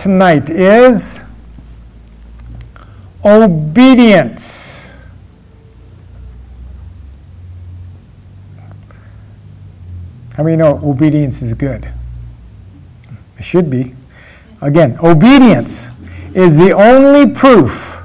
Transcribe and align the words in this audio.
tonight 0.00 0.48
is 0.48 1.24
obedience. 3.24 4.90
How 10.34 10.42
many 10.42 10.56
know 10.56 10.80
obedience 10.82 11.42
is 11.42 11.52
good? 11.52 11.92
It 13.38 13.44
should 13.44 13.68
be. 13.68 13.94
Again, 14.62 14.98
obedience 15.02 15.90
is 16.34 16.56
the 16.56 16.72
only 16.72 17.32
proof 17.32 18.02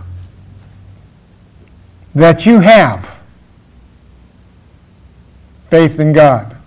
that 2.14 2.46
you 2.46 2.60
have 2.60 3.22
faith 5.70 6.00
in 6.00 6.14
God. 6.14 6.58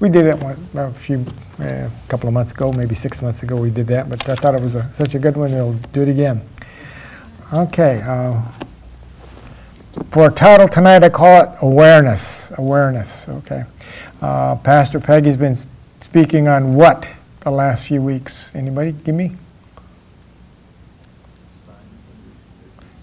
We 0.00 0.08
did 0.08 0.26
it 0.26 0.42
one, 0.42 0.68
a 0.74 0.90
few, 0.92 1.24
a 1.58 1.90
couple 2.08 2.28
of 2.28 2.34
months 2.34 2.52
ago, 2.52 2.72
maybe 2.72 2.94
six 2.94 3.22
months 3.22 3.42
ago. 3.42 3.56
We 3.56 3.70
did 3.70 3.86
that, 3.88 4.08
but 4.08 4.28
I 4.28 4.34
thought 4.34 4.54
it 4.54 4.62
was 4.62 4.74
a, 4.74 4.90
such 4.94 5.14
a 5.14 5.18
good 5.18 5.36
one. 5.36 5.52
We'll 5.52 5.74
do 5.92 6.02
it 6.02 6.08
again. 6.08 6.42
Okay. 7.52 8.02
Uh, 8.04 8.42
for 10.10 10.28
a 10.28 10.32
title 10.32 10.68
tonight, 10.68 11.02
I 11.02 11.08
call 11.08 11.42
it 11.42 11.50
awareness. 11.62 12.50
Awareness. 12.58 13.28
Okay. 13.28 13.64
Uh, 14.20 14.56
Pastor 14.56 15.00
Peggy's 15.00 15.36
been 15.36 15.56
speaking 16.00 16.48
on 16.48 16.74
what 16.74 17.08
the 17.40 17.50
last 17.50 17.86
few 17.86 18.02
weeks. 18.02 18.54
Anybody? 18.54 18.92
Give 18.92 19.14
me. 19.14 19.36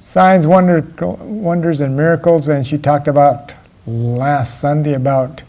Signs, 0.03 0.45
wonder, 0.45 0.81
wonders, 1.23 1.81
and 1.81 1.97
miracles, 1.97 2.47
and 2.47 2.67
she 2.67 2.77
talked 2.77 3.07
about 3.07 3.55
last 3.87 4.59
Sunday 4.59 4.93
about 4.93 5.41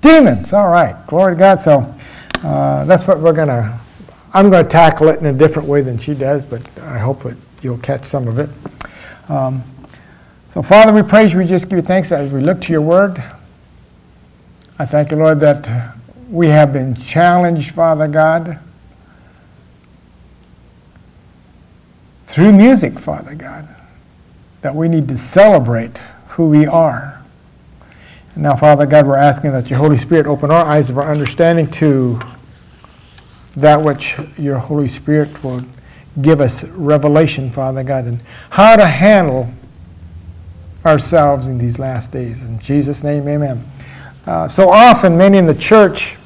demons. 0.00 0.52
All 0.52 0.68
right, 0.68 0.94
glory 1.06 1.34
to 1.34 1.38
God. 1.38 1.60
So 1.60 1.94
uh, 2.44 2.84
that's 2.84 3.06
what 3.06 3.20
we're 3.20 3.32
gonna. 3.32 3.80
I'm 4.32 4.50
going 4.50 4.62
to 4.62 4.70
tackle 4.70 5.08
it 5.08 5.20
in 5.20 5.26
a 5.26 5.32
different 5.32 5.66
way 5.66 5.80
than 5.80 5.98
she 5.98 6.12
does, 6.12 6.44
but 6.44 6.62
I 6.80 6.98
hope 6.98 7.22
that 7.22 7.36
you'll 7.62 7.78
catch 7.78 8.04
some 8.04 8.28
of 8.28 8.38
it. 8.38 8.50
Um, 9.30 9.62
so, 10.48 10.62
Father, 10.62 10.92
we 10.92 11.02
praise 11.02 11.32
you. 11.32 11.38
We 11.38 11.46
just 11.46 11.68
give 11.68 11.78
you 11.78 11.82
thanks 11.82 12.12
as 12.12 12.30
we 12.30 12.40
look 12.40 12.60
to 12.62 12.72
your 12.72 12.82
word. 12.82 13.22
I 14.78 14.84
thank 14.84 15.10
you, 15.10 15.16
Lord, 15.16 15.40
that 15.40 15.96
we 16.30 16.48
have 16.48 16.72
been 16.72 16.94
challenged, 16.94 17.70
Father 17.70 18.06
God, 18.06 18.58
through 22.26 22.52
music, 22.52 22.98
Father 22.98 23.34
God, 23.34 23.66
that 24.60 24.74
we 24.74 24.88
need 24.88 25.08
to 25.08 25.16
celebrate 25.16 25.98
who 26.28 26.48
we 26.48 26.66
are. 26.66 27.17
Now, 28.38 28.54
Father 28.54 28.86
God, 28.86 29.04
we're 29.04 29.16
asking 29.16 29.50
that 29.50 29.68
your 29.68 29.80
Holy 29.80 29.98
Spirit 29.98 30.26
open 30.26 30.52
our 30.52 30.64
eyes 30.64 30.90
of 30.90 30.96
our 30.96 31.10
understanding 31.10 31.68
to 31.72 32.20
that 33.56 33.82
which 33.82 34.14
your 34.38 34.58
Holy 34.58 34.86
Spirit 34.86 35.42
will 35.42 35.60
give 36.22 36.40
us 36.40 36.62
revelation, 36.62 37.50
Father 37.50 37.82
God, 37.82 38.04
and 38.04 38.20
how 38.50 38.76
to 38.76 38.86
handle 38.86 39.50
ourselves 40.86 41.48
in 41.48 41.58
these 41.58 41.80
last 41.80 42.12
days. 42.12 42.44
In 42.44 42.60
Jesus' 42.60 43.02
name, 43.02 43.26
amen. 43.26 43.64
Uh, 44.24 44.46
so 44.46 44.70
often, 44.70 45.18
many 45.18 45.36
in 45.38 45.46
the 45.46 45.54
church 45.54 46.16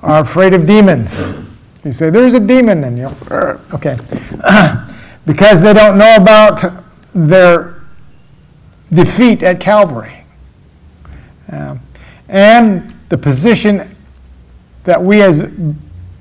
are 0.00 0.20
afraid 0.20 0.54
of 0.54 0.64
demons. 0.64 1.20
You 1.84 1.90
say, 1.90 2.08
There's 2.08 2.34
a 2.34 2.40
demon, 2.40 2.84
and 2.84 2.96
you 2.96 3.06
okay. 3.74 3.98
because 5.26 5.60
they 5.60 5.72
don't 5.72 5.98
know 5.98 6.14
about 6.14 6.84
their 7.12 7.82
defeat 8.92 9.42
at 9.42 9.58
Calvary. 9.58 10.18
And 11.48 12.94
the 13.08 13.18
position 13.18 13.96
that 14.84 15.02
we 15.02 15.22
as 15.22 15.40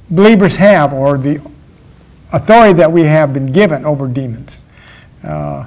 believers 0.09 0.57
have, 0.57 0.93
or 0.93 1.17
the 1.17 1.41
authority 2.31 2.73
that 2.73 2.91
we 2.91 3.03
have 3.03 3.33
been 3.33 3.51
given 3.51 3.85
over 3.85 4.07
demons. 4.07 4.61
Uh, 5.23 5.65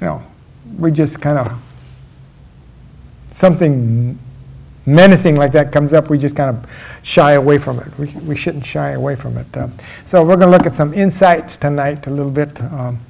you 0.00 0.06
know, 0.06 0.22
we 0.78 0.90
just 0.92 1.20
kind 1.20 1.38
of, 1.38 1.58
something 3.30 4.18
menacing 4.86 5.36
like 5.36 5.52
that 5.52 5.70
comes 5.70 5.92
up, 5.92 6.08
we 6.08 6.18
just 6.18 6.34
kind 6.34 6.56
of 6.56 6.70
shy 7.02 7.32
away 7.32 7.58
from 7.58 7.78
it. 7.80 7.98
We, 7.98 8.06
we 8.22 8.36
shouldn't 8.36 8.64
shy 8.64 8.90
away 8.90 9.16
from 9.16 9.36
it. 9.36 9.56
Uh, 9.56 9.68
so 10.04 10.22
we're 10.22 10.36
going 10.36 10.50
to 10.50 10.56
look 10.56 10.66
at 10.66 10.74
some 10.74 10.94
insights 10.94 11.56
tonight, 11.56 12.06
a 12.06 12.10
little 12.10 12.32
bit 12.32 12.60
um, 12.62 13.00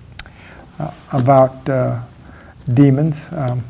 uh, 0.78 0.90
about 1.12 1.68
uh, 1.68 2.00
demons. 2.72 3.32
Um, 3.32 3.64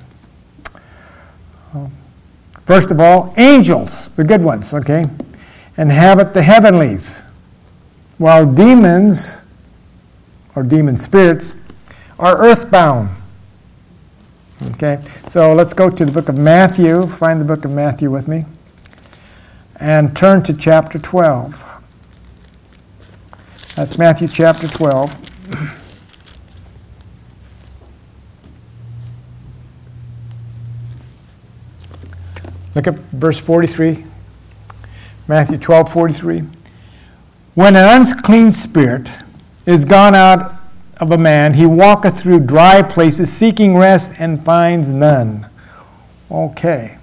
first 2.68 2.90
of 2.90 3.00
all, 3.00 3.32
angels, 3.38 4.10
the 4.10 4.22
good 4.22 4.42
ones, 4.42 4.74
okay, 4.74 5.06
inhabit 5.78 6.34
the 6.34 6.42
heavenlies, 6.42 7.22
while 8.18 8.44
demons, 8.44 9.50
or 10.54 10.62
demon 10.62 10.94
spirits, 10.94 11.56
are 12.18 12.36
earthbound. 12.36 13.08
Okay, 14.72 15.00
so 15.26 15.54
let's 15.54 15.72
go 15.72 15.88
to 15.88 16.04
the 16.04 16.12
book 16.12 16.28
of 16.28 16.36
Matthew. 16.36 17.06
Find 17.06 17.40
the 17.40 17.44
book 17.46 17.64
of 17.64 17.70
Matthew 17.70 18.10
with 18.10 18.28
me. 18.28 18.44
And 19.76 20.14
turn 20.14 20.42
to 20.42 20.52
chapter 20.52 20.98
12. 20.98 21.66
That's 23.76 23.96
Matthew 23.96 24.28
chapter 24.28 24.68
12. 24.68 25.78
Look 32.74 32.86
at 32.86 32.94
verse 33.12 33.38
43. 33.38 34.04
Matthew 35.26 35.58
12 35.58 35.92
43. 35.92 36.42
When 37.54 37.76
an 37.76 38.00
unclean 38.00 38.52
spirit 38.52 39.10
is 39.66 39.84
gone 39.84 40.14
out 40.14 40.54
of 40.98 41.10
a 41.10 41.18
man, 41.18 41.54
he 41.54 41.66
walketh 41.66 42.20
through 42.20 42.40
dry 42.40 42.82
places 42.82 43.32
seeking 43.32 43.76
rest 43.76 44.12
and 44.18 44.44
finds 44.44 44.92
none. 44.92 45.48
Okay. 46.30 46.98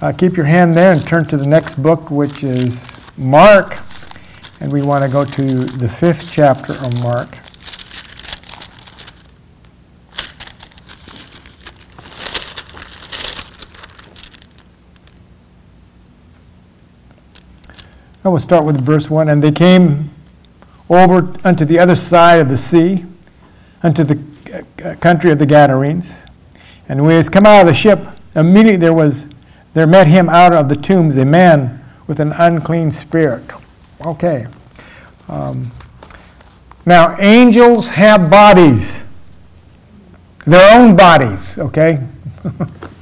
Uh, 0.00 0.12
keep 0.12 0.36
your 0.36 0.46
hand 0.46 0.74
there 0.74 0.92
and 0.92 1.06
turn 1.06 1.24
to 1.24 1.36
the 1.36 1.46
next 1.46 1.82
book, 1.82 2.10
which 2.10 2.44
is 2.44 2.96
Mark. 3.16 3.78
And 4.60 4.72
we 4.72 4.82
want 4.82 5.04
to 5.04 5.10
go 5.10 5.24
to 5.24 5.64
the 5.64 5.88
fifth 5.88 6.30
chapter 6.30 6.72
of 6.72 7.02
Mark. 7.02 7.28
I 18.26 18.28
will 18.28 18.40
start 18.40 18.64
with 18.64 18.80
verse 18.80 19.08
1. 19.08 19.28
And 19.28 19.40
they 19.40 19.52
came 19.52 20.10
over 20.90 21.32
unto 21.44 21.64
the 21.64 21.78
other 21.78 21.94
side 21.94 22.40
of 22.40 22.48
the 22.48 22.56
sea, 22.56 23.04
unto 23.84 24.02
the 24.02 24.20
uh, 24.84 24.96
country 24.96 25.30
of 25.30 25.38
the 25.38 25.46
Gadarenes. 25.46 26.26
And 26.88 27.02
when 27.02 27.12
he 27.12 27.16
was 27.18 27.28
come 27.28 27.46
out 27.46 27.60
of 27.60 27.68
the 27.68 27.74
ship, 27.74 28.00
immediately 28.34 28.78
there 28.78 28.92
was 28.92 29.28
there 29.74 29.86
met 29.86 30.08
him 30.08 30.28
out 30.28 30.52
of 30.52 30.68
the 30.68 30.74
tombs 30.74 31.16
a 31.16 31.24
man 31.24 31.84
with 32.08 32.18
an 32.18 32.32
unclean 32.32 32.90
spirit. 32.90 33.44
Okay. 34.04 34.48
Um, 35.28 35.70
now, 36.84 37.16
angels 37.20 37.90
have 37.90 38.28
bodies, 38.28 39.04
their 40.44 40.74
own 40.76 40.96
bodies, 40.96 41.58
okay? 41.58 42.02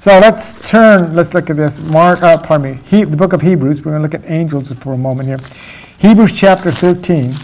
so 0.00 0.18
let's 0.18 0.54
turn, 0.66 1.14
let's 1.14 1.34
look 1.34 1.50
at 1.50 1.58
this. 1.58 1.78
Mark, 1.78 2.22
uh, 2.22 2.38
pardon 2.38 2.72
me, 2.72 2.80
he, 2.86 3.04
the 3.04 3.18
book 3.18 3.34
of 3.34 3.42
Hebrews. 3.42 3.84
We're 3.84 3.92
going 3.92 4.02
to 4.02 4.08
look 4.08 4.14
at 4.14 4.30
angels 4.30 4.72
for 4.72 4.94
a 4.94 4.98
moment 4.98 5.28
here. 5.28 5.38
Hebrews 5.98 6.32
chapter 6.32 6.72
13. 6.72 7.34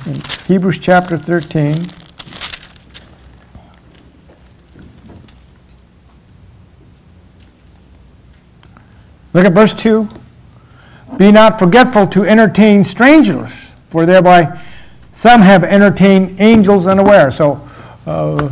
Hebrews 0.47 0.79
chapter 0.79 1.19
13. 1.19 1.75
Look 9.35 9.45
at 9.45 9.53
verse 9.53 9.75
2. 9.75 10.09
Be 11.19 11.31
not 11.31 11.59
forgetful 11.59 12.07
to 12.07 12.25
entertain 12.25 12.85
strangers, 12.85 13.71
for 13.91 14.07
thereby 14.07 14.59
some 15.13 15.43
have 15.43 15.63
entertained 15.63 16.41
angels 16.41 16.87
unaware. 16.87 17.31
So 17.31 17.61
uh, 18.07 18.51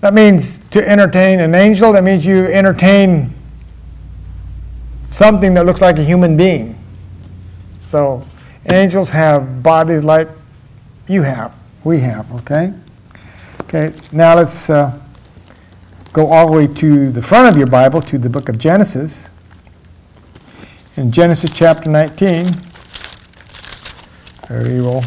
that 0.00 0.14
means 0.14 0.58
to 0.70 0.86
entertain 0.88 1.40
an 1.40 1.54
angel, 1.54 1.92
that 1.92 2.02
means 2.02 2.24
you 2.24 2.46
entertain 2.46 3.34
something 5.10 5.54
that 5.54 5.66
looks 5.66 5.80
like 5.80 5.98
a 5.98 6.04
human 6.04 6.36
being. 6.36 6.78
So 7.82 8.24
angels 8.66 9.10
have 9.10 9.62
bodies 9.62 10.04
like 10.04 10.28
you 11.06 11.22
have, 11.22 11.52
we 11.84 12.00
have, 12.00 12.32
okay? 12.32 12.72
Okay, 13.62 13.92
now 14.10 14.36
let's 14.36 14.70
uh, 14.70 14.98
go 16.12 16.28
all 16.28 16.46
the 16.46 16.52
way 16.52 16.66
to 16.66 17.10
the 17.10 17.22
front 17.22 17.48
of 17.48 17.58
your 17.58 17.66
Bible, 17.66 18.00
to 18.02 18.18
the 18.18 18.30
book 18.30 18.48
of 18.48 18.58
Genesis. 18.58 19.28
In 20.96 21.12
Genesis 21.12 21.50
chapter 21.52 21.90
19, 21.90 22.46
we 24.50 24.80
will 24.80 25.04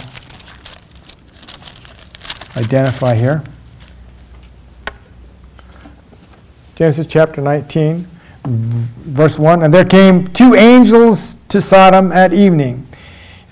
identify 2.57 3.15
here. 3.15 3.43
Genesis 6.83 7.07
chapter 7.07 7.39
19, 7.39 8.05
verse 8.43 9.39
1 9.39 9.63
And 9.63 9.73
there 9.73 9.85
came 9.85 10.27
two 10.27 10.53
angels 10.53 11.37
to 11.47 11.61
Sodom 11.61 12.11
at 12.11 12.33
evening. 12.33 12.85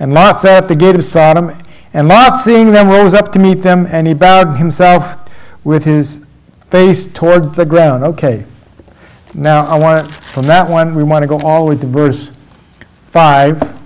And 0.02 0.14
Lot 0.14 0.40
sat 0.40 0.64
at 0.64 0.68
the 0.68 0.76
gate 0.76 0.96
of 0.96 1.04
Sodom. 1.06 1.58
And 1.94 2.10
Lot, 2.10 2.38
seeing 2.38 2.74
them, 2.74 2.90
rose 2.90 3.14
up 3.14 3.32
to 3.32 3.40
meet 3.40 3.62
them, 3.62 3.88
and 3.90 4.06
he 4.06 4.14
bowed 4.14 4.58
himself 4.58 5.16
with 5.64 5.86
his 5.86 6.28
face 6.70 7.06
towards 7.06 7.52
the 7.52 7.66
ground. 7.66 8.04
Okay. 8.04 8.44
Now, 9.34 9.66
I 9.66 9.80
want 9.80 10.12
from 10.12 10.48
that 10.48 10.70
one, 10.70 10.94
we 10.94 11.04
want 11.04 11.24
to 11.24 11.28
go 11.28 11.40
all 11.40 11.64
the 11.64 11.76
way 11.76 11.80
to 11.80 11.88
verse 11.88 12.34
5. 13.08 13.80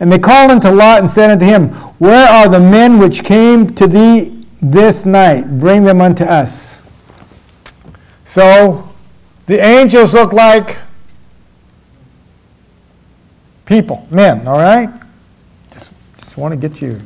And 0.00 0.10
they 0.10 0.18
called 0.18 0.50
unto 0.50 0.70
Lot 0.70 1.00
and 1.00 1.10
said 1.10 1.28
unto 1.28 1.44
him, 1.44 1.68
Where 1.98 2.26
are 2.26 2.48
the 2.48 2.60
men 2.60 2.98
which 2.98 3.22
came 3.22 3.74
to 3.74 3.86
thee 3.86 4.46
this 4.62 5.04
night? 5.04 5.58
Bring 5.58 5.84
them 5.84 6.00
unto 6.00 6.24
us. 6.24 6.80
So, 8.26 8.88
the 9.46 9.64
angels 9.64 10.12
look 10.12 10.32
like 10.32 10.78
people, 13.66 14.06
men, 14.10 14.46
all 14.48 14.58
right? 14.58 14.88
Just, 15.70 15.92
just 16.18 16.36
want 16.36 16.52
to 16.52 16.58
get 16.58 16.82
you 16.82 17.00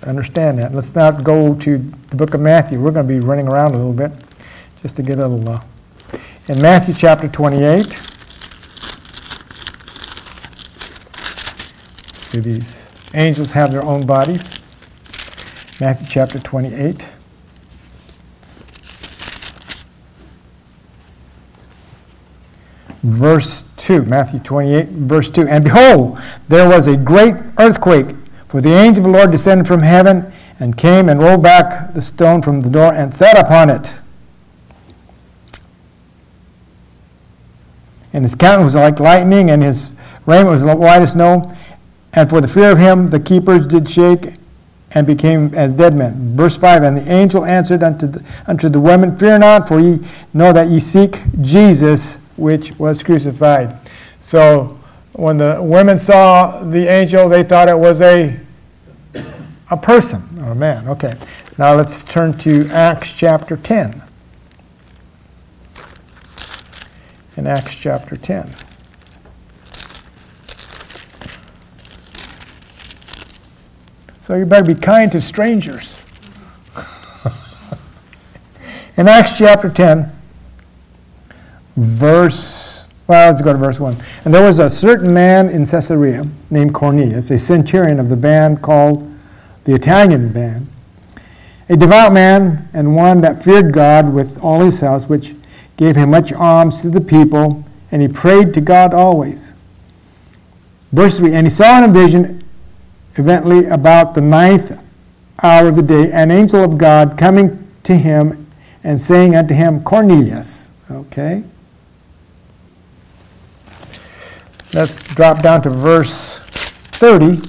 to 0.00 0.08
understand 0.08 0.60
that. 0.60 0.72
Let's 0.72 0.94
not 0.94 1.24
go 1.24 1.56
to 1.56 1.78
the 1.78 2.16
book 2.16 2.34
of 2.34 2.40
Matthew. 2.40 2.80
We're 2.80 2.92
going 2.92 3.06
to 3.06 3.12
be 3.12 3.18
running 3.18 3.48
around 3.48 3.74
a 3.74 3.78
little 3.78 3.92
bit 3.92 4.12
just 4.80 4.94
to 4.96 5.02
get 5.02 5.18
a 5.18 5.26
little. 5.26 5.56
Uh, 5.56 5.60
in 6.46 6.62
Matthew 6.62 6.94
chapter 6.94 7.26
28, 7.26 7.84
do 12.30 12.40
these 12.40 12.86
angels 13.14 13.50
have 13.50 13.72
their 13.72 13.82
own 13.82 14.06
bodies? 14.06 14.60
Matthew 15.80 16.06
chapter 16.08 16.38
28. 16.38 17.13
Verse 23.04 23.62
2. 23.76 24.06
Matthew 24.06 24.40
28, 24.40 24.88
verse 24.88 25.30
2. 25.30 25.46
And 25.46 25.62
behold, 25.62 26.18
there 26.48 26.68
was 26.68 26.88
a 26.88 26.96
great 26.96 27.34
earthquake, 27.58 28.16
for 28.48 28.60
the 28.60 28.72
angel 28.72 29.04
of 29.04 29.12
the 29.12 29.18
Lord 29.18 29.30
descended 29.30 29.68
from 29.68 29.82
heaven 29.82 30.32
and 30.58 30.76
came 30.76 31.08
and 31.08 31.20
rolled 31.20 31.42
back 31.42 31.92
the 31.92 32.00
stone 32.00 32.40
from 32.40 32.60
the 32.60 32.70
door 32.70 32.94
and 32.94 33.12
sat 33.12 33.38
upon 33.38 33.68
it. 33.68 34.00
And 38.12 38.24
his 38.24 38.34
countenance 38.34 38.74
was 38.74 38.76
like 38.76 39.00
lightning, 39.00 39.50
and 39.50 39.62
his 39.62 39.92
raiment 40.24 40.50
was 40.50 40.64
white 40.64 41.02
as 41.02 41.12
snow. 41.12 41.44
And 42.12 42.30
for 42.30 42.40
the 42.40 42.48
fear 42.48 42.70
of 42.70 42.78
him, 42.78 43.10
the 43.10 43.20
keepers 43.20 43.66
did 43.66 43.90
shake 43.90 44.34
and 44.92 45.06
became 45.06 45.52
as 45.52 45.74
dead 45.74 45.94
men. 45.94 46.36
Verse 46.36 46.56
5 46.56 46.84
And 46.84 46.96
the 46.96 47.12
angel 47.12 47.44
answered 47.44 47.82
unto 47.82 48.06
the, 48.06 48.24
unto 48.46 48.68
the 48.68 48.80
women, 48.80 49.16
Fear 49.16 49.40
not, 49.40 49.66
for 49.66 49.80
ye 49.80 49.98
know 50.32 50.52
that 50.52 50.68
ye 50.68 50.78
seek 50.78 51.20
Jesus 51.40 52.23
which 52.36 52.76
was 52.78 53.02
crucified. 53.02 53.78
So 54.20 54.78
when 55.12 55.36
the 55.36 55.62
women 55.62 55.98
saw 55.98 56.62
the 56.64 56.86
angel, 56.86 57.28
they 57.28 57.42
thought 57.42 57.68
it 57.68 57.78
was 57.78 58.02
a, 58.02 58.38
a 59.70 59.76
person 59.76 60.22
or 60.42 60.52
a 60.52 60.54
man. 60.54 60.88
Okay. 60.88 61.14
Now 61.56 61.74
let's 61.74 62.04
turn 62.04 62.36
to 62.38 62.68
Acts 62.70 63.12
chapter 63.12 63.56
10. 63.56 64.02
In 67.36 67.46
Acts 67.46 67.80
chapter 67.80 68.16
10. 68.16 68.52
So 74.24 74.34
you 74.34 74.46
better 74.46 74.64
be 74.64 74.74
kind 74.74 75.12
to 75.12 75.20
strangers. 75.20 76.00
In 78.96 79.06
Acts 79.06 79.36
chapter 79.36 79.68
10, 79.68 80.10
verse, 81.76 82.88
well, 83.06 83.30
let's 83.30 83.42
go 83.42 83.52
to 83.52 83.58
verse 83.58 83.80
1. 83.80 83.96
And 84.24 84.32
there 84.32 84.44
was 84.44 84.58
a 84.58 84.70
certain 84.70 85.12
man 85.12 85.50
in 85.50 85.66
Caesarea 85.66 86.26
named 86.50 86.74
Cornelius, 86.74 87.30
a 87.30 87.38
centurion 87.38 88.00
of 88.00 88.08
the 88.08 88.16
band 88.16 88.62
called 88.62 89.10
the 89.64 89.74
Italian 89.74 90.32
band, 90.32 90.68
a 91.68 91.76
devout 91.76 92.12
man 92.12 92.68
and 92.72 92.94
one 92.94 93.20
that 93.22 93.42
feared 93.42 93.72
God 93.72 94.12
with 94.12 94.42
all 94.42 94.60
his 94.60 94.80
house, 94.80 95.08
which 95.08 95.34
gave 95.76 95.96
him 95.96 96.10
much 96.10 96.32
alms 96.32 96.80
to 96.82 96.90
the 96.90 97.00
people, 97.00 97.64
and 97.90 98.02
he 98.02 98.08
prayed 98.08 98.54
to 98.54 98.60
God 98.60 98.94
always. 98.94 99.54
Verse 100.92 101.18
3 101.18 101.34
And 101.34 101.46
he 101.46 101.50
saw 101.50 101.82
in 101.82 101.90
a 101.90 101.92
vision, 101.92 102.42
evidently 103.16 103.66
about 103.66 104.14
the 104.14 104.20
ninth 104.20 104.78
hour 105.42 105.68
of 105.68 105.76
the 105.76 105.82
day, 105.82 106.12
an 106.12 106.30
angel 106.30 106.62
of 106.62 106.78
God 106.78 107.18
coming 107.18 107.66
to 107.84 107.94
him 107.94 108.46
and 108.84 109.00
saying 109.00 109.34
unto 109.34 109.54
him, 109.54 109.82
Cornelius. 109.82 110.70
Okay? 110.90 111.44
Let's 114.74 115.00
drop 115.00 115.40
down 115.40 115.62
to 115.62 115.70
verse 115.70 116.40
30. 116.40 117.40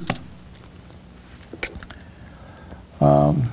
Um, 3.00 3.50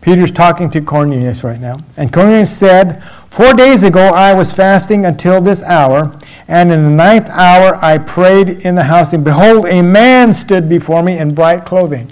Peter's 0.00 0.32
talking 0.32 0.68
to 0.70 0.80
Cornelius 0.80 1.44
right 1.44 1.60
now. 1.60 1.78
And 1.96 2.12
Cornelius 2.12 2.56
said, 2.56 3.04
Four 3.30 3.54
days 3.54 3.84
ago 3.84 4.00
I 4.00 4.34
was 4.34 4.52
fasting 4.52 5.06
until 5.06 5.40
this 5.40 5.62
hour, 5.62 6.12
and 6.48 6.72
in 6.72 6.82
the 6.82 6.90
ninth 6.90 7.30
hour 7.30 7.76
I 7.76 7.98
prayed 7.98 8.48
in 8.48 8.74
the 8.74 8.82
house, 8.82 9.12
and 9.12 9.22
behold, 9.22 9.68
a 9.68 9.80
man 9.80 10.34
stood 10.34 10.68
before 10.68 11.04
me 11.04 11.18
in 11.18 11.36
bright 11.36 11.64
clothing. 11.64 12.10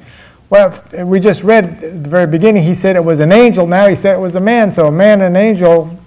Well, 0.51 0.81
we 1.05 1.19
just 1.19 1.43
read 1.43 1.83
at 1.83 2.05
the 2.05 2.11
very 2.11 2.29
beginning, 2.29 2.63
he 2.63 2.75
said 2.75 2.95
it 2.95 3.05
was 3.05 3.19
an 3.19 3.33
angel. 3.33 3.67
Now 3.67 3.89
he 3.89 3.97
said 3.97 4.15
it 4.15 4.21
was 4.21 4.37
a 4.37 4.41
man. 4.41 4.71
So 4.71 4.87
a 4.87 4.93
man 4.93 5.21
and 5.21 5.37
an 5.37 5.43
angel 5.43 5.99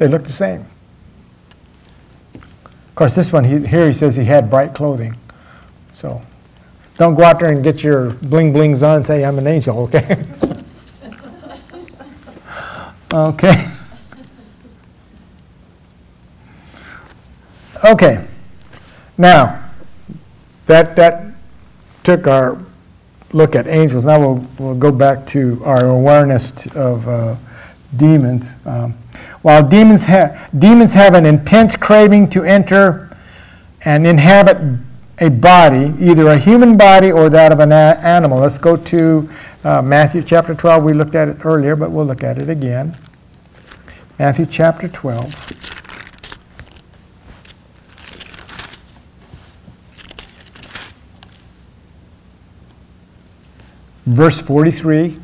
They 0.00 0.08
look 0.08 0.24
the 0.24 0.32
same. 0.32 0.64
Of 2.34 2.94
course, 2.94 3.14
this 3.14 3.30
one 3.30 3.44
he, 3.44 3.66
here 3.66 3.86
he 3.86 3.92
says 3.92 4.16
he 4.16 4.24
had 4.24 4.48
bright 4.48 4.74
clothing. 4.74 5.14
So 5.92 6.22
don't 6.96 7.14
go 7.14 7.22
out 7.22 7.38
there 7.38 7.52
and 7.52 7.62
get 7.62 7.82
your 7.82 8.08
bling 8.08 8.54
blings 8.54 8.82
on 8.82 8.96
and 8.96 9.06
say, 9.06 9.22
I'm 9.26 9.36
an 9.36 9.46
angel, 9.46 9.78
okay? 9.94 10.24
okay. 13.12 13.54
Okay. 17.84 18.26
Now, 19.18 19.70
that, 20.64 20.96
that 20.96 21.34
took 22.04 22.26
our 22.26 22.56
look 23.34 23.54
at 23.54 23.66
angels. 23.68 24.06
Now 24.06 24.18
we'll, 24.18 24.46
we'll 24.58 24.74
go 24.76 24.92
back 24.92 25.26
to 25.26 25.62
our 25.62 25.88
awareness 25.88 26.66
of 26.68 27.06
uh, 27.06 27.36
demons. 27.94 28.56
Um, 28.64 28.94
while 29.42 29.66
demons, 29.66 30.06
ha- 30.06 30.48
demons 30.56 30.94
have 30.94 31.14
an 31.14 31.24
intense 31.26 31.76
craving 31.76 32.28
to 32.30 32.42
enter 32.44 33.16
and 33.84 34.06
inhabit 34.06 34.58
a 35.18 35.28
body, 35.28 35.94
either 35.98 36.28
a 36.28 36.38
human 36.38 36.76
body 36.76 37.10
or 37.10 37.28
that 37.30 37.52
of 37.52 37.60
an 37.60 37.72
a- 37.72 37.98
animal. 38.02 38.38
Let's 38.38 38.58
go 38.58 38.76
to 38.76 39.30
uh, 39.64 39.82
Matthew 39.82 40.22
chapter 40.22 40.54
12. 40.54 40.84
We 40.84 40.92
looked 40.92 41.14
at 41.14 41.28
it 41.28 41.44
earlier, 41.44 41.76
but 41.76 41.90
we'll 41.90 42.06
look 42.06 42.22
at 42.22 42.38
it 42.38 42.48
again. 42.48 42.96
Matthew 44.18 44.46
chapter 44.46 44.88
12. 44.88 45.56
Verse 54.06 54.40
43, 54.40 55.20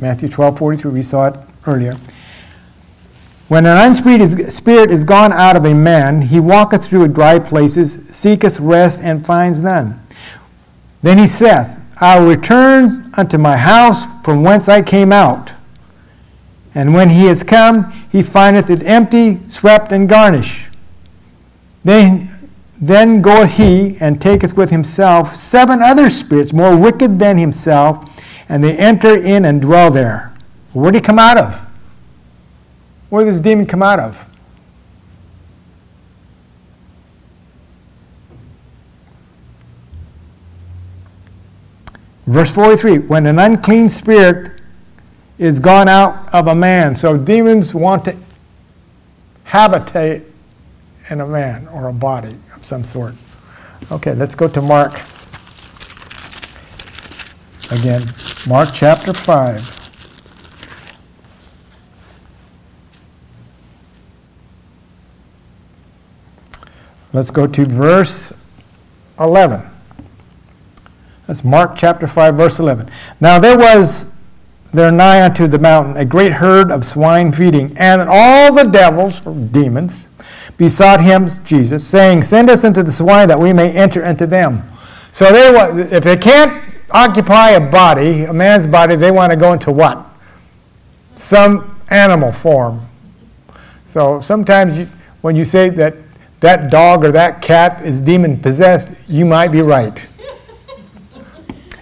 Matthew 0.00 0.28
12, 0.28 0.58
43, 0.58 0.90
we 0.92 1.02
saw 1.02 1.28
it 1.28 1.36
earlier. 1.66 1.96
When 3.52 3.66
an 3.66 3.76
unspirit 3.76 4.50
spirit 4.50 4.90
is 4.90 5.04
gone 5.04 5.30
out 5.30 5.56
of 5.56 5.66
a 5.66 5.74
man, 5.74 6.22
he 6.22 6.40
walketh 6.40 6.86
through 6.86 7.08
dry 7.08 7.38
places, 7.38 8.08
seeketh 8.08 8.58
rest, 8.58 9.00
and 9.02 9.26
finds 9.26 9.60
none. 9.60 10.02
Then 11.02 11.18
he 11.18 11.26
saith, 11.26 11.78
I 12.00 12.18
will 12.18 12.30
return 12.30 13.10
unto 13.18 13.36
my 13.36 13.58
house 13.58 14.06
from 14.24 14.42
whence 14.42 14.70
I 14.70 14.80
came 14.80 15.12
out. 15.12 15.52
And 16.74 16.94
when 16.94 17.10
he 17.10 17.26
is 17.26 17.42
come, 17.42 17.92
he 18.10 18.22
findeth 18.22 18.70
it 18.70 18.84
empty, 18.84 19.38
swept, 19.50 19.92
and 19.92 20.08
garnished. 20.08 20.70
Then, 21.82 22.30
then 22.80 23.20
goeth 23.20 23.58
he 23.58 23.98
and 24.00 24.18
taketh 24.18 24.56
with 24.56 24.70
himself 24.70 25.36
seven 25.36 25.82
other 25.82 26.08
spirits 26.08 26.54
more 26.54 26.74
wicked 26.74 27.18
than 27.18 27.36
himself, 27.36 28.24
and 28.48 28.64
they 28.64 28.78
enter 28.78 29.14
in 29.14 29.44
and 29.44 29.60
dwell 29.60 29.90
there. 29.90 30.32
Where 30.72 30.90
did 30.90 31.02
he 31.02 31.04
come 31.04 31.18
out 31.18 31.36
of? 31.36 31.71
Where 33.12 33.26
did 33.26 33.34
this 33.34 33.40
demon 33.42 33.66
come 33.66 33.82
out 33.82 34.00
of? 34.00 34.26
Verse 42.24 42.54
43 42.54 43.00
When 43.00 43.26
an 43.26 43.38
unclean 43.38 43.90
spirit 43.90 44.62
is 45.36 45.60
gone 45.60 45.90
out 45.90 46.32
of 46.32 46.46
a 46.46 46.54
man. 46.54 46.96
So 46.96 47.18
demons 47.18 47.74
want 47.74 48.06
to 48.06 48.16
habitate 49.44 50.22
in 51.10 51.20
a 51.20 51.26
man 51.26 51.68
or 51.68 51.88
a 51.88 51.92
body 51.92 52.38
of 52.56 52.64
some 52.64 52.82
sort. 52.82 53.12
Okay, 53.90 54.14
let's 54.14 54.34
go 54.34 54.48
to 54.48 54.62
Mark. 54.62 54.92
Again, 57.70 58.10
Mark 58.48 58.70
chapter 58.72 59.12
5. 59.12 59.81
Let's 67.12 67.30
go 67.30 67.46
to 67.46 67.64
verse 67.66 68.32
11. 69.20 69.68
That's 71.26 71.44
Mark 71.44 71.76
chapter 71.76 72.06
5, 72.06 72.36
verse 72.36 72.58
11. 72.58 72.90
Now 73.20 73.38
there 73.38 73.56
was 73.56 74.08
there 74.72 74.90
nigh 74.90 75.22
unto 75.22 75.46
the 75.46 75.58
mountain 75.58 75.98
a 75.98 76.04
great 76.04 76.32
herd 76.32 76.72
of 76.72 76.82
swine 76.82 77.30
feeding, 77.30 77.76
and 77.76 78.00
all 78.08 78.54
the 78.54 78.64
devils, 78.64 79.20
or 79.26 79.34
demons, 79.34 80.08
besought 80.56 81.00
him, 81.02 81.28
Jesus, 81.44 81.86
saying, 81.86 82.22
Send 82.22 82.48
us 82.48 82.64
into 82.64 82.82
the 82.82 82.92
swine 82.92 83.28
that 83.28 83.38
we 83.38 83.52
may 83.52 83.70
enter 83.72 84.02
into 84.02 84.26
them. 84.26 84.62
So 85.12 85.30
they, 85.30 85.94
if 85.94 86.04
they 86.04 86.16
can't 86.16 86.62
occupy 86.90 87.50
a 87.50 87.60
body, 87.60 88.24
a 88.24 88.32
man's 88.32 88.66
body, 88.66 88.96
they 88.96 89.10
want 89.10 89.30
to 89.30 89.36
go 89.36 89.52
into 89.52 89.70
what? 89.70 90.06
Some 91.16 91.78
animal 91.90 92.32
form. 92.32 92.88
So 93.88 94.22
sometimes 94.22 94.78
you, 94.78 94.88
when 95.20 95.36
you 95.36 95.44
say 95.44 95.68
that 95.68 95.94
that 96.42 96.70
dog 96.70 97.04
or 97.04 97.12
that 97.12 97.40
cat 97.40 97.86
is 97.86 98.02
demon 98.02 98.38
possessed, 98.38 98.88
you 99.06 99.24
might 99.24 99.48
be 99.48 99.62
right. 99.62 100.06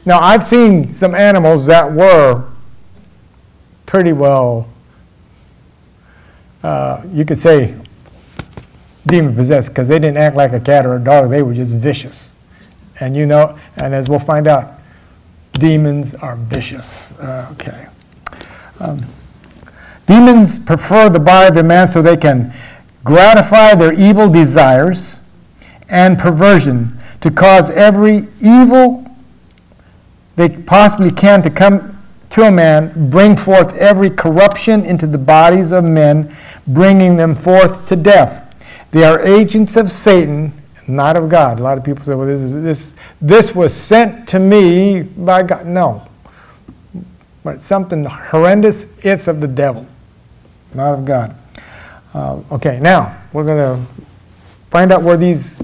now, 0.05 0.21
I've 0.21 0.45
seen 0.45 0.93
some 0.93 1.15
animals 1.15 1.67
that 1.67 1.91
were 1.91 2.47
pretty 3.87 4.13
well, 4.13 4.69
uh, 6.63 7.03
you 7.11 7.25
could 7.25 7.39
say, 7.39 7.75
demon 9.07 9.35
possessed 9.35 9.69
because 9.69 9.89
they 9.89 9.99
didn't 9.99 10.19
act 10.19 10.37
like 10.37 10.53
a 10.53 10.61
cat 10.61 10.85
or 10.85 10.97
a 10.97 11.01
dog, 11.01 11.31
they 11.31 11.43
were 11.43 11.55
just 11.55 11.73
vicious. 11.73 12.31
And 13.01 13.17
you 13.17 13.25
know, 13.25 13.59
and 13.79 13.95
as 13.95 14.11
we'll 14.11 14.19
find 14.19 14.47
out, 14.47 14.75
demons 15.53 16.15
are 16.15 16.37
vicious. 16.37 17.19
Uh, 17.19 17.49
okay. 17.53 17.87
Um, 18.79 19.07
demons 20.05 20.59
prefer 20.59 21.09
the 21.09 21.19
body 21.19 21.59
of 21.59 21.65
man 21.65 21.89
so 21.89 22.03
they 22.03 22.19
can 22.19 22.53
gratify 23.05 23.75
their 23.75 23.93
evil 23.93 24.29
desires 24.29 25.21
and 25.89 26.19
perversion 26.19 26.99
to 27.21 27.31
cause 27.31 27.71
every 27.71 28.27
evil 28.41 29.07
they 30.37 30.49
possibly 30.49 31.11
can 31.11 31.43
to 31.43 31.51
come 31.51 31.99
to 32.31 32.43
a 32.43 32.51
man, 32.51 33.11
bring 33.11 33.37
forth 33.37 33.77
every 33.77 34.09
corruption 34.09 34.85
into 34.87 35.07
the 35.07 35.19
bodies 35.19 35.73
of 35.73 35.85
men, 35.85 36.35
bringing 36.67 37.17
them 37.17 37.35
forth 37.35 37.87
to 37.87 37.97
death. 37.97 38.47
They 38.93 39.05
are 39.05 39.21
agents 39.21 39.77
of 39.77 39.91
Satan, 39.91 40.53
not 40.87 41.17
of 41.17 41.29
God. 41.29 41.59
A 41.59 41.63
lot 41.63 41.77
of 41.77 41.85
people 41.85 42.05
say, 42.05 42.15
well, 42.15 42.27
this, 42.27 42.41
is, 42.41 42.55
this, 42.55 42.95
this 43.21 43.55
was 43.55 43.75
sent 43.75 44.29
to 44.29 44.39
me 44.39 45.03
by 45.03 45.43
God. 45.43 45.67
No. 45.67 46.09
But 47.43 47.63
something 47.63 48.05
horrendous, 48.05 48.87
it's 49.03 49.29
of 49.29 49.41
the 49.41 49.49
devil, 49.49 49.87
not 50.73 50.95
of 50.95 51.05
God. 51.05 51.37
Uh, 52.13 52.41
okay, 52.51 52.81
now 52.81 53.21
we're 53.33 53.45
going 53.45 53.79
to 53.79 54.03
find 54.71 54.93
out 54.93 55.03
where 55.03 55.17
these 55.17 55.61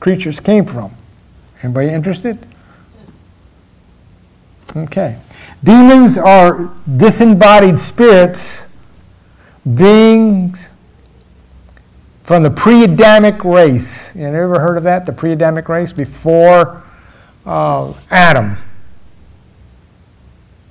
creatures 0.00 0.40
came 0.40 0.64
from. 0.64 0.94
Anybody 1.62 1.90
interested? 1.90 2.38
Okay. 4.74 5.18
Demons 5.62 6.16
are 6.16 6.72
disembodied 6.96 7.78
spirits, 7.78 8.66
beings 9.74 10.70
from 12.22 12.42
the 12.42 12.50
pre 12.50 12.84
Adamic 12.84 13.44
race. 13.44 14.16
You 14.16 14.26
ever 14.26 14.60
heard 14.60 14.76
of 14.76 14.84
that? 14.84 15.04
The 15.04 15.12
pre 15.12 15.32
Adamic 15.32 15.68
race? 15.68 15.92
Before 15.92 16.82
uh, 17.44 17.92
Adam 18.10 18.56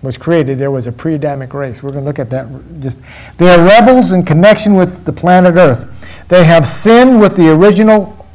was 0.02 0.18
created, 0.18 0.58
there 0.58 0.72
was 0.72 0.88
a 0.88 0.92
pre 0.92 1.16
Adamic 1.16 1.54
race. 1.54 1.84
We're 1.84 1.92
going 1.92 2.04
to 2.04 2.08
look 2.08 2.20
at 2.20 2.30
that. 2.32 2.48
Just 2.80 3.00
They 3.38 3.50
are 3.50 3.64
rebels 3.64 4.12
in 4.12 4.24
connection 4.24 4.76
with 4.76 5.06
the 5.06 5.14
planet 5.14 5.56
Earth. 5.56 6.28
They 6.28 6.44
have 6.46 6.66
sinned 6.66 7.20
with 7.20 7.36
the 7.36 7.52
original 7.52 8.26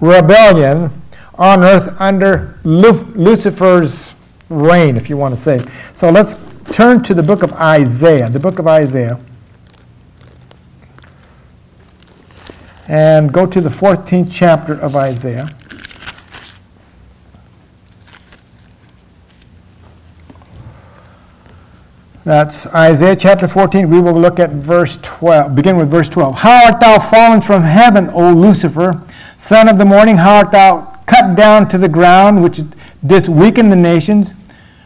rebellion 0.00 0.90
on 1.36 1.64
earth 1.64 2.00
under 2.00 2.58
Lucifer's 2.62 4.14
reign, 4.48 4.96
if 4.96 5.08
you 5.08 5.16
want 5.16 5.34
to 5.34 5.40
say. 5.40 5.58
So 5.94 6.10
let's 6.10 6.36
turn 6.72 7.02
to 7.04 7.14
the 7.14 7.22
book 7.22 7.42
of 7.42 7.52
Isaiah. 7.54 8.28
The 8.28 8.40
book 8.40 8.58
of 8.58 8.66
Isaiah. 8.66 9.20
and 12.88 13.32
go 13.32 13.46
to 13.46 13.60
the 13.60 13.68
14th 13.68 14.28
chapter 14.30 14.74
of 14.74 14.96
Isaiah. 14.96 15.48
That's 22.24 22.66
Isaiah 22.68 23.16
chapter 23.16 23.46
14. 23.46 23.90
We 23.90 24.00
will 24.00 24.14
look 24.14 24.40
at 24.40 24.48
verse 24.48 24.96
12. 25.02 25.54
Begin 25.54 25.76
with 25.76 25.90
verse 25.90 26.08
12. 26.08 26.38
How 26.38 26.70
art 26.70 26.80
thou 26.80 26.98
fallen 26.98 27.42
from 27.42 27.60
heaven, 27.62 28.08
O 28.14 28.32
Lucifer, 28.32 29.02
son 29.36 29.68
of 29.68 29.76
the 29.76 29.84
morning? 29.84 30.16
How 30.16 30.36
art 30.36 30.50
thou 30.50 30.98
cut 31.04 31.36
down 31.36 31.68
to 31.68 31.76
the 31.76 31.88
ground, 31.88 32.42
which 32.42 32.62
didst 33.06 33.28
weaken 33.28 33.68
the 33.68 33.76
nations? 33.76 34.32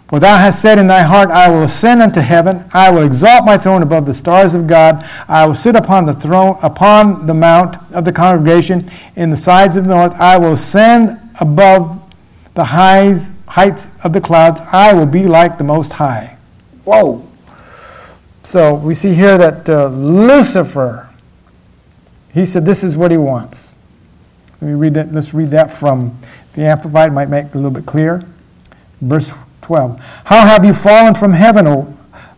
For 0.09 0.18
thou 0.18 0.37
hast 0.37 0.61
said 0.61 0.80
in 0.80 0.88
thy 0.88 1.02
heart, 1.02 1.30
I 1.30 1.49
will 1.49 1.62
ascend 1.62 2.02
unto 2.02 2.18
heaven, 2.18 2.68
I 2.73 2.90
will 2.90 3.04
exalt 3.04 3.45
my 3.45 3.57
throne 3.57 3.83
above 3.83 4.07
the 4.07 4.14
stars 4.14 4.54
of 4.54 4.66
God, 4.66 5.09
I 5.28 5.47
will 5.47 5.54
sit 5.54 5.76
upon 5.76 6.07
the 6.07 6.14
throne 6.14 6.59
upon 6.62 7.26
the 7.26 7.35
mount 7.35 7.76
of 7.92 8.04
the 8.04 8.12
congregation 8.12 8.88
in 9.16 9.30
the 9.30 9.37
sides 9.37 9.76
of 9.76 9.85
the 9.85 9.95
north, 9.95 10.14
I 10.14 10.38
will 10.38 10.52
ascend 10.52 11.21
above 11.40 12.02
the 12.54 12.64
highs, 12.64 13.35
heights 13.47 13.90
of 14.02 14.14
the 14.14 14.21
clouds, 14.21 14.61
I 14.73 14.95
will 14.95 15.07
be 15.07 15.26
like 15.26 15.59
the 15.59 15.64
most 15.64 15.92
high. 15.92 16.38
Whoa. 16.85 17.27
So 18.49 18.73
we 18.73 18.95
see 18.95 19.12
here 19.12 19.37
that 19.37 19.69
uh, 19.69 19.88
Lucifer, 19.88 21.11
he 22.33 22.47
said 22.47 22.64
this 22.64 22.83
is 22.83 22.97
what 22.97 23.11
he 23.11 23.19
wants. 23.19 23.75
Let 24.52 24.69
me 24.69 24.73
read 24.73 24.95
that. 24.95 25.12
Let's 25.12 25.35
read 25.35 25.50
that 25.50 25.71
from 25.71 26.19
the 26.55 26.62
Amplified, 26.62 27.12
might 27.12 27.28
make 27.28 27.49
it 27.49 27.52
a 27.52 27.57
little 27.57 27.71
bit 27.71 27.85
clearer. 27.85 28.25
Verse 29.02 29.37
12. 29.61 30.00
How 30.25 30.47
have 30.47 30.64
you 30.64 30.73
fallen 30.73 31.14
from 31.14 31.33
heaven, 31.33 31.67
O 31.67 31.95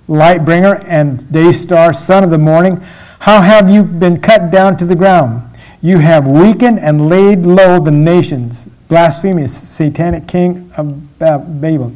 light 0.09 0.45
bringer 0.45 0.85
and 0.88 1.31
day 1.31 1.52
star, 1.52 1.95
son 1.95 2.25
of 2.25 2.31
the 2.31 2.38
morning? 2.38 2.79
How 3.21 3.40
have 3.40 3.71
you 3.71 3.85
been 3.85 4.21
cut 4.21 4.50
down 4.50 4.76
to 4.79 4.85
the 4.85 4.97
ground? 4.97 5.57
You 5.81 5.99
have 5.99 6.26
weakened 6.26 6.81
and 6.81 7.09
laid 7.09 7.47
low 7.47 7.79
the 7.79 7.93
nations, 7.93 8.67
blasphemous, 8.88 9.57
satanic 9.57 10.26
king 10.26 10.73
of 10.76 11.21
Babel. 11.21 11.95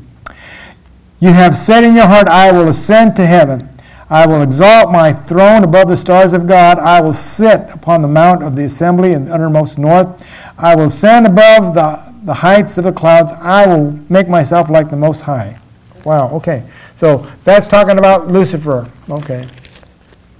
You 1.18 1.32
have 1.32 1.56
said 1.56 1.82
in 1.82 1.96
your 1.96 2.06
heart, 2.06 2.28
I 2.28 2.52
will 2.52 2.68
ascend 2.68 3.16
to 3.16 3.26
heaven. 3.26 3.73
I 4.14 4.26
will 4.26 4.42
exalt 4.42 4.92
my 4.92 5.12
throne 5.12 5.64
above 5.64 5.88
the 5.88 5.96
stars 5.96 6.32
of 6.32 6.46
God. 6.46 6.78
I 6.78 7.00
will 7.00 7.12
sit 7.12 7.72
upon 7.74 8.02
the 8.02 8.08
mount 8.08 8.42
of 8.42 8.54
the 8.54 8.64
assembly 8.64 9.12
in 9.12 9.24
the 9.24 9.34
uttermost 9.34 9.78
north. 9.78 10.26
I 10.56 10.76
will 10.76 10.90
stand 10.90 11.26
above 11.26 11.74
the 11.74 12.14
the 12.24 12.34
heights 12.34 12.78
of 12.78 12.84
the 12.84 12.92
clouds, 12.92 13.32
I 13.32 13.66
will 13.66 13.92
make 14.08 14.28
myself 14.28 14.70
like 14.70 14.88
the 14.88 14.96
Most 14.96 15.20
High. 15.20 15.58
Wow, 16.04 16.30
okay. 16.30 16.66
So 16.94 17.30
that's 17.44 17.68
talking 17.68 17.98
about 17.98 18.28
Lucifer. 18.28 18.90
Okay. 19.10 19.44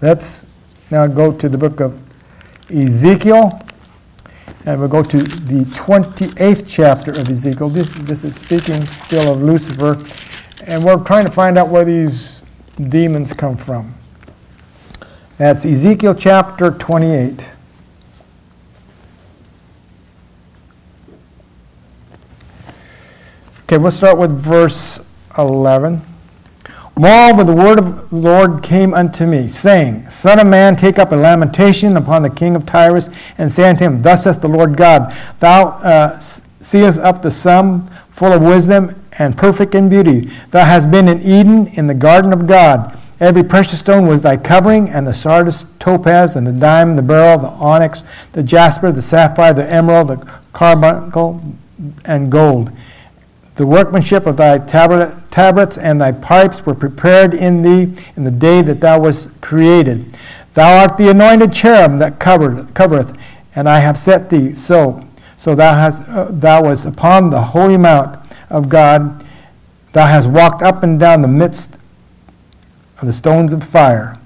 Let's 0.01 0.51
now 0.91 1.07
go 1.07 1.31
to 1.33 1.49
the 1.49 1.59
book 1.59 1.81
of 1.81 1.99
Ezekiel. 2.71 3.61
And 4.67 4.81
we'll 4.81 4.89
go 4.89 5.03
to 5.03 5.19
the 5.19 5.65
28th 5.65 6.65
chapter 6.67 7.11
of 7.11 7.29
Ezekiel. 7.29 7.69
This, 7.69 7.91
this 7.91 8.25
is 8.25 8.37
speaking 8.37 8.85
still 8.87 9.35
of 9.35 9.43
Lucifer. 9.43 10.03
And 10.67 10.83
we're 10.83 11.03
trying 11.05 11.25
to 11.25 11.31
find 11.31 11.59
out 11.59 11.69
where 11.69 11.85
these 11.85 12.34
demons 12.77 13.33
come 13.33 13.57
from. 13.57 13.95
That's 15.39 15.65
Ezekiel 15.65 16.15
chapter 16.15 16.71
28. 16.71 17.57
Okay, 23.63 23.79
we'll 23.79 23.91
start 23.91 24.19
with 24.19 24.31
verse 24.31 25.05
11. 25.39 26.01
Moreover, 26.97 27.43
the 27.43 27.53
word 27.53 27.79
of 27.79 28.11
the 28.11 28.17
Lord 28.17 28.63
came 28.63 28.95
unto 28.95 29.27
me, 29.27 29.49
saying, 29.49 30.09
Son 30.09 30.39
of 30.39 30.47
man, 30.47 30.77
take 30.77 30.99
up 30.99 31.11
a 31.11 31.17
lamentation 31.17 31.97
upon 31.97 32.23
the 32.23 32.31
king 32.31 32.55
of 32.55 32.65
Tyrus, 32.65 33.11
and 33.37 33.53
say 33.53 33.69
unto 33.69 33.85
him, 33.85 33.99
Thus 33.99 34.25
saith 34.25 34.41
the 34.41 34.49
Lord 34.49 34.77
God, 34.77 35.13
Thou 35.41 35.69
uh, 35.69 36.21
seest 36.21 37.01
up 37.01 37.23
the 37.23 37.31
sum 37.31 37.87
full 38.11 38.33
of 38.33 38.43
wisdom 38.43 38.95
and 39.19 39.37
perfect 39.37 39.75
in 39.75 39.89
beauty. 39.89 40.31
Thou 40.51 40.65
hast 40.65 40.91
been 40.91 41.09
in 41.09 41.21
Eden, 41.21 41.69
in 41.75 41.87
the 41.87 41.95
garden 41.95 42.33
of 42.33 42.47
God. 42.47 42.99
Every 43.21 43.45
precious 43.45 43.81
stone 43.81 44.07
was 44.07 44.23
thy 44.23 44.37
covering, 44.37 44.91
and 44.91 45.07
the 45.07 45.15
sardius, 45.15 45.65
topaz, 45.79 46.37
and 46.37 46.47
the 46.47 46.53
diamond, 46.53 46.99
the 46.99 47.03
beryl, 47.03 47.39
the 47.39 47.49
onyx, 47.49 48.03
the 48.33 48.43
jasper, 48.43 48.91
the 48.91 49.03
sapphire, 49.03 49.55
the 49.55 49.71
emerald, 49.71 50.09
the 50.09 50.41
carbuncle, 50.53 51.41
and 52.05 52.31
gold. 52.31 52.71
The 53.57 53.67
workmanship 53.67 54.27
of 54.27 54.37
thy 54.37 54.59
tablet, 54.59 55.15
tabrets 55.31 55.79
and 55.79 56.01
thy 56.01 56.11
pipes 56.11 56.67
were 56.67 56.75
prepared 56.75 57.35
in 57.35 57.63
thee 57.63 57.95
in 58.17 58.25
the 58.25 58.31
day 58.31 58.63
that 58.63 58.81
thou 58.81 59.01
wast 59.01 59.41
created. 59.41 60.17
Thou 60.55 60.81
art 60.81 60.97
the 60.97 61.11
anointed 61.11 61.53
cherub 61.53 61.99
that 61.99 62.19
covered, 62.19 62.75
covereth, 62.75 63.17
and 63.55 63.69
I 63.69 63.79
have 63.79 63.97
set 63.97 64.29
thee 64.29 64.55
so. 64.55 65.05
So 65.37 65.55
thou, 65.55 65.75
hast, 65.75 66.09
uh, 66.09 66.29
thou 66.31 66.65
wast 66.65 66.87
upon 66.87 67.31
the 67.31 67.41
holy 67.41 67.77
mount 67.77 68.24
of 68.51 68.69
God. 68.69 69.25
Thou 69.93 70.07
hast 70.07 70.29
walked 70.29 70.63
up 70.63 70.83
and 70.83 70.99
down 70.99 71.23
the 71.23 71.29
midst 71.29 71.79
of 72.99 73.07
the 73.07 73.13
stones 73.13 73.53
of 73.53 73.63
fire. 73.63 74.19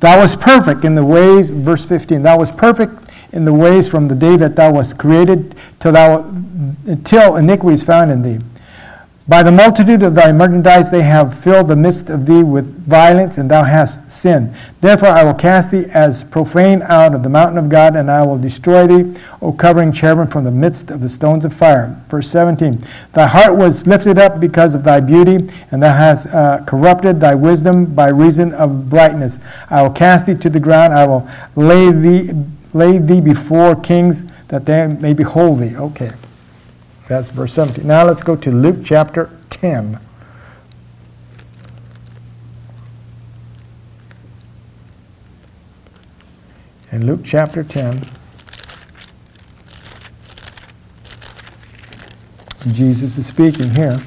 Thou 0.00 0.18
wast 0.18 0.40
perfect 0.40 0.84
in 0.84 0.94
the 0.94 1.04
ways, 1.04 1.50
verse 1.50 1.84
15, 1.84 2.22
thou 2.22 2.38
wast 2.38 2.56
perfect 2.56 3.10
in 3.32 3.44
the 3.44 3.52
ways 3.52 3.90
from 3.90 4.08
the 4.08 4.14
day 4.14 4.36
that 4.36 4.56
thou 4.56 4.72
wast 4.72 4.98
created 4.98 5.54
till 5.80 5.92
thou 5.92 6.20
until 6.86 7.36
iniquity 7.36 7.74
is 7.74 7.82
found 7.82 8.10
in 8.10 8.22
thee. 8.22 8.38
By 9.28 9.42
the 9.42 9.52
multitude 9.52 10.02
of 10.02 10.14
thy 10.14 10.32
merchandise 10.32 10.90
they 10.90 11.02
have 11.02 11.38
filled 11.38 11.68
the 11.68 11.76
midst 11.76 12.08
of 12.08 12.24
thee 12.24 12.42
with 12.42 12.74
violence, 12.86 13.36
and 13.36 13.50
thou 13.50 13.62
hast 13.62 14.10
sinned. 14.10 14.54
Therefore 14.80 15.10
I 15.10 15.22
will 15.22 15.34
cast 15.34 15.70
thee 15.70 15.84
as 15.92 16.24
profane 16.24 16.80
out 16.80 17.14
of 17.14 17.22
the 17.22 17.28
mountain 17.28 17.58
of 17.58 17.68
God, 17.68 17.94
and 17.94 18.10
I 18.10 18.24
will 18.24 18.38
destroy 18.38 18.86
thee, 18.86 19.20
O 19.42 19.52
covering 19.52 19.92
cherubim, 19.92 20.28
from 20.28 20.44
the 20.44 20.50
midst 20.50 20.90
of 20.90 21.02
the 21.02 21.10
stones 21.10 21.44
of 21.44 21.52
fire. 21.52 21.94
Verse 22.08 22.26
17 22.30 22.78
Thy 23.12 23.26
heart 23.26 23.54
was 23.54 23.86
lifted 23.86 24.18
up 24.18 24.40
because 24.40 24.74
of 24.74 24.82
thy 24.82 24.98
beauty, 24.98 25.44
and 25.72 25.82
thou 25.82 25.94
hast 25.94 26.28
uh, 26.28 26.64
corrupted 26.64 27.20
thy 27.20 27.34
wisdom 27.34 27.84
by 27.84 28.08
reason 28.08 28.54
of 28.54 28.88
brightness. 28.88 29.40
I 29.68 29.82
will 29.82 29.92
cast 29.92 30.24
thee 30.24 30.36
to 30.36 30.48
the 30.48 30.60
ground, 30.60 30.94
I 30.94 31.06
will 31.06 31.28
lay 31.54 31.92
thee, 31.92 32.32
lay 32.72 32.96
thee 32.96 33.20
before 33.20 33.76
kings, 33.76 34.24
that 34.44 34.64
they 34.64 34.86
may 34.86 35.12
behold 35.12 35.58
thee. 35.58 35.76
Okay. 35.76 36.12
That's 37.08 37.30
verse 37.30 37.54
17. 37.54 37.86
Now 37.86 38.04
let's 38.04 38.22
go 38.22 38.36
to 38.36 38.50
Luke 38.50 38.80
chapter 38.84 39.30
10. 39.48 39.98
In 46.92 47.06
Luke 47.06 47.20
chapter 47.24 47.64
10, 47.64 48.06
Jesus 52.72 53.16
is 53.16 53.26
speaking 53.26 53.74
here. 53.74 53.98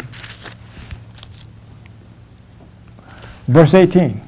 Verse 3.47 3.73
18. 3.73 4.21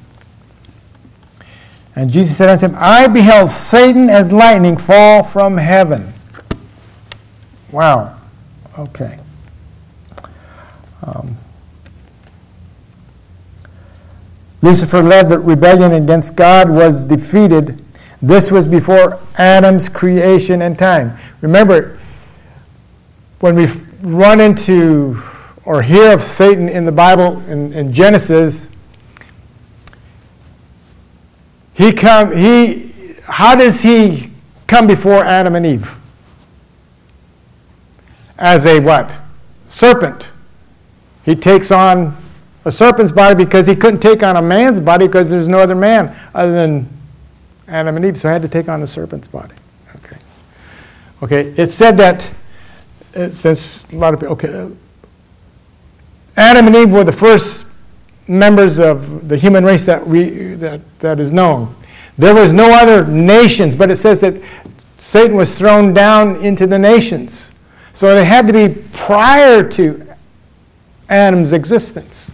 And 1.94 2.10
Jesus 2.10 2.36
said 2.36 2.48
unto 2.48 2.66
him, 2.66 2.74
I 2.76 3.06
beheld 3.06 3.48
Satan 3.48 4.10
as 4.10 4.32
lightning 4.32 4.76
fall 4.76 5.22
from 5.22 5.56
heaven. 5.56 6.12
Wow. 7.70 8.20
Okay. 8.78 9.18
Um, 11.02 11.36
Lucifer 14.62 15.02
led 15.02 15.28
the 15.28 15.38
rebellion 15.38 15.92
against 15.92 16.36
God, 16.36 16.70
was 16.70 17.04
defeated. 17.04 17.84
This 18.22 18.50
was 18.50 18.66
before 18.66 19.20
Adam's 19.36 19.88
creation 19.88 20.62
and 20.62 20.78
time. 20.78 21.18
Remember, 21.42 21.98
when 23.40 23.54
we 23.54 23.66
run 24.00 24.40
into 24.40 25.22
or 25.66 25.82
hear 25.82 26.12
of 26.12 26.22
Satan 26.22 26.68
in 26.68 26.86
the 26.86 26.92
Bible, 26.92 27.40
in, 27.48 27.72
in 27.74 27.92
Genesis, 27.92 28.68
he 31.74 31.92
come, 31.92 32.34
he, 32.34 33.16
how 33.24 33.54
does 33.54 33.82
he 33.82 34.30
come 34.66 34.86
before 34.86 35.24
Adam 35.24 35.54
and 35.54 35.66
Eve? 35.66 35.98
As 38.38 38.66
a 38.66 38.80
what? 38.80 39.14
Serpent. 39.66 40.28
He 41.24 41.34
takes 41.34 41.70
on 41.70 42.16
a 42.64 42.70
serpent's 42.70 43.12
body 43.12 43.44
because 43.44 43.66
he 43.66 43.74
couldn't 43.74 44.00
take 44.00 44.22
on 44.22 44.36
a 44.36 44.42
man's 44.42 44.80
body 44.80 45.06
because 45.06 45.30
there's 45.30 45.48
no 45.48 45.58
other 45.58 45.74
man 45.74 46.16
other 46.34 46.52
than 46.52 46.88
Adam 47.68 47.96
and 47.96 48.04
Eve, 48.04 48.16
so 48.16 48.28
he 48.28 48.32
had 48.32 48.42
to 48.42 48.48
take 48.48 48.68
on 48.68 48.82
a 48.82 48.86
serpent's 48.86 49.28
body. 49.28 49.54
Okay. 49.96 50.16
Okay, 51.22 51.54
it 51.56 51.72
said 51.72 51.96
that, 51.98 52.30
it 53.14 53.34
says 53.34 53.84
a 53.92 53.96
lot 53.96 54.14
of 54.14 54.20
people, 54.20 54.34
okay, 54.34 54.52
uh, 54.52 54.68
Adam 56.36 56.66
and 56.66 56.76
Eve 56.76 56.90
were 56.90 57.04
the 57.04 57.12
first 57.12 57.64
members 58.26 58.78
of 58.78 59.28
the 59.28 59.36
human 59.36 59.64
race 59.64 59.84
that, 59.84 60.06
we, 60.06 60.54
that, 60.54 60.80
that 60.98 61.20
is 61.20 61.32
known. 61.32 61.74
There 62.16 62.34
was 62.34 62.52
no 62.52 62.70
other 62.70 63.06
nations, 63.06 63.76
but 63.76 63.90
it 63.90 63.96
says 63.96 64.20
that 64.20 64.40
Satan 64.98 65.36
was 65.36 65.54
thrown 65.56 65.92
down 65.92 66.36
into 66.36 66.66
the 66.66 66.78
nations. 66.78 67.50
So 67.94 68.16
it 68.16 68.24
had 68.24 68.48
to 68.48 68.52
be 68.52 68.82
prior 68.92 69.66
to 69.70 70.14
Adam's 71.08 71.52
existence. 71.52 72.28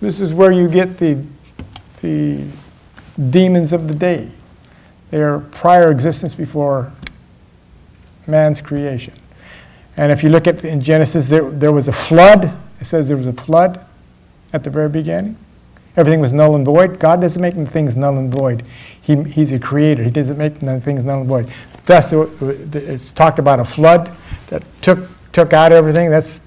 This 0.00 0.18
is 0.18 0.32
where 0.32 0.50
you 0.50 0.66
get 0.66 0.96
the, 0.96 1.22
the 2.00 2.46
demons 3.30 3.74
of 3.74 3.86
the 3.86 3.94
day. 3.94 4.30
They 5.10 5.20
are 5.20 5.40
prior 5.40 5.92
existence 5.92 6.34
before 6.34 6.90
man's 8.26 8.62
creation. 8.62 9.12
And 9.98 10.10
if 10.10 10.22
you 10.22 10.30
look 10.30 10.46
at 10.46 10.64
in 10.64 10.80
Genesis, 10.80 11.28
there, 11.28 11.50
there 11.50 11.72
was 11.72 11.86
a 11.86 11.92
flood. 11.92 12.58
It 12.80 12.84
says 12.86 13.08
there 13.08 13.16
was 13.16 13.26
a 13.26 13.34
flood 13.34 13.86
at 14.54 14.64
the 14.64 14.70
very 14.70 14.88
beginning. 14.88 15.36
Everything 15.98 16.20
was 16.20 16.32
null 16.32 16.56
and 16.56 16.64
void. 16.64 16.98
God 16.98 17.20
doesn't 17.20 17.40
make 17.40 17.54
things 17.68 17.94
null 17.94 18.16
and 18.16 18.32
void. 18.32 18.66
He, 19.00 19.22
he's 19.24 19.52
a 19.52 19.58
creator. 19.58 20.02
He 20.02 20.10
doesn't 20.10 20.38
make 20.38 20.56
things 20.82 21.04
null 21.04 21.20
and 21.20 21.28
void. 21.28 21.50
Thus, 21.84 22.12
it's 22.12 23.12
talked 23.12 23.38
about 23.38 23.60
a 23.60 23.64
flood 23.64 24.14
that 24.48 24.62
took, 24.82 25.08
took 25.32 25.52
out 25.52 25.72
everything. 25.72 26.10
That's 26.10 26.42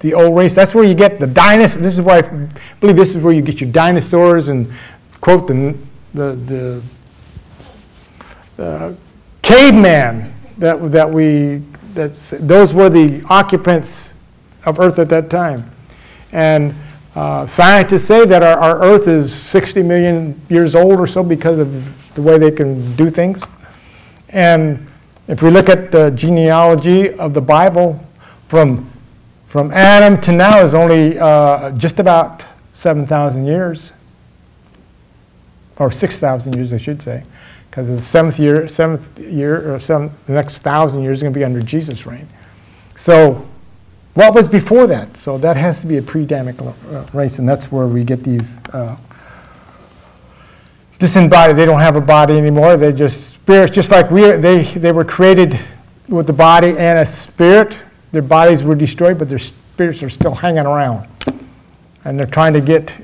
the 0.00 0.14
old 0.14 0.36
race. 0.36 0.54
That's 0.54 0.74
where 0.74 0.84
you 0.84 0.94
get 0.94 1.20
the 1.20 1.26
dinosaurs. 1.26 1.82
This 1.82 1.94
is 1.94 2.00
why 2.00 2.18
I 2.18 2.48
believe 2.80 2.96
this 2.96 3.14
is 3.14 3.22
where 3.22 3.32
you 3.32 3.42
get 3.42 3.60
your 3.60 3.70
dinosaurs 3.70 4.48
and 4.48 4.72
quote 5.20 5.46
the, 5.46 5.76
the, 6.12 6.82
the 8.56 8.62
uh, 8.62 8.94
caveman 9.42 10.34
that, 10.58 10.90
that 10.90 11.10
we, 11.10 11.62
that's, 11.94 12.30
those 12.38 12.74
were 12.74 12.88
the 12.88 13.24
occupants 13.28 14.12
of 14.64 14.80
Earth 14.80 14.98
at 14.98 15.08
that 15.10 15.30
time. 15.30 15.70
And 16.32 16.74
uh, 17.14 17.46
scientists 17.46 18.04
say 18.04 18.24
that 18.26 18.42
our, 18.42 18.58
our 18.58 18.82
Earth 18.82 19.06
is 19.06 19.32
60 19.32 19.82
million 19.82 20.40
years 20.48 20.74
old 20.74 20.98
or 20.98 21.06
so 21.06 21.22
because 21.22 21.58
of 21.58 22.14
the 22.14 22.22
way 22.22 22.38
they 22.38 22.50
can 22.50 22.94
do 22.96 23.10
things. 23.10 23.42
And 24.30 24.86
if 25.28 25.42
we 25.42 25.50
look 25.50 25.68
at 25.68 25.92
the 25.92 26.10
genealogy 26.10 27.12
of 27.14 27.34
the 27.34 27.40
Bible, 27.40 28.04
from, 28.48 28.90
from 29.46 29.70
Adam 29.70 30.20
to 30.22 30.32
now 30.32 30.60
is 30.60 30.74
only 30.74 31.18
uh, 31.18 31.70
just 31.72 32.00
about 32.00 32.44
7,000 32.72 33.46
years, 33.46 33.92
or 35.78 35.90
6,000 35.90 36.56
years, 36.56 36.72
I 36.72 36.76
should 36.76 37.00
say, 37.00 37.22
because 37.70 37.88
the 37.88 38.02
seventh 38.02 38.38
year, 38.38 38.68
seventh 38.68 39.18
year, 39.18 39.74
or 39.74 39.78
the 39.78 40.10
next 40.28 40.58
thousand 40.58 41.02
years 41.02 41.18
is 41.18 41.22
going 41.22 41.32
to 41.32 41.38
be 41.38 41.44
under 41.44 41.60
Jesus' 41.60 42.04
reign. 42.04 42.28
So, 42.96 43.48
what 44.14 44.34
was 44.34 44.46
before 44.46 44.86
that? 44.88 45.16
So 45.16 45.38
that 45.38 45.56
has 45.56 45.80
to 45.80 45.86
be 45.86 45.96
a 45.96 46.02
pre-Adamic 46.02 46.60
uh, 46.60 46.72
race, 47.14 47.38
and 47.38 47.48
that's 47.48 47.72
where 47.72 47.86
we 47.86 48.04
get 48.04 48.22
these 48.22 48.60
uh, 48.74 48.96
disembodied. 50.98 51.56
They 51.56 51.64
don't 51.64 51.80
have 51.80 51.96
a 51.96 52.00
body 52.02 52.36
anymore. 52.36 52.76
They're 52.76 52.92
just 52.92 53.31
spirits, 53.42 53.74
just 53.74 53.90
like 53.90 54.08
we, 54.10 54.22
they, 54.32 54.62
they 54.62 54.92
were 54.92 55.04
created 55.04 55.58
with 56.08 56.28
the 56.28 56.32
body 56.32 56.78
and 56.78 56.98
a 56.98 57.04
spirit. 57.04 57.76
Their 58.12 58.22
bodies 58.22 58.62
were 58.62 58.76
destroyed, 58.76 59.18
but 59.18 59.28
their 59.28 59.40
spirits 59.40 60.00
are 60.04 60.10
still 60.10 60.34
hanging 60.34 60.64
around. 60.64 61.08
And 62.04 62.18
they're 62.18 62.26
trying 62.26 62.52
to 62.52 62.60
get 62.60 62.94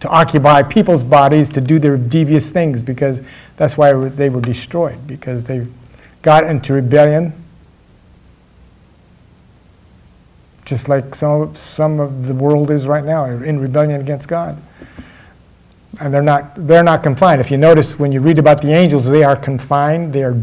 to 0.00 0.08
occupy 0.08 0.64
people's 0.64 1.04
bodies 1.04 1.50
to 1.50 1.60
do 1.60 1.78
their 1.78 1.96
devious 1.96 2.50
things 2.50 2.82
because 2.82 3.22
that's 3.56 3.76
why 3.76 3.92
they 3.92 4.30
were 4.30 4.40
destroyed, 4.40 5.06
because 5.06 5.44
they 5.44 5.66
got 6.22 6.44
into 6.44 6.72
rebellion. 6.72 7.32
Just 10.64 10.88
like 10.88 11.14
some, 11.14 11.54
some 11.54 12.00
of 12.00 12.26
the 12.26 12.34
world 12.34 12.72
is 12.72 12.86
right 12.86 13.04
now, 13.04 13.26
in 13.26 13.60
rebellion 13.60 14.00
against 14.00 14.26
God 14.26 14.60
and 16.00 16.12
they're 16.12 16.22
not, 16.22 16.54
they're 16.66 16.82
not 16.82 17.02
confined. 17.02 17.40
If 17.40 17.50
you 17.50 17.56
notice 17.56 17.98
when 17.98 18.12
you 18.12 18.20
read 18.20 18.38
about 18.38 18.62
the 18.62 18.72
angels, 18.72 19.08
they 19.08 19.24
are 19.24 19.36
confined, 19.36 20.12
they 20.12 20.22
are 20.22 20.40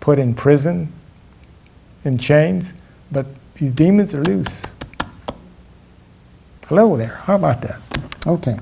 put 0.00 0.18
in 0.18 0.34
prison, 0.34 0.92
in 2.04 2.18
chains, 2.18 2.74
but 3.12 3.26
these 3.54 3.72
demons 3.72 4.14
are 4.14 4.22
loose. 4.22 4.62
Hello 6.68 6.96
there. 6.96 7.20
How 7.24 7.36
about 7.36 7.62
that? 7.62 7.80
Okay. 8.26 8.56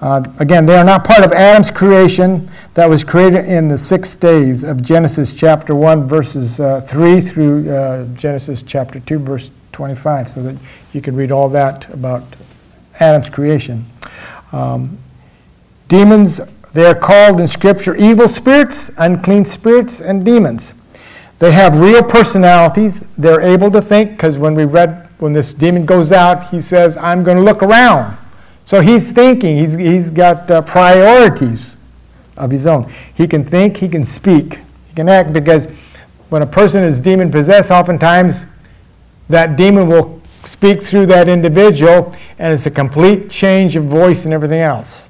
Uh, 0.00 0.22
again, 0.38 0.64
they 0.64 0.76
are 0.76 0.84
not 0.84 1.04
part 1.04 1.24
of 1.24 1.32
Adam's 1.32 1.72
creation 1.72 2.48
that 2.74 2.88
was 2.88 3.02
created 3.02 3.44
in 3.46 3.66
the 3.66 3.76
six 3.76 4.14
days 4.14 4.62
of 4.62 4.80
Genesis 4.80 5.34
chapter 5.34 5.74
1, 5.74 6.06
verses 6.06 6.60
uh, 6.60 6.80
3 6.80 7.20
through 7.20 7.70
uh, 7.70 8.04
Genesis 8.14 8.62
chapter 8.62 9.00
2, 9.00 9.18
verse 9.18 9.50
25, 9.72 10.28
so 10.28 10.42
that 10.42 10.56
you 10.92 11.00
can 11.00 11.16
read 11.16 11.32
all 11.32 11.48
that 11.48 11.92
about 11.92 12.22
Adam's 13.00 13.28
creation. 13.28 13.84
Um, 14.52 14.98
demons, 15.88 16.40
they 16.72 16.84
are 16.86 16.94
called 16.94 17.40
in 17.40 17.46
Scripture 17.46 17.96
evil 17.96 18.28
spirits, 18.28 18.90
unclean 18.98 19.44
spirits, 19.44 20.00
and 20.00 20.24
demons. 20.24 20.74
They 21.38 21.52
have 21.52 21.78
real 21.80 22.02
personalities. 22.02 23.04
They're 23.16 23.40
able 23.40 23.70
to 23.70 23.80
think, 23.80 24.12
because 24.12 24.38
when 24.38 24.54
we 24.54 24.64
read, 24.64 25.08
when 25.18 25.32
this 25.32 25.54
demon 25.54 25.86
goes 25.86 26.12
out, 26.12 26.50
he 26.50 26.60
says, 26.60 26.96
I'm 26.96 27.22
going 27.22 27.36
to 27.36 27.42
look 27.42 27.62
around. 27.62 28.16
So 28.64 28.80
he's 28.80 29.12
thinking, 29.12 29.56
he's, 29.56 29.74
he's 29.74 30.10
got 30.10 30.50
uh, 30.50 30.62
priorities 30.62 31.76
of 32.36 32.50
his 32.50 32.66
own. 32.66 32.90
He 33.14 33.26
can 33.26 33.44
think, 33.44 33.78
he 33.78 33.88
can 33.88 34.04
speak, 34.04 34.60
he 34.88 34.94
can 34.94 35.08
act, 35.08 35.32
because 35.32 35.66
when 36.28 36.42
a 36.42 36.46
person 36.46 36.84
is 36.84 37.00
demon 37.00 37.30
possessed, 37.30 37.70
oftentimes 37.70 38.46
that 39.28 39.56
demon 39.56 39.88
will 39.88 40.17
speak 40.58 40.82
through 40.82 41.06
that 41.06 41.28
individual, 41.28 42.12
and 42.36 42.52
it's 42.52 42.66
a 42.66 42.70
complete 42.70 43.30
change 43.30 43.76
of 43.76 43.84
voice 43.84 44.24
and 44.24 44.34
everything 44.34 44.60
else. 44.60 45.08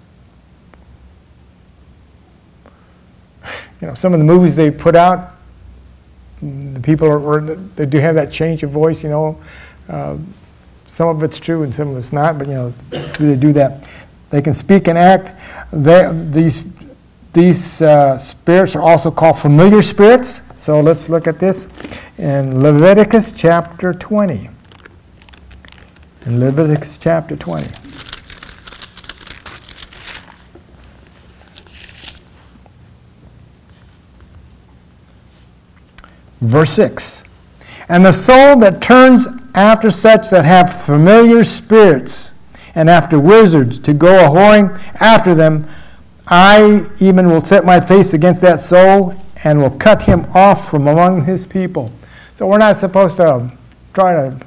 you 3.81 3.87
know, 3.87 3.95
some 3.95 4.13
of 4.13 4.19
the 4.19 4.27
movies 4.27 4.57
they 4.57 4.71
put 4.71 4.95
out, 4.95 5.37
the 6.43 6.81
people 6.81 7.11
are, 7.11 7.41
they 7.41 7.87
do 7.87 7.99
have 7.99 8.15
that 8.17 8.31
change 8.31 8.63
of 8.63 8.71
voice, 8.71 9.03
you 9.03 9.09
know. 9.09 9.41
Uh, 9.89 10.19
some 10.87 11.09
of 11.09 11.23
it's 11.23 11.41
true 11.41 11.63
and 11.63 11.73
some 11.75 11.89
of 11.89 11.97
it's 11.97 12.13
not, 12.13 12.37
but 12.37 12.47
you 12.47 12.55
know, 12.55 12.71
they 13.19 13.35
do 13.35 13.55
that. 13.55 13.89
They 14.29 14.43
can 14.43 14.53
speak 14.53 14.87
and 14.87 14.99
act. 14.99 15.33
They, 15.73 16.11
these 16.31 16.71
these 17.33 17.81
uh, 17.81 18.19
spirits 18.19 18.77
are 18.77 18.83
also 18.83 19.11
called 19.11 19.39
familiar 19.39 19.81
spirits. 19.81 20.43
So 20.59 20.81
let's 20.81 21.09
look 21.09 21.27
at 21.27 21.39
this 21.39 21.69
in 22.19 22.63
Leviticus 22.63 23.33
chapter 23.33 23.95
20. 23.95 24.51
In 26.27 26.41
Leviticus 26.41 26.99
chapter 26.99 27.37
20. 27.37 27.67
Verse 36.41 36.71
6 36.71 37.25
And 37.89 38.05
the 38.05 38.13
soul 38.13 38.59
that 38.59 38.81
turns 38.81 39.27
after 39.55 39.91
such 39.91 40.31
that 40.31 40.45
have 40.45 40.73
familiar 40.73 41.45
spirits 41.45 42.35
and 42.75 42.89
after 42.89 43.19
wizards 43.19 43.79
to 43.81 43.93
go 43.93 44.27
a 44.27 44.29
whoring 44.29 44.79
after 45.01 45.35
them, 45.35 45.69
I 46.27 46.87
even 47.01 47.29
will 47.29 47.41
set 47.41 47.65
my 47.65 47.81
face 47.81 48.15
against 48.15 48.43
that 48.43 48.61
soul 48.61 49.15
and 49.45 49.61
will 49.61 49.71
cut 49.71 50.03
him 50.03 50.27
off 50.35 50.71
from 50.71 50.87
among 50.87 51.25
his 51.25 51.47
people. 51.47 51.91
So 52.35 52.47
we're 52.47 52.59
not 52.59 52.77
supposed 52.77 53.17
to 53.17 53.51
try 53.95 54.13
to, 54.13 54.41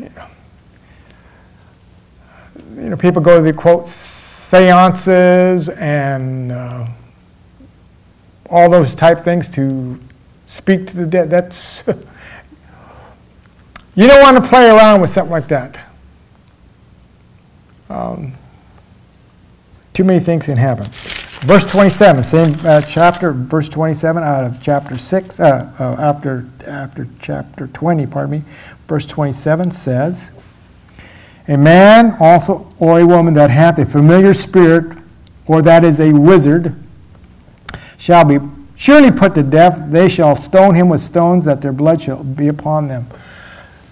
you 0.00 0.10
know, 0.16 0.26
people 2.98 3.22
go 3.22 3.38
to 3.38 3.42
the 3.42 3.52
quote 3.52 3.88
seances 3.88 5.68
and 5.70 6.52
uh, 6.52 6.86
all 8.50 8.70
those 8.70 8.94
type 8.94 9.20
things 9.20 9.48
to 9.50 9.98
speak 10.46 10.86
to 10.88 10.96
the 10.96 11.06
dead. 11.06 11.30
That's 11.30 11.84
you 13.94 14.06
don't 14.06 14.22
want 14.22 14.42
to 14.42 14.48
play 14.48 14.68
around 14.68 15.00
with 15.00 15.10
something 15.10 15.32
like 15.32 15.48
that. 15.48 15.78
Um, 17.88 18.34
too 19.92 20.04
many 20.04 20.20
things 20.20 20.46
can 20.46 20.56
happen. 20.56 20.86
Verse 21.42 21.64
27, 21.64 22.24
same 22.24 22.54
uh, 22.64 22.80
chapter, 22.80 23.32
verse 23.32 23.68
27 23.68 24.22
out 24.22 24.44
of 24.44 24.62
chapter 24.62 24.96
6, 24.96 25.40
uh, 25.40 25.72
uh, 25.78 25.96
after, 25.98 26.46
after 26.66 27.08
chapter 27.20 27.66
20, 27.66 28.06
pardon 28.06 28.30
me. 28.30 28.42
Verse 28.86 29.04
27 29.06 29.72
says, 29.72 30.32
A 31.48 31.56
man 31.56 32.16
also, 32.20 32.72
or 32.78 33.00
a 33.00 33.06
woman 33.06 33.34
that 33.34 33.50
hath 33.50 33.78
a 33.78 33.84
familiar 33.84 34.32
spirit, 34.34 34.96
or 35.46 35.60
that 35.62 35.84
is 35.84 36.00
a 36.00 36.12
wizard, 36.12 36.76
shall 37.98 38.24
be 38.24 38.38
surely 38.76 39.10
put 39.10 39.34
to 39.34 39.42
death. 39.42 39.90
They 39.90 40.08
shall 40.08 40.36
stone 40.36 40.74
him 40.74 40.88
with 40.88 41.00
stones, 41.00 41.44
that 41.44 41.60
their 41.60 41.72
blood 41.72 42.00
shall 42.00 42.22
be 42.22 42.48
upon 42.48 42.88
them. 42.88 43.06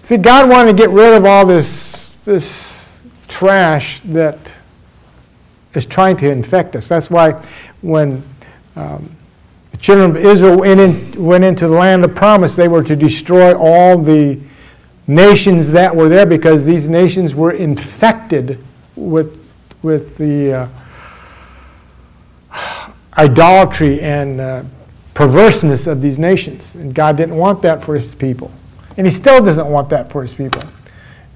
See, 0.03 0.17
God 0.17 0.49
wanted 0.49 0.73
to 0.73 0.77
get 0.77 0.91
rid 0.91 1.15
of 1.15 1.25
all 1.25 1.45
this, 1.45 2.11
this 2.25 3.01
trash 3.29 4.01
that 4.07 4.39
is 5.75 5.87
trying 5.87 6.17
to 6.19 6.31
infect 6.31 6.75
us. 6.77 6.89
That's 6.89 7.11
why 7.11 7.33
when 7.83 8.23
um, 8.77 9.15
the 9.71 9.77
children 9.77 10.11
of 10.11 10.17
Israel 10.17 10.59
went, 10.59 10.81
in, 10.81 11.25
went 11.25 11.45
into 11.45 11.69
the 11.69 11.75
land 11.75 12.05
of 12.05 12.15
promise, 12.15 12.57
they 12.57 12.69
were 12.69 12.83
to 12.83 12.97
destroy 12.97 13.57
all 13.57 13.99
the 13.99 14.41
nations 15.11 15.73
that 15.73 15.95
were 15.95 16.09
there 16.09 16.25
because 16.25 16.65
these 16.65 16.89
nations 16.89 17.35
were 17.35 17.51
infected 17.51 18.65
with, 18.95 19.51
with 19.83 20.17
the 20.17 20.53
uh, 20.53 20.69
idolatry 23.19 24.01
and 24.01 24.41
uh, 24.41 24.63
perverseness 25.15 25.87
of 25.87 26.01
these 26.01 26.19
nations. 26.19 26.75
And 26.75 26.95
God 26.95 27.17
didn't 27.17 27.37
want 27.37 27.61
that 27.63 27.83
for 27.83 27.97
his 27.97 28.15
people. 28.15 28.51
And 28.97 29.07
he 29.07 29.11
still 29.11 29.45
doesn't 29.45 29.67
want 29.67 29.91
that 29.91 30.11
for 30.11 30.23
his 30.23 30.33
people. 30.33 30.63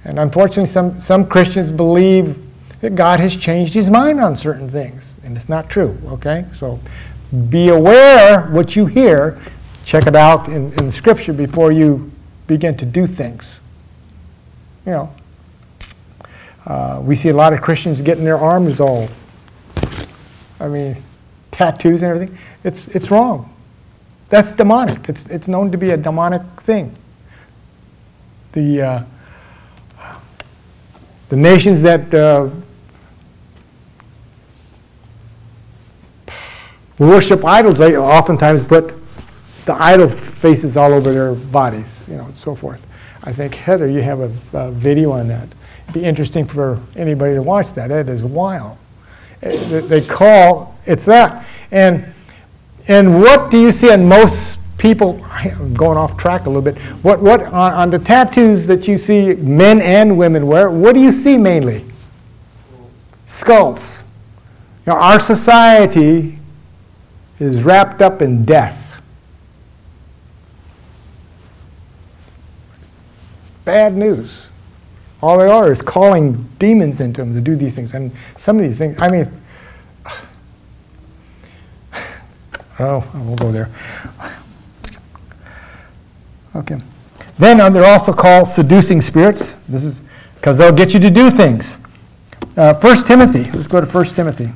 And 0.05 0.19
unfortunately, 0.19 0.67
some, 0.67 1.01
some 1.01 1.27
Christians 1.27 1.73
believe 1.73 2.39
that 2.81 2.95
God 2.95 3.21
has 3.21 3.37
changed 3.37 3.75
his 3.75 3.91
mind 3.91 4.21
on 4.21 4.37
certain 4.37 4.71
things. 4.71 5.15
And 5.25 5.37
it's 5.37 5.49
not 5.49 5.69
true, 5.69 5.99
okay? 6.07 6.45
So 6.53 6.79
be 7.49 7.69
aware 7.69 8.43
what 8.49 8.77
you 8.77 8.87
hear. 8.87 9.39
Check 9.85 10.07
it 10.07 10.15
out 10.15 10.49
in, 10.49 10.73
in 10.75 10.91
scripture 10.91 11.33
before 11.33 11.73
you 11.73 12.11
begin 12.47 12.77
to 12.77 12.87
do 12.87 13.07
things. 13.07 13.61
You 14.87 14.93
know, 14.93 15.15
uh, 16.67 17.01
we 17.03 17.17
see 17.17 17.31
a 17.31 17.35
lot 17.35 17.53
of 17.53 17.61
Christians 17.63 18.01
getting 18.01 18.25
their 18.25 18.39
arms 18.39 18.81
all, 18.81 19.09
I 20.61 20.69
mean, 20.69 20.97
tattoos 21.51 22.03
and 22.03 22.11
everything. 22.11 22.39
It's, 22.65 22.89
it's 22.89 23.11
wrong. 23.11 23.55
That's 24.29 24.53
demonic. 24.53 25.09
It's, 25.09 25.27
it's 25.27 25.49
known 25.49 25.71
to 25.73 25.79
be 25.79 25.91
a 25.91 25.97
demonic 25.97 26.43
thing. 26.61 26.95
The, 28.53 28.83
uh, 28.83 29.05
the 31.29 31.37
nations 31.37 31.83
that 31.83 32.13
uh, 32.15 32.49
worship 36.99 37.45
idols, 37.45 37.79
they 37.79 37.97
oftentimes 37.97 38.65
put 38.65 38.95
the 39.65 39.75
idol 39.75 40.09
faces 40.09 40.77
all 40.77 40.93
over 40.93 41.13
their 41.13 41.35
bodies, 41.35 42.05
you 42.09 42.17
know, 42.17 42.25
and 42.25 42.37
so 42.37 42.55
forth. 42.55 42.87
I 43.25 43.33
think, 43.33 43.55
Heather, 43.55 43.89
you 43.89 44.03
have 44.03 44.21
a, 44.21 44.31
a 44.53 44.71
video 44.71 45.11
on 45.13 45.29
that. 45.29 45.49
It'd 45.85 45.95
be 45.95 46.05
interesting 46.05 46.47
for 46.47 46.79
anybody 46.95 47.35
to 47.35 47.43
watch 47.43 47.73
that. 47.73 47.91
It 47.91 48.09
is 48.11 48.23
wild. 48.23 48.77
Eh, 49.43 49.79
it, 49.79 49.89
they 49.89 50.03
call, 50.03 50.77
it's 50.85 51.07
that. 51.07 51.47
And, 51.71 52.05
and 52.87 53.21
what 53.21 53.51
do 53.51 53.59
you 53.59 53.73
see 53.73 53.91
in 53.91 54.07
most 54.07 54.59
people, 54.77 55.25
I'm 55.25 55.73
going 55.75 55.97
off 55.97 56.19
track 56.19 56.43
a 56.45 56.51
little 56.51 56.61
bit, 56.61 56.77
what, 57.03 57.21
what 57.23 57.41
on, 57.45 57.73
on 57.73 57.91
the 57.91 57.99
tattoos 57.99 58.67
that 58.67 58.87
you 58.87 58.99
see 58.99 59.33
men 59.35 59.81
and 59.81 60.19
women 60.19 60.47
wear, 60.47 60.71
what 60.71 60.95
do 60.95 61.01
you 61.01 61.11
see 61.11 61.39
mainly? 61.39 61.83
Skulls. 63.25 64.05
You 64.87 64.93
know, 64.93 64.99
our 64.99 65.19
society 65.19 66.39
is 67.41 67.65
wrapped 67.65 68.03
up 68.03 68.21
in 68.21 68.45
death. 68.45 68.84
Bad 73.65 73.97
news. 73.97 74.49
All 75.23 75.39
they 75.39 75.47
are 75.47 75.73
is 75.73 75.81
calling 75.81 76.51
demons 76.59 77.01
into 77.01 77.23
them 77.23 77.35
to 77.35 77.41
do 77.41 77.57
these 77.57 77.75
things. 77.75 77.95
And 77.95 78.13
some 78.37 78.57
of 78.57 78.63
these 78.63 78.79
things, 78.79 79.01
I 79.01 79.09
mean, 79.09 79.31
oh, 82.79 83.11
won't 83.15 83.41
go 83.41 83.53
there. 83.53 83.71
Okay. 86.57 86.79
Then 87.37 87.61
uh, 87.61 87.69
they're 87.69 87.85
also 87.85 88.13
called 88.13 88.47
seducing 88.47 89.01
spirits. 89.01 89.57
This 89.69 89.83
is 89.83 90.03
because 90.37 90.57
they'll 90.57 90.71
get 90.71 90.95
you 90.95 91.01
to 91.01 91.11
do 91.11 91.29
things. 91.29 91.79
Uh, 92.57 92.75
1 92.75 92.97
Timothy. 92.99 93.51
Let's 93.51 93.67
go 93.67 93.81
to 93.81 93.87
1 93.89 94.05
Timothy. 94.05 94.53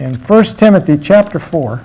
in 0.00 0.14
1 0.14 0.44
Timothy 0.44 0.98
chapter 0.98 1.38
4. 1.38 1.82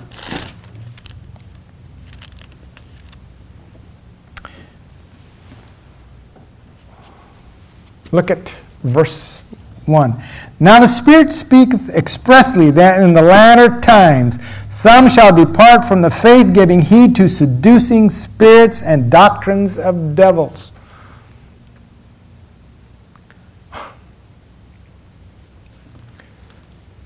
Look 8.12 8.30
at 8.30 8.54
verse 8.82 9.44
1. 9.86 10.22
Now 10.58 10.80
the 10.80 10.86
Spirit 10.86 11.32
speaketh 11.32 11.94
expressly 11.94 12.70
that 12.72 13.02
in 13.02 13.12
the 13.12 13.22
latter 13.22 13.80
times 13.80 14.38
some 14.68 15.08
shall 15.08 15.34
depart 15.34 15.84
from 15.84 16.02
the 16.02 16.10
faith, 16.10 16.52
giving 16.54 16.82
heed 16.82 17.16
to 17.16 17.28
seducing 17.28 18.08
spirits 18.08 18.82
and 18.82 19.10
doctrines 19.10 19.78
of 19.78 20.14
devils. 20.14 20.72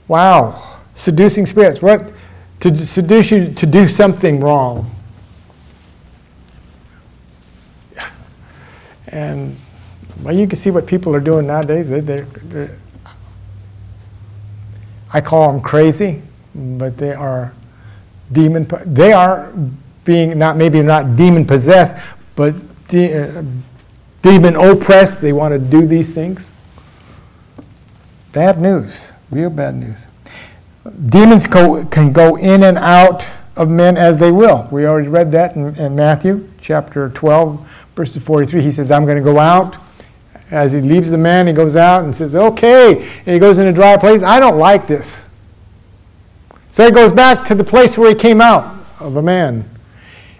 Wow 0.07 0.75
seducing 0.95 1.47
spirits. 1.47 1.83
What? 1.83 2.13
To 2.61 2.75
seduce 2.75 3.31
you 3.31 3.53
to 3.53 3.67
do 3.67 3.89
something 3.89 4.41
wrong. 4.41 4.91
And 9.09 9.57
well, 10.23 10.35
you 10.35 10.47
can 10.47 10.57
see 10.57 10.71
what 10.71 10.87
people 10.87 11.15
are 11.15 11.21
doing 11.21 11.47
nowadays. 11.47 11.89
They, 11.89 12.01
they're, 12.01 12.25
they're, 12.25 12.79
I 15.13 15.21
call 15.21 15.53
them 15.53 15.61
crazy, 15.61 16.23
but 16.55 16.97
they 16.97 17.13
are 17.13 17.53
demon. 18.33 18.69
They 18.87 19.13
are 19.13 19.53
being 20.05 20.39
not 20.39 20.57
maybe 20.57 20.83
not 20.83 21.17
demon 21.17 21.47
possessed, 21.47 21.97
but 22.37 22.55
de, 22.89 23.39
uh, 23.39 23.43
demon 24.23 24.57
oppressed. 24.57 25.21
They 25.21 25.33
want 25.33 25.53
to 25.53 25.59
do 25.59 25.87
these 25.87 26.13
things. 26.13 26.51
Bad 28.33 28.61
news, 28.61 29.13
real 29.31 29.51
bad 29.51 29.77
news. 29.77 30.09
Demons 31.07 31.47
co- 31.47 31.85
can 31.87 32.13
go 32.13 32.37
in 32.37 32.63
and 32.65 32.77
out 32.77 33.27
of 33.57 33.71
men 33.71 33.97
as 33.97 34.19
they 34.19 34.33
will. 34.33 34.69
We 34.71 34.87
already 34.87 35.09
read 35.09 35.33
that 35.33 35.55
in, 35.57 35.75
in 35.77 35.95
Matthew 35.95 36.49
chapter 36.61 37.09
12, 37.11 37.69
verses 37.95 38.23
43. 38.23 38.63
He 38.63 38.73
says, 38.73 38.91
I'm 38.91 39.05
going 39.05 39.17
to 39.17 39.23
go 39.23 39.39
out. 39.39 39.77
As 40.51 40.73
he 40.73 40.81
leaves 40.81 41.11
the 41.11 41.19
man, 41.19 41.47
he 41.47 41.53
goes 41.53 41.75
out 41.77 42.05
and 42.05 42.15
says, 42.15 42.35
Okay. 42.35 43.03
And 43.03 43.35
he 43.35 43.39
goes 43.39 43.59
in 43.59 43.67
a 43.67 43.73
dry 43.73 43.97
place. 43.97 44.23
I 44.23 44.41
don't 44.41 44.59
like 44.59 44.87
this. 44.87 45.25
So 46.73 46.85
he 46.85 46.91
goes 46.91 47.13
back 47.13 47.47
to 47.47 47.55
the 47.55 47.65
place 47.65 47.97
where 47.97 48.09
he 48.09 48.15
came 48.15 48.41
out 48.41 48.77
of 49.01 49.17
a 49.17 49.23
man. 49.23 49.69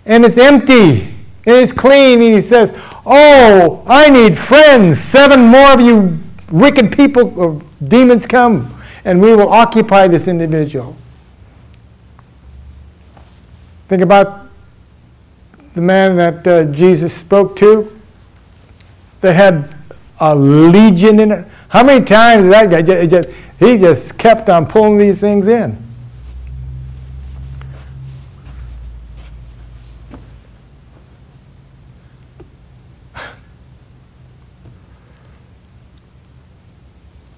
And 0.05 0.25
it's 0.25 0.39
empty. 0.39 1.03
And 1.47 1.57
it's 1.57 1.73
clean. 1.73 2.23
And 2.23 2.35
he 2.35 2.41
says, 2.41 2.73
Oh, 3.07 3.83
I 3.87 4.11
need 4.11 4.39
friends. 4.39 5.01
Seven 5.01 5.47
more 5.47 5.73
of 5.73 5.81
you 5.81 6.19
wicked 6.51 6.93
people, 6.93 7.39
or 7.39 7.63
demons 7.83 8.27
come, 8.27 8.81
and 9.05 9.21
we 9.21 9.35
will 9.35 9.49
occupy 9.49 10.07
this 10.07 10.29
individual. 10.29 10.97
Think 13.89 14.03
about 14.03 14.49
the 15.75 15.81
man 15.81 16.17
that 16.17 16.47
uh, 16.47 16.65
Jesus 16.67 17.13
spoke 17.13 17.57
to 17.57 18.01
that 19.21 19.35
had 19.35 19.74
a 20.25 20.35
legion 20.35 21.21
in 21.21 21.31
it. 21.33 21.47
How 21.69 21.83
many 21.83 22.03
times 22.05 22.49
that 22.49 22.71
guy 22.71 22.81
just, 22.81 23.11
just, 23.11 23.29
he 23.59 23.77
just 23.77 24.17
kept 24.17 24.49
on 24.49 24.65
pulling 24.67 24.97
these 24.97 25.21
things 25.21 25.47
in? 25.47 25.77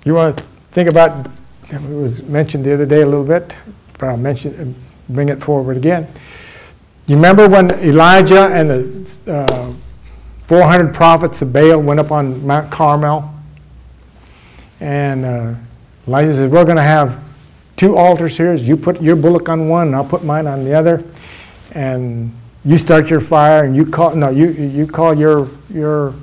You 0.05 0.15
want 0.15 0.39
to 0.39 0.45
think 0.45 0.89
about, 0.89 1.27
it 1.69 1.83
was 1.83 2.23
mentioned 2.23 2.65
the 2.65 2.73
other 2.73 2.87
day 2.87 3.03
a 3.03 3.07
little 3.07 3.25
bit, 3.25 3.57
but 3.95 4.05
I'll 4.05 4.17
mention, 4.17 4.77
bring 5.09 5.29
it 5.29 5.43
forward 5.43 5.77
again. 5.77 6.07
You 7.09 7.17
remember 7.17 7.49
when 7.49 7.73
Elijah 7.81 8.47
and 8.47 8.71
the 8.71 9.33
uh, 9.33 9.73
400 10.47 10.95
prophets 10.95 11.43
of 11.43 11.53
Baal 11.53 11.81
went 11.81 11.99
up 11.99 12.13
on 12.13 12.47
Mount 12.47 12.71
Carmel? 12.71 13.35
And 14.81 15.25
uh, 15.25 15.55
Elijah 16.07 16.35
says, 16.35 16.51
We're 16.51 16.65
going 16.65 16.77
to 16.77 16.83
have 16.83 17.23
two 17.77 17.97
altars 17.97 18.37
here. 18.37 18.55
You 18.55 18.77
put 18.77 19.01
your 19.03 19.17
bullock 19.17 19.49
on 19.49 19.69
one, 19.69 19.89
and 19.89 19.97
I'll 19.97 20.05
put 20.05 20.25
mine 20.25 20.47
on 20.47 20.65
the 20.65 20.75
other. 20.75 21.05
And 21.73 22.33
you 22.65 22.79
start 22.79 23.11
your 23.11 23.21
fire, 23.21 23.65
and 23.65 23.77
you 23.77 23.87
call, 23.87 24.15
no, 24.15 24.29
you, 24.29 24.51
you 24.51 24.87
call 24.87 25.15
your, 25.15 25.49
your 25.69 26.15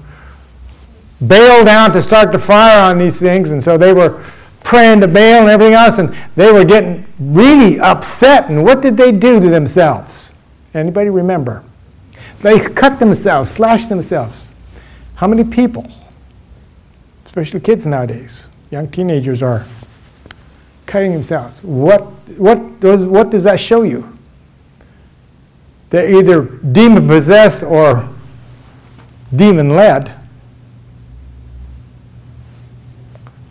Baal 1.22 1.64
down 1.64 1.92
to 1.94 2.02
start 2.02 2.32
the 2.32 2.40
fire 2.40 2.82
on 2.90 2.98
these 2.98 3.20
things, 3.20 3.52
and 3.52 3.64
so 3.64 3.78
they 3.78 3.94
were 3.94 4.24
praying 4.64 5.02
to 5.02 5.08
Baal 5.08 5.42
and 5.42 5.50
everything 5.50 5.74
else, 5.74 6.00
and 6.00 6.16
they 6.36 6.52
were 6.52 6.66
getting 6.66 7.06
really 7.20 7.80
upset. 7.80 8.50
And 8.50 8.64
what 8.64 8.82
did 8.82 8.98
they 8.98 9.12
do 9.12 9.40
to 9.40 9.50
themselves? 9.50 10.34
Anybody 10.74 11.10
remember? 11.10 11.64
They 12.44 12.60
cut 12.60 13.00
themselves, 13.00 13.50
slash 13.50 13.86
themselves. 13.86 14.44
How 15.16 15.28
many 15.28 15.46
people, 15.46 15.90
especially 17.26 17.62
kids 17.62 17.86
nowadays, 17.86 18.48
young 18.70 18.90
teenagers, 18.90 19.42
are 19.42 19.66
cutting 20.86 21.14
themselves? 21.14 21.64
What, 21.64 22.02
what, 22.38 22.82
does, 22.82 23.06
what 23.06 23.30
does 23.30 23.46
that 23.46 23.62
show 23.62 23.84
you? 23.84 24.18
They're 25.90 26.20
either 26.20 26.42
demon 26.42 27.08
possessed 27.08 27.64
or 27.64 28.10
demon 29.34 29.70
led. 29.70 30.14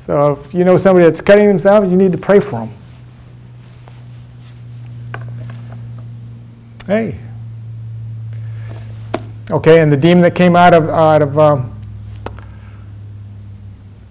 So 0.01 0.33
if 0.33 0.53
you 0.53 0.65
know 0.65 0.77
somebody 0.77 1.07
that's 1.07 1.23
cutting 1.23 1.49
themselves, 1.49 1.91
you 1.91 1.97
need 1.97 2.13
to 2.13 2.19
pray 2.19 2.41
for 2.41 2.67
them. 2.67 2.75
Hey. 6.87 7.22
Okay, 9.53 9.83
and 9.83 9.93
the 9.93 9.99
demon 9.99 10.23
that 10.23 10.35
came 10.35 10.57
out 10.57 10.73
of 10.73 10.89
out 10.89 11.21
of 11.21 11.39
um, 11.39 11.79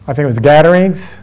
I 0.08 0.14
think 0.14 0.26
it 0.26 0.28
was 0.28 0.38
Gadarenes. 0.38 1.18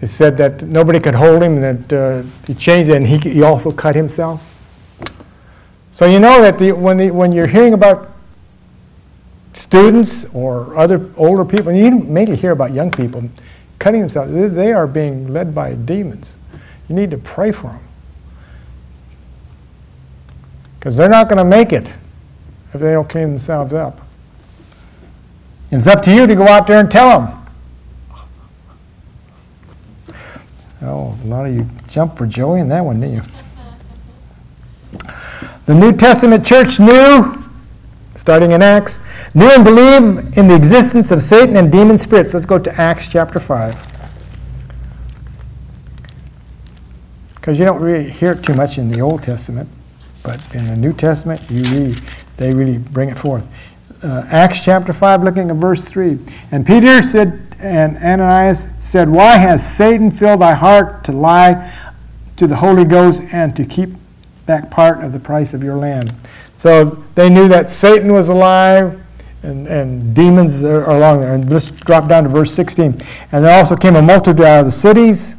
It 0.00 0.06
said 0.06 0.36
that 0.36 0.62
nobody 0.62 1.00
could 1.00 1.16
hold 1.16 1.42
him, 1.42 1.60
and 1.60 1.88
that 1.88 1.92
uh, 1.92 2.22
he 2.46 2.54
changed 2.54 2.90
it, 2.90 2.96
and 2.96 3.04
he, 3.04 3.18
he 3.18 3.42
also 3.42 3.72
cut 3.72 3.96
himself. 3.96 4.48
So 5.90 6.06
you 6.06 6.20
know 6.20 6.40
that 6.40 6.58
the, 6.58 6.70
when, 6.70 6.96
the, 6.96 7.10
when 7.10 7.32
you're 7.32 7.48
hearing 7.48 7.72
about 7.72 8.12
students 9.54 10.26
or 10.26 10.76
other 10.76 11.10
older 11.16 11.44
people, 11.44 11.70
and 11.70 11.78
you 11.78 11.98
mainly 11.98 12.36
hear 12.36 12.52
about 12.52 12.72
young 12.72 12.92
people 12.92 13.28
cutting 13.80 14.02
themselves, 14.02 14.32
they 14.54 14.72
are 14.72 14.86
being 14.86 15.32
led 15.32 15.52
by 15.52 15.74
demons. 15.74 16.36
You 16.88 16.94
need 16.94 17.10
to 17.10 17.18
pray 17.18 17.50
for 17.50 17.68
them. 17.72 17.84
Because 20.78 20.96
they're 20.96 21.08
not 21.08 21.28
going 21.28 21.38
to 21.38 21.44
make 21.44 21.72
it 21.72 21.90
if 22.74 22.80
they 22.80 22.92
don't 22.92 23.08
clean 23.08 23.30
themselves 23.30 23.72
up. 23.72 24.00
And 25.70 25.78
it's 25.78 25.86
up 25.86 26.02
to 26.02 26.14
you 26.14 26.26
to 26.26 26.34
go 26.34 26.46
out 26.46 26.66
there 26.66 26.80
and 26.80 26.90
tell 26.90 27.20
them. 27.20 27.40
Oh, 30.82 31.18
a 31.22 31.26
lot 31.26 31.46
of 31.46 31.54
you 31.54 31.66
jumped 31.88 32.18
for 32.18 32.26
joy 32.26 32.56
in 32.56 32.68
that 32.68 32.84
one, 32.84 33.00
didn't 33.00 33.16
you? 33.16 33.22
The 35.66 35.74
New 35.74 35.92
Testament 35.92 36.44
church 36.44 36.78
knew 36.78 37.44
starting 38.14 38.52
in 38.52 38.62
Acts, 38.62 39.00
knew 39.34 39.50
and 39.50 39.64
believed 39.64 40.38
in 40.38 40.46
the 40.46 40.54
existence 40.54 41.10
of 41.10 41.20
Satan 41.20 41.56
and 41.56 41.70
demon 41.70 41.98
spirits. 41.98 42.32
Let's 42.32 42.46
go 42.46 42.58
to 42.58 42.80
Acts 42.80 43.08
chapter 43.08 43.40
5. 43.40 43.92
Because 47.34 47.58
you 47.58 47.64
don't 47.64 47.82
really 47.82 48.08
hear 48.08 48.32
it 48.32 48.42
too 48.42 48.54
much 48.54 48.78
in 48.78 48.88
the 48.88 49.00
Old 49.00 49.22
Testament, 49.22 49.68
but 50.22 50.54
in 50.54 50.66
the 50.66 50.76
New 50.76 50.92
Testament, 50.92 51.42
you 51.50 51.62
read, 51.64 52.00
they 52.36 52.52
really 52.52 52.78
bring 52.78 53.08
it 53.08 53.16
forth. 53.16 53.48
Uh, 54.02 54.26
Acts 54.28 54.64
chapter 54.64 54.92
5, 54.92 55.24
looking 55.24 55.50
at 55.50 55.56
verse 55.56 55.84
3. 55.84 56.18
And 56.50 56.66
Peter 56.66 57.00
said, 57.00 57.54
and 57.60 57.96
Ananias 57.96 58.68
said, 58.78 59.08
Why 59.08 59.36
has 59.36 59.66
Satan 59.66 60.10
filled 60.10 60.40
thy 60.40 60.52
heart 60.52 61.04
to 61.04 61.12
lie 61.12 61.72
to 62.36 62.46
the 62.46 62.56
Holy 62.56 62.84
Ghost 62.84 63.22
and 63.32 63.56
to 63.56 63.64
keep 63.64 63.90
back 64.44 64.70
part 64.70 65.02
of 65.02 65.12
the 65.12 65.20
price 65.20 65.54
of 65.54 65.64
your 65.64 65.76
land? 65.76 66.12
So 66.54 67.02
they 67.14 67.30
knew 67.30 67.48
that 67.48 67.70
Satan 67.70 68.12
was 68.12 68.28
alive 68.28 69.00
and, 69.42 69.66
and 69.66 70.14
demons 70.14 70.62
are 70.64 70.90
along 70.90 71.20
there. 71.20 71.34
And 71.34 71.50
let's 71.50 71.70
drop 71.70 72.08
down 72.08 72.24
to 72.24 72.28
verse 72.28 72.52
16. 72.52 72.96
And 73.32 73.44
there 73.44 73.58
also 73.58 73.76
came 73.76 73.96
a 73.96 74.02
multitude 74.02 74.44
out 74.44 74.60
of 74.60 74.66
the 74.66 74.70
cities 74.70 75.36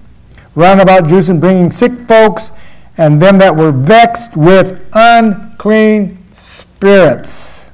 round 0.55 0.81
about 0.81 1.07
Jerusalem, 1.07 1.39
bringing 1.39 1.69
sick 1.69 1.91
folks 1.91 2.51
and 2.97 3.21
them 3.21 3.37
that 3.39 3.55
were 3.55 3.71
vexed 3.71 4.37
with 4.37 4.87
unclean 4.93 6.24
spirits. 6.35 7.71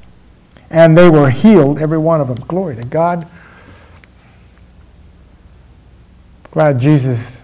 And 0.69 0.95
they 0.95 1.09
were 1.09 1.29
healed, 1.29 1.79
every 1.79 1.97
one 1.97 2.21
of 2.21 2.27
them. 2.27 2.37
Glory 2.47 2.75
to 2.77 2.85
God. 2.85 3.27
Glad 6.51 6.79
Jesus 6.79 7.41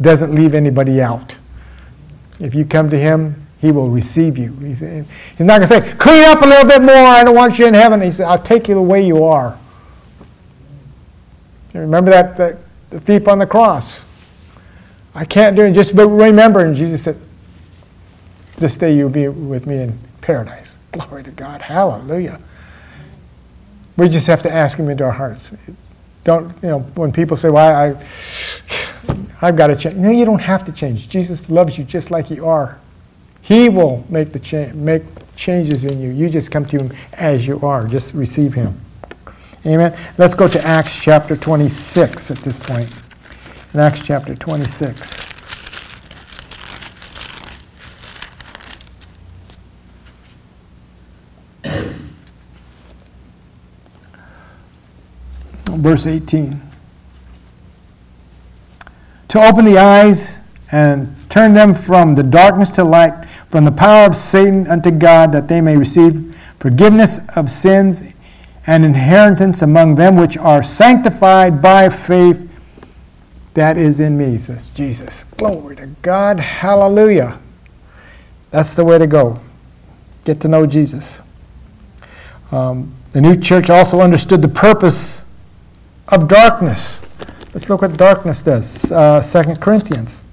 doesn't 0.00 0.34
leave 0.34 0.54
anybody 0.54 1.00
out. 1.00 1.36
If 2.40 2.54
you 2.54 2.64
come 2.64 2.90
to 2.90 2.98
him, 2.98 3.46
he 3.60 3.70
will 3.70 3.88
receive 3.88 4.36
you. 4.36 4.52
He's, 4.54 4.82
not 4.82 5.60
going 5.60 5.60
to 5.62 5.66
say, 5.66 5.94
clean 5.96 6.24
up 6.24 6.42
a 6.42 6.46
little 6.46 6.68
bit 6.68 6.82
more. 6.82 6.94
I 6.94 7.22
don't 7.22 7.34
want 7.34 7.58
you 7.58 7.66
in 7.66 7.74
heaven. 7.74 8.00
He 8.00 8.10
said, 8.10 8.26
I'll 8.26 8.42
take 8.42 8.68
you 8.68 8.74
the 8.74 8.82
way 8.82 9.06
you 9.06 9.24
are. 9.24 9.58
You 11.72 11.80
remember 11.80 12.10
that, 12.10 12.36
that 12.36 12.58
the 12.90 13.00
thief 13.00 13.26
on 13.28 13.38
the 13.38 13.46
cross? 13.46 14.04
I 15.14 15.24
can't 15.24 15.54
do 15.56 15.62
it. 15.62 15.72
Just 15.72 15.92
remember. 15.92 16.60
And 16.60 16.74
Jesus 16.74 17.04
said, 17.04 17.20
this 18.56 18.78
day 18.78 18.94
you'll 18.94 19.10
be 19.10 19.28
with 19.28 19.66
me 19.66 19.82
in 19.82 19.98
paradise. 20.20 20.78
Glory 20.92 21.24
to 21.24 21.30
God. 21.30 21.62
Hallelujah. 21.62 22.40
We 23.96 24.08
just 24.08 24.26
have 24.26 24.42
to 24.42 24.50
ask 24.52 24.76
him 24.76 24.88
into 24.90 25.04
our 25.04 25.12
hearts. 25.12 25.52
Don't, 26.24 26.50
you 26.62 26.68
know, 26.68 26.80
when 26.80 27.12
people 27.12 27.36
say, 27.36 27.50
well, 27.50 27.96
I, 27.96 28.06
I've 29.42 29.56
got 29.56 29.68
to 29.68 29.76
change. 29.76 29.96
No, 29.96 30.10
you 30.10 30.24
don't 30.24 30.40
have 30.40 30.64
to 30.64 30.72
change. 30.72 31.08
Jesus 31.08 31.48
loves 31.50 31.76
you 31.78 31.84
just 31.84 32.10
like 32.10 32.30
you 32.30 32.46
are. 32.46 32.78
He 33.42 33.68
will 33.68 34.04
make 34.08 34.32
the 34.32 34.38
cha- 34.40 34.72
make 34.72 35.02
changes 35.36 35.84
in 35.84 36.00
you. 36.00 36.10
You 36.10 36.30
just 36.30 36.50
come 36.50 36.64
to 36.66 36.78
him 36.78 36.92
as 37.12 37.46
you 37.46 37.60
are. 37.60 37.86
Just 37.86 38.14
receive 38.14 38.54
him. 38.54 38.80
Amen. 39.66 39.96
Let's 40.18 40.34
go 40.34 40.48
to 40.48 40.64
Acts 40.66 41.02
chapter 41.02 41.36
26 41.36 42.30
at 42.30 42.38
this 42.38 42.58
point. 42.58 42.90
In 43.74 43.80
Acts 43.80 44.04
chapter 44.04 44.34
26. 44.34 45.33
Verse 55.84 56.06
18. 56.06 56.62
To 59.28 59.46
open 59.46 59.66
the 59.66 59.76
eyes 59.76 60.38
and 60.72 61.14
turn 61.28 61.52
them 61.52 61.74
from 61.74 62.14
the 62.14 62.22
darkness 62.22 62.70
to 62.70 62.84
light 62.84 63.26
from 63.50 63.66
the 63.66 63.70
power 63.70 64.06
of 64.06 64.14
Satan 64.14 64.66
unto 64.66 64.90
God, 64.90 65.30
that 65.32 65.46
they 65.46 65.60
may 65.60 65.76
receive 65.76 66.34
forgiveness 66.58 67.28
of 67.36 67.50
sins 67.50 68.14
and 68.66 68.82
inheritance 68.82 69.60
among 69.60 69.96
them 69.96 70.16
which 70.16 70.38
are 70.38 70.62
sanctified 70.62 71.60
by 71.60 71.90
faith 71.90 72.50
that 73.52 73.76
is 73.76 74.00
in 74.00 74.16
me, 74.16 74.38
says 74.38 74.70
Jesus. 74.70 75.24
Glory 75.36 75.76
to 75.76 75.88
God. 76.00 76.40
Hallelujah. 76.40 77.38
That's 78.50 78.72
the 78.72 78.86
way 78.86 78.96
to 78.96 79.06
go. 79.06 79.38
Get 80.24 80.40
to 80.40 80.48
know 80.48 80.64
Jesus. 80.64 81.20
Um, 82.50 82.94
the 83.10 83.20
new 83.20 83.36
church 83.36 83.68
also 83.68 84.00
understood 84.00 84.40
the 84.40 84.48
purpose 84.48 85.23
of 86.14 86.28
darkness. 86.28 87.00
Let's 87.52 87.68
look 87.68 87.82
what 87.82 87.96
darkness 87.96 88.42
does. 88.42 88.90
Uh, 88.90 89.20
2 89.20 89.56
Corinthians 89.56 90.24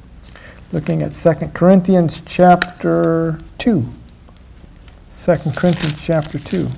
looking 0.71 1.01
at 1.01 1.13
2 1.13 1.33
Corinthians 1.53 2.21
chapter 2.25 3.39
2. 3.57 3.85
2 5.11 5.35
Corinthians 5.55 6.05
chapter 6.05 6.39
2. 6.39 6.69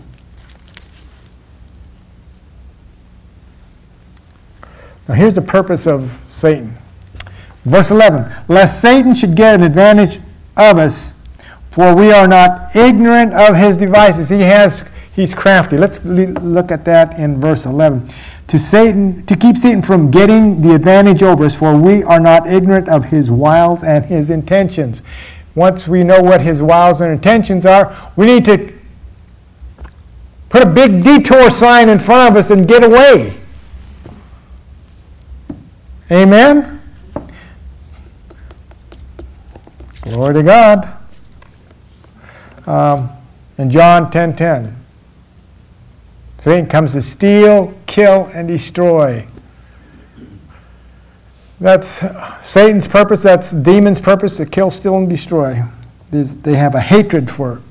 Now, 5.08 5.16
here's 5.16 5.36
the 5.36 5.42
purpose 5.42 5.86
of 5.86 6.18
Satan. 6.28 6.78
Verse 7.66 7.92
11 7.92 8.32
Lest 8.48 8.82
Satan 8.82 9.14
should 9.14 9.36
get 9.36 9.56
an 9.56 9.64
advantage 9.64 10.20
of 10.56 10.78
us, 10.78 11.14
for 11.72 11.96
we 11.96 12.12
are 12.12 12.28
not 12.28 12.76
ignorant 12.76 13.34
of 13.34 13.56
his 13.56 13.78
devices. 13.78 14.30
He 14.30 14.40
has, 14.42 14.84
he's 15.14 15.34
crafty. 15.34 15.78
Let's 15.78 16.04
look 16.06 16.72
at 16.72 16.86
that 16.86 17.20
in 17.20 17.40
verse 17.40 17.66
11. 17.66 18.08
To 18.48 18.60
Satan, 18.60 19.26
to 19.26 19.36
keep 19.36 19.58
Satan 19.58 19.82
from 19.82 20.12
getting 20.12 20.62
the 20.62 20.76
advantage 20.76 21.24
over 21.24 21.46
us, 21.46 21.58
for 21.58 21.76
we 21.78 22.04
are 22.04 22.20
not 22.20 22.48
ignorant 22.48 22.90
of 22.90 23.06
his 23.06 23.32
wiles 23.32 23.84
and 23.84 24.06
his 24.06 24.30
intentions. 24.30 25.02
Once 25.56 25.88
we 25.88 26.04
know 26.04 26.22
what 26.22 26.42
his 26.42 26.62
wiles 26.62 27.00
and 27.02 27.12
intentions 27.12 27.66
are, 27.66 28.12
we 28.16 28.26
need 28.26 28.46
to 28.46 28.74
put 30.50 30.64
a 30.64 30.70
big 30.70 31.04
detour 31.04 31.50
sign 31.50 31.90
in 31.90 32.00
front 32.00 32.32
of 32.32 32.38
us 32.38 32.50
and 32.52 32.68
get 32.68 32.84
away. 32.84 33.36
Amen? 36.12 36.82
Glory 40.04 40.34
to 40.34 40.44
God. 40.44 40.98
Um, 42.68 43.10
in 43.58 43.70
John 43.70 44.12
10:10, 44.12 44.36
10, 44.36 44.36
10, 44.36 44.83
Satan 46.44 46.68
comes 46.68 46.92
to 46.92 47.02
steal, 47.02 47.74
kill, 47.86 48.26
and 48.34 48.50
destroy. 48.50 49.26
That's 51.62 52.04
Satan's 52.42 52.86
purpose, 52.86 53.24
that's 53.24 53.52
demon's 53.52 54.02
purpose 54.02 54.36
to 54.36 54.46
kill, 54.46 54.70
steal, 54.70 54.98
and 54.98 55.08
destroy. 55.08 55.64
They 56.12 56.56
have 56.56 56.76
a 56.76 56.82
hatred 56.82 57.32
for 57.32 57.62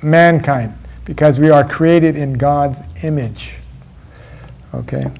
mankind 0.00 0.72
because 1.04 1.38
we 1.38 1.50
are 1.50 1.62
created 1.62 2.16
in 2.16 2.32
God's 2.32 2.80
image. 3.02 3.58
Okay? 4.72 5.10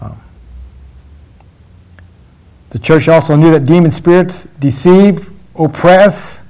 Um, 0.00 0.22
the 2.70 2.78
church 2.78 3.08
also 3.08 3.34
knew 3.34 3.50
that 3.50 3.66
demon 3.66 3.90
spirits 3.90 4.44
deceive, 4.60 5.28
oppress, 5.56 6.48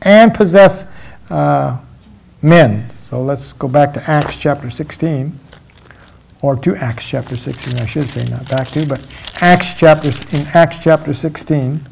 and 0.00 0.32
possess 0.32 0.88
uh, 1.28 1.78
men. 2.44 2.88
So 2.90 3.22
let's 3.22 3.52
go 3.54 3.66
back 3.66 3.92
to 3.94 4.10
Acts 4.10 4.38
chapter 4.38 4.70
16, 4.70 5.38
or 6.42 6.56
to 6.56 6.76
Acts 6.76 7.08
chapter 7.08 7.36
16, 7.36 7.78
I 7.78 7.86
should 7.86 8.08
say, 8.08 8.24
not 8.24 8.48
back 8.48 8.68
to, 8.68 8.86
but 8.86 9.04
Acts 9.40 9.74
chapter, 9.74 10.10
in 10.36 10.46
Acts 10.54 10.78
chapter 10.78 11.14
16. 11.14 11.88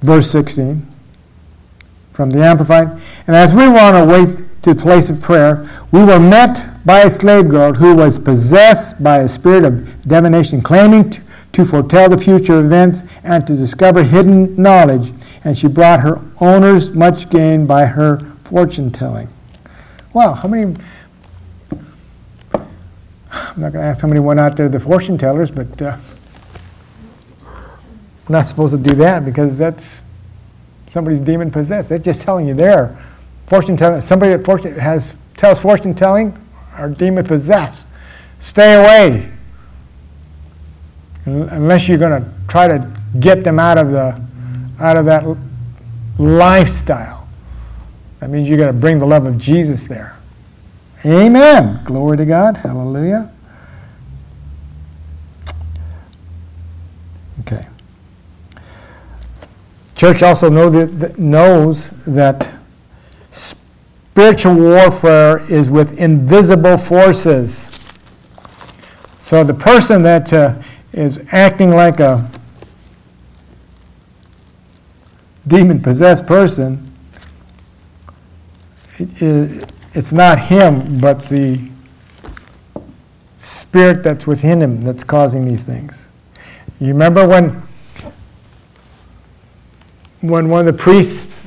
Verse 0.00 0.28
16 0.32 0.84
from 2.12 2.30
the 2.30 2.44
Amplified. 2.44 2.88
And 3.26 3.34
as 3.34 3.54
we 3.54 3.68
were 3.68 3.78
on 3.78 3.94
our 3.94 4.06
way 4.06 4.26
to 4.26 4.74
the 4.74 4.80
place 4.80 5.10
of 5.10 5.20
prayer, 5.20 5.64
we 5.90 6.04
were 6.04 6.20
met 6.20 6.71
by 6.84 7.00
a 7.00 7.10
slave 7.10 7.48
girl 7.48 7.72
who 7.72 7.94
was 7.94 8.18
possessed 8.18 9.02
by 9.02 9.18
a 9.18 9.28
spirit 9.28 9.64
of 9.64 10.02
divination, 10.02 10.60
claiming 10.60 11.10
to, 11.10 11.22
to 11.52 11.64
foretell 11.64 12.08
the 12.08 12.18
future 12.18 12.58
events 12.60 13.04
and 13.24 13.46
to 13.46 13.56
discover 13.56 14.02
hidden 14.02 14.60
knowledge. 14.60 15.12
And 15.44 15.56
she 15.56 15.68
brought 15.68 16.00
her 16.00 16.20
owners 16.40 16.92
much 16.92 17.30
gain 17.30 17.66
by 17.66 17.86
her 17.86 18.18
fortune 18.44 18.90
telling. 18.90 19.28
Wow, 20.12 20.34
how 20.34 20.48
many? 20.48 20.76
I'm 22.54 23.60
not 23.60 23.72
going 23.72 23.82
to 23.82 23.88
ask 23.88 24.02
how 24.02 24.08
many 24.08 24.20
went 24.20 24.40
out 24.40 24.56
there, 24.56 24.68
the 24.68 24.80
fortune 24.80 25.16
tellers, 25.16 25.50
but 25.50 25.80
uh, 25.80 25.96
I'm 27.44 28.32
not 28.32 28.42
supposed 28.42 28.74
to 28.76 28.82
do 28.82 28.94
that 28.96 29.24
because 29.24 29.56
that's 29.56 30.02
somebody's 30.86 31.22
demon 31.22 31.50
possessed. 31.50 31.88
That's 31.88 32.04
just 32.04 32.20
telling 32.20 32.46
you 32.46 32.54
there. 32.54 33.02
Fortune 33.46 33.76
telling, 33.76 34.00
somebody 34.00 34.32
that 34.32 34.44
fortune 34.44 34.74
has 34.78 35.14
tells 35.36 35.58
fortune 35.58 35.94
telling 35.94 36.38
are 36.76 36.88
demon 36.90 37.24
possessed. 37.24 37.86
Stay 38.38 38.74
away. 38.74 39.30
Unless 41.24 41.88
you're 41.88 41.98
going 41.98 42.22
to 42.22 42.28
try 42.48 42.68
to 42.68 42.90
get 43.20 43.44
them 43.44 43.58
out 43.58 43.78
of 43.78 43.90
the 43.90 44.20
out 44.80 44.96
of 44.96 45.04
that 45.04 45.36
lifestyle. 46.18 47.28
That 48.18 48.30
means 48.30 48.48
you're 48.48 48.58
going 48.58 48.72
to 48.72 48.78
bring 48.78 48.98
the 48.98 49.06
love 49.06 49.26
of 49.26 49.38
Jesus 49.38 49.86
there. 49.86 50.16
Amen. 51.04 51.80
Glory 51.84 52.16
to 52.16 52.24
God. 52.24 52.56
Hallelujah. 52.56 53.32
Okay. 57.40 57.66
Church 59.94 60.22
also 60.22 60.48
know 60.48 60.70
that, 60.70 61.18
knows 61.18 61.90
that 62.06 62.52
spiritual 64.12 64.56
warfare 64.56 65.38
is 65.50 65.70
with 65.70 65.98
invisible 65.98 66.76
forces. 66.76 67.70
So 69.18 69.42
the 69.42 69.54
person 69.54 70.02
that 70.02 70.30
uh, 70.34 70.60
is 70.92 71.24
acting 71.30 71.70
like 71.70 71.98
a 71.98 72.30
demon 75.48 75.80
possessed 75.80 76.26
person, 76.26 76.92
it, 78.98 79.22
it, 79.22 79.72
it's 79.94 80.12
not 80.12 80.38
him, 80.38 80.98
but 81.00 81.20
the 81.30 81.58
spirit 83.38 84.02
that's 84.02 84.26
within 84.26 84.60
him 84.60 84.82
that's 84.82 85.04
causing 85.04 85.46
these 85.46 85.64
things. 85.64 86.10
You 86.80 86.88
remember 86.88 87.26
when 87.26 87.62
when 90.20 90.50
one 90.50 90.68
of 90.68 90.76
the 90.76 90.82
priests, 90.82 91.41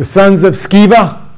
the 0.00 0.04
sons 0.04 0.44
of 0.44 0.54
Sceva, 0.54 1.28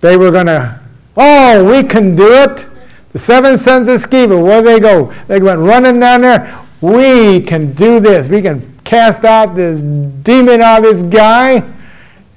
they 0.00 0.16
were 0.16 0.30
going 0.30 0.46
to, 0.46 0.80
oh, 1.14 1.62
we 1.62 1.86
can 1.86 2.16
do 2.16 2.32
it. 2.32 2.66
The 3.12 3.18
seven 3.18 3.58
sons 3.58 3.86
of 3.86 4.00
Sceva, 4.00 4.42
where 4.42 4.62
they 4.62 4.80
go? 4.80 5.12
They 5.26 5.38
went 5.38 5.60
running 5.60 6.00
down 6.00 6.22
there. 6.22 6.58
We 6.80 7.42
can 7.42 7.74
do 7.74 8.00
this. 8.00 8.28
We 8.28 8.40
can 8.40 8.80
cast 8.82 9.26
out 9.26 9.54
this 9.54 9.82
demon 9.82 10.62
out 10.62 10.78
of 10.78 10.84
this 10.84 11.02
guy. 11.02 11.70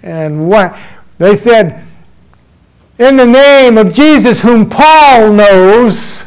And 0.04 0.50
what? 0.50 0.78
They 1.18 1.36
said, 1.36 1.86
in 3.00 3.16
the 3.16 3.26
name 3.26 3.78
of 3.78 3.94
Jesus, 3.94 4.42
whom 4.42 4.70
Paul 4.70 5.32
knows. 5.32 6.26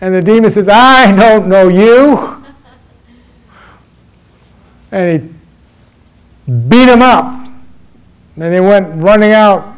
And 0.00 0.14
the 0.14 0.22
demon 0.22 0.48
says, 0.50 0.68
I 0.68 1.10
don't 1.10 1.48
know 1.48 1.66
you 1.66 2.36
and 4.96 5.22
he 5.22 5.35
beat 6.46 6.88
him 6.88 7.02
up. 7.02 7.24
And 8.36 8.52
they 8.52 8.60
went 8.60 9.02
running 9.02 9.32
out. 9.32 9.76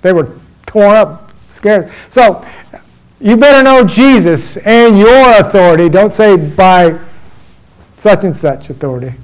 They 0.00 0.12
were 0.12 0.36
torn 0.66 0.96
up, 0.96 1.32
scared. 1.50 1.90
So 2.08 2.44
you 3.20 3.36
better 3.36 3.62
know 3.62 3.86
Jesus 3.86 4.56
and 4.56 4.98
your 4.98 5.38
authority. 5.38 5.88
Don't 5.88 6.12
say 6.12 6.36
by 6.36 6.98
such 7.96 8.24
and 8.24 8.34
such 8.34 8.70
authority. 8.70 9.14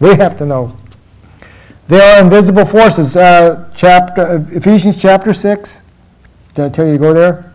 We 0.00 0.14
have 0.16 0.36
to 0.38 0.46
know. 0.46 0.76
There 1.86 2.02
are 2.02 2.24
invisible 2.24 2.64
forces. 2.64 3.16
Uh, 3.16 3.70
chapter 3.74 4.44
Ephesians 4.50 5.00
chapter 5.00 5.32
six. 5.32 5.82
Did 6.54 6.64
I 6.64 6.68
tell 6.70 6.86
you 6.86 6.92
to 6.94 6.98
go 6.98 7.14
there? 7.14 7.54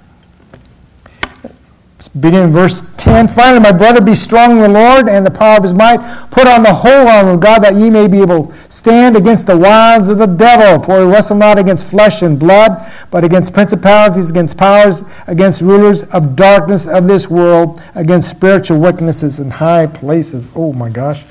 Beginning 2.08 2.45
in 2.45 2.52
verse 2.52 2.82
10 2.97 3.28
Finally, 3.28 3.60
my 3.60 3.72
brother, 3.72 4.02
be 4.02 4.16
strong 4.16 4.52
in 4.52 4.58
the 4.60 4.70
Lord 4.70 5.08
and 5.08 5.26
the 5.26 5.32
power 5.32 5.58
of 5.58 5.64
his 5.64 5.74
might. 5.74 5.99
Put 6.32 6.47
on 6.47 6.64
the 6.64 6.74
whole 6.74 7.08
armor 7.08 7.32
of 7.32 7.39
God 7.39 7.60
that 7.60 7.76
ye 7.76 7.89
may 7.89 8.08
be 8.08 8.22
able 8.22 8.47
to 8.47 8.56
stand 8.72 9.16
against 9.16 9.47
the 9.47 9.58
wiles 9.58 10.08
of 10.08 10.18
the 10.18 10.26
devil. 10.26 10.82
For 10.84 11.06
we 11.06 11.12
wrestle 11.12 11.38
not 11.38 11.60
against 11.60 11.89
flesh 11.89 12.22
and 12.22 12.39
blood, 12.39 12.86
but 13.12 13.24
against 13.24 13.54
principalities, 13.54 14.30
against 14.30 14.58
powers, 14.58 15.04
against 15.28 15.62
rulers 15.62 16.04
of 16.06 16.36
darkness 16.36 16.88
of 16.88 17.08
this 17.08 17.30
world, 17.30 17.82
against 17.95 18.30
spiritual 18.30 18.80
wickednesses 18.80 19.39
in 19.39 19.52
high 19.52 19.88
places. 19.88 20.52
Oh 20.56 20.74
my 20.74 20.89
gosh. 20.89 21.26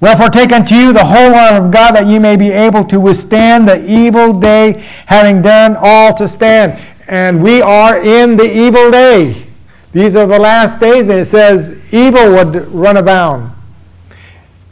Wherefore 0.00 0.30
take 0.30 0.50
unto 0.50 0.74
you 0.74 0.94
the 0.94 1.04
whole 1.04 1.34
armor 1.34 1.66
of 1.66 1.72
God 1.72 1.94
that 1.94 2.06
ye 2.06 2.18
may 2.18 2.36
be 2.36 2.50
able 2.50 2.84
to 2.84 2.98
withstand 2.98 3.68
the 3.68 3.84
evil 3.90 4.38
day, 4.38 4.82
having 5.06 5.42
done 5.42 5.76
all 5.78 6.14
to 6.14 6.26
stand 6.26 6.80
and 7.10 7.42
we 7.42 7.60
are 7.60 8.00
in 8.00 8.36
the 8.36 8.44
evil 8.44 8.88
day. 8.88 9.48
These 9.90 10.14
are 10.14 10.28
the 10.28 10.38
last 10.38 10.78
days, 10.78 11.08
and 11.08 11.18
it 11.18 11.24
says 11.24 11.76
evil 11.92 12.30
would 12.30 12.68
run 12.68 12.96
abound. 12.96 13.52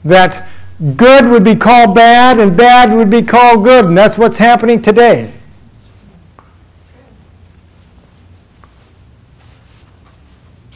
That 0.04 0.48
good 0.96 1.28
would 1.28 1.42
be 1.42 1.56
called 1.56 1.96
bad, 1.96 2.38
and 2.38 2.56
bad 2.56 2.92
would 2.92 3.10
be 3.10 3.22
called 3.22 3.64
good, 3.64 3.86
and 3.86 3.98
that's 3.98 4.16
what's 4.16 4.38
happening 4.38 4.80
today. 4.80 5.34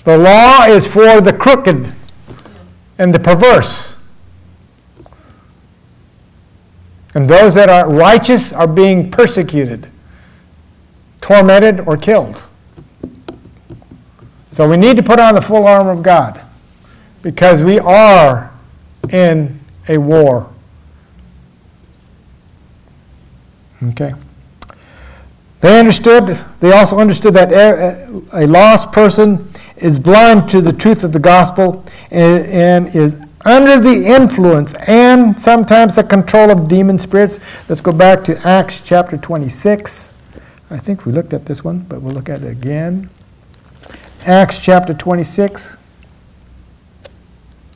The 0.02 0.18
law 0.18 0.64
is 0.64 0.92
for 0.92 1.20
the 1.20 1.32
crooked 1.32 1.92
and 2.98 3.14
the 3.14 3.20
perverse. 3.20 3.94
And 7.14 7.30
those 7.30 7.54
that 7.54 7.68
are 7.68 7.88
righteous 7.88 8.52
are 8.52 8.66
being 8.66 9.12
persecuted, 9.12 9.91
tormented, 11.22 11.80
or 11.80 11.96
killed. 11.96 12.44
So 14.50 14.68
we 14.68 14.76
need 14.76 14.98
to 14.98 15.02
put 15.02 15.18
on 15.18 15.34
the 15.34 15.40
full 15.40 15.66
armor 15.66 15.92
of 15.92 16.02
God 16.02 16.38
because 17.22 17.62
we 17.62 17.78
are 17.78 18.52
in 19.10 19.58
a 19.88 19.96
war. 19.96 20.52
Okay. 23.82 24.12
They 25.60 25.78
understood, 25.78 26.26
they 26.60 26.72
also 26.72 26.98
understood 26.98 27.34
that 27.34 27.52
a 28.32 28.46
lost 28.46 28.92
person 28.92 29.48
is 29.76 29.98
blind 29.98 30.48
to 30.50 30.60
the 30.60 30.72
truth 30.72 31.02
of 31.02 31.12
the 31.12 31.18
gospel 31.18 31.84
and, 32.10 32.46
and 32.46 32.94
is 32.94 33.18
under 33.44 33.80
the 33.80 34.04
influence 34.06 34.74
and 34.88 35.38
sometimes 35.40 35.96
the 35.96 36.04
control 36.04 36.50
of 36.50 36.68
demon 36.68 36.98
spirits. 36.98 37.40
Let's 37.68 37.80
go 37.80 37.92
back 37.92 38.22
to 38.24 38.46
Acts 38.46 38.80
chapter 38.82 39.16
26. 39.16 40.11
I 40.72 40.78
think 40.78 41.04
we 41.04 41.12
looked 41.12 41.32
at 41.32 41.44
this 41.44 41.62
one, 41.62 41.80
but 41.80 42.00
we'll 42.00 42.14
look 42.14 42.28
at 42.28 42.42
it 42.42 42.48
again. 42.48 43.10
Acts 44.24 44.58
chapter 44.58 44.94
26. 44.94 45.76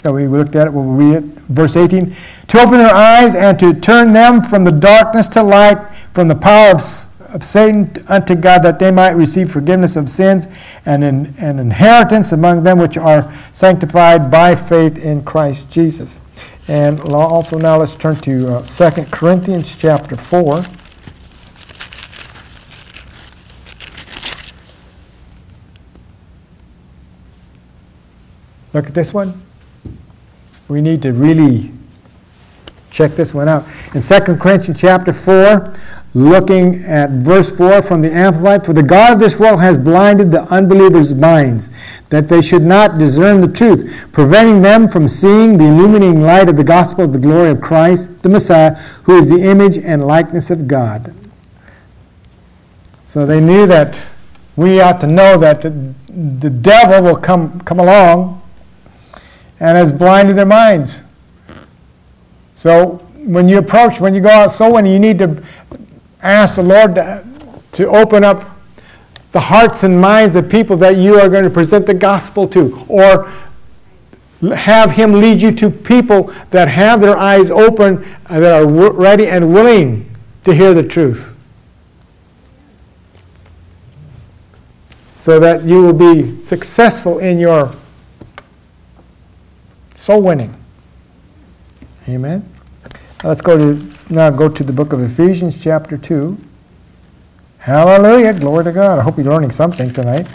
Oh, 0.05 0.13
we 0.13 0.27
looked 0.27 0.57
at 0.57 0.67
it, 0.67 0.73
we'll 0.73 0.85
read 0.85 1.17
it. 1.17 1.25
Verse 1.49 1.77
18. 1.77 2.15
To 2.49 2.59
open 2.59 2.79
their 2.79 2.95
eyes 2.95 3.35
and 3.35 3.59
to 3.61 3.75
turn 3.75 4.13
them 4.13 4.43
from 4.43 4.65
the 4.65 4.73
darkness 4.73 5.29
to 5.31 5.43
light, 5.43 5.79
from 6.15 6.27
the 6.27 6.35
power 6.35 6.71
of 6.71 6.81
of 7.37 7.43
Satan 7.43 7.93
unto 8.09 8.35
God 8.35 8.63
that 8.63 8.79
they 8.79 8.91
might 8.91 9.11
receive 9.11 9.51
forgiveness 9.51 9.97
of 9.97 10.09
sins 10.09 10.49
and 10.87 11.05
an, 11.05 11.35
an 11.39 11.59
inheritance 11.59 12.33
among 12.33 12.63
them 12.63 12.79
which 12.79 12.97
are 12.97 13.33
sanctified 13.53 14.31
by 14.31 14.55
faith 14.55 14.97
in 14.99 15.23
Christ 15.23 15.71
Jesus. 15.71 16.21
And 16.69 16.99
also 17.01 17.59
now 17.59 17.79
let's 17.79 17.95
turn 17.95 18.17
to 18.17 18.57
uh, 18.57 18.65
2 18.65 19.05
Corinthians 19.11 19.77
chapter 19.77 20.17
4. 20.17 20.63
Look 28.77 28.89
at 28.89 28.95
this 28.95 29.15
one. 29.15 29.41
We 30.69 30.83
need 30.83 31.01
to 31.01 31.15
really 31.15 31.73
check 32.91 33.13
this 33.13 33.33
one 33.33 33.49
out. 33.49 33.65
In 33.95 34.03
2 34.03 34.37
Corinthians 34.37 34.79
chapter 34.79 35.15
4, 35.15 35.73
looking 36.13 36.85
at 36.85 37.09
verse 37.09 37.57
4 37.57 37.81
from 37.81 38.03
the 38.03 38.13
Amplified 38.13 38.67
For 38.67 38.75
the 38.75 38.83
God 38.83 39.15
of 39.15 39.19
this 39.19 39.41
world 39.41 39.61
has 39.63 39.79
blinded 39.79 40.31
the 40.31 40.43
unbelievers' 40.53 41.15
minds, 41.15 41.71
that 42.11 42.29
they 42.29 42.43
should 42.43 42.65
not 42.65 42.99
discern 42.99 43.41
the 43.41 43.51
truth, 43.51 44.11
preventing 44.13 44.61
them 44.61 44.89
from 44.89 45.09
seeing 45.09 45.57
the 45.57 45.65
illuminating 45.65 46.21
light 46.21 46.51
of 46.51 46.59
the 46.59 46.65
gospel 46.65 47.05
of 47.05 47.15
the 47.15 47.19
glory 47.19 47.49
of 47.49 47.63
Christ, 47.63 48.23
the 48.23 48.29
Messiah, 48.29 48.75
who 49.05 49.17
is 49.17 49.27
the 49.27 49.41
image 49.41 49.79
and 49.79 50.07
likeness 50.07 50.51
of 50.51 50.69
God. 50.69 51.15
So 53.07 53.25
they 53.25 53.41
knew 53.41 53.67
that 53.69 53.99
we 54.55 54.83
ought 54.83 55.01
to 55.01 55.07
know 55.07 55.39
that 55.39 55.63
the 55.63 56.51
devil 56.51 57.03
will 57.03 57.17
come, 57.17 57.59
come 57.63 57.79
along 57.79 58.43
and 59.61 59.77
has 59.77 59.93
blinded 59.93 60.37
their 60.37 60.47
minds. 60.47 61.03
So 62.55 62.97
when 63.17 63.49
you 63.49 63.59
approach, 63.59 64.01
when 64.01 64.15
you 64.15 64.21
go 64.21 64.31
out 64.31 64.51
soul 64.51 64.75
winning, 64.75 64.93
you 64.93 64.99
need 64.99 65.19
to 65.19 65.43
ask 66.23 66.57
the 66.57 66.63
Lord 66.63 66.95
to, 66.95 67.25
to 67.73 67.89
open 67.89 68.25
up 68.25 68.57
the 69.33 69.41
hearts 69.41 69.83
and 69.83 70.01
minds 70.01 70.37
of 70.37 70.49
people 70.49 70.77
that 70.79 70.97
you 70.97 71.21
are 71.21 71.29
going 71.29 71.45
to 71.45 71.51
present 71.51 71.87
the 71.87 71.95
gospel 71.95 72.49
to, 72.49 72.85
or 72.89 73.31
have 74.55 74.93
Him 74.93 75.13
lead 75.21 75.43
you 75.43 75.53
to 75.53 75.71
people 75.71 76.33
that 76.51 76.69
have 76.69 77.01
their 77.01 77.17
eyes 77.17 77.51
open, 77.51 78.05
and 78.29 78.43
that 78.43 78.63
are 78.63 78.67
ready 78.67 79.27
and 79.27 79.53
willing 79.53 80.15
to 80.45 80.55
hear 80.55 80.73
the 80.73 80.83
truth. 80.83 81.37
So 85.17 85.41
that 85.41 85.65
you 85.65 85.83
will 85.83 85.93
be 85.93 86.43
successful 86.45 87.19
in 87.19 87.39
your 87.39 87.75
soul 90.07 90.23
winning. 90.23 90.55
Amen. 92.09 92.49
Let's 93.25 93.41
go 93.41 93.59
to 93.59 93.85
now 94.09 94.31
go 94.31 94.49
to 94.49 94.63
the 94.63 94.73
book 94.73 94.93
of 94.93 95.03
Ephesians 95.03 95.61
chapter 95.61 95.99
2. 95.99 96.39
Hallelujah. 97.59 98.33
Glory 98.35 98.63
to 98.63 98.71
God. 98.71 99.01
I 99.01 99.03
hope 99.03 99.17
you're 99.17 99.27
learning 99.27 99.51
something 99.51 99.93
tonight. 99.93 100.29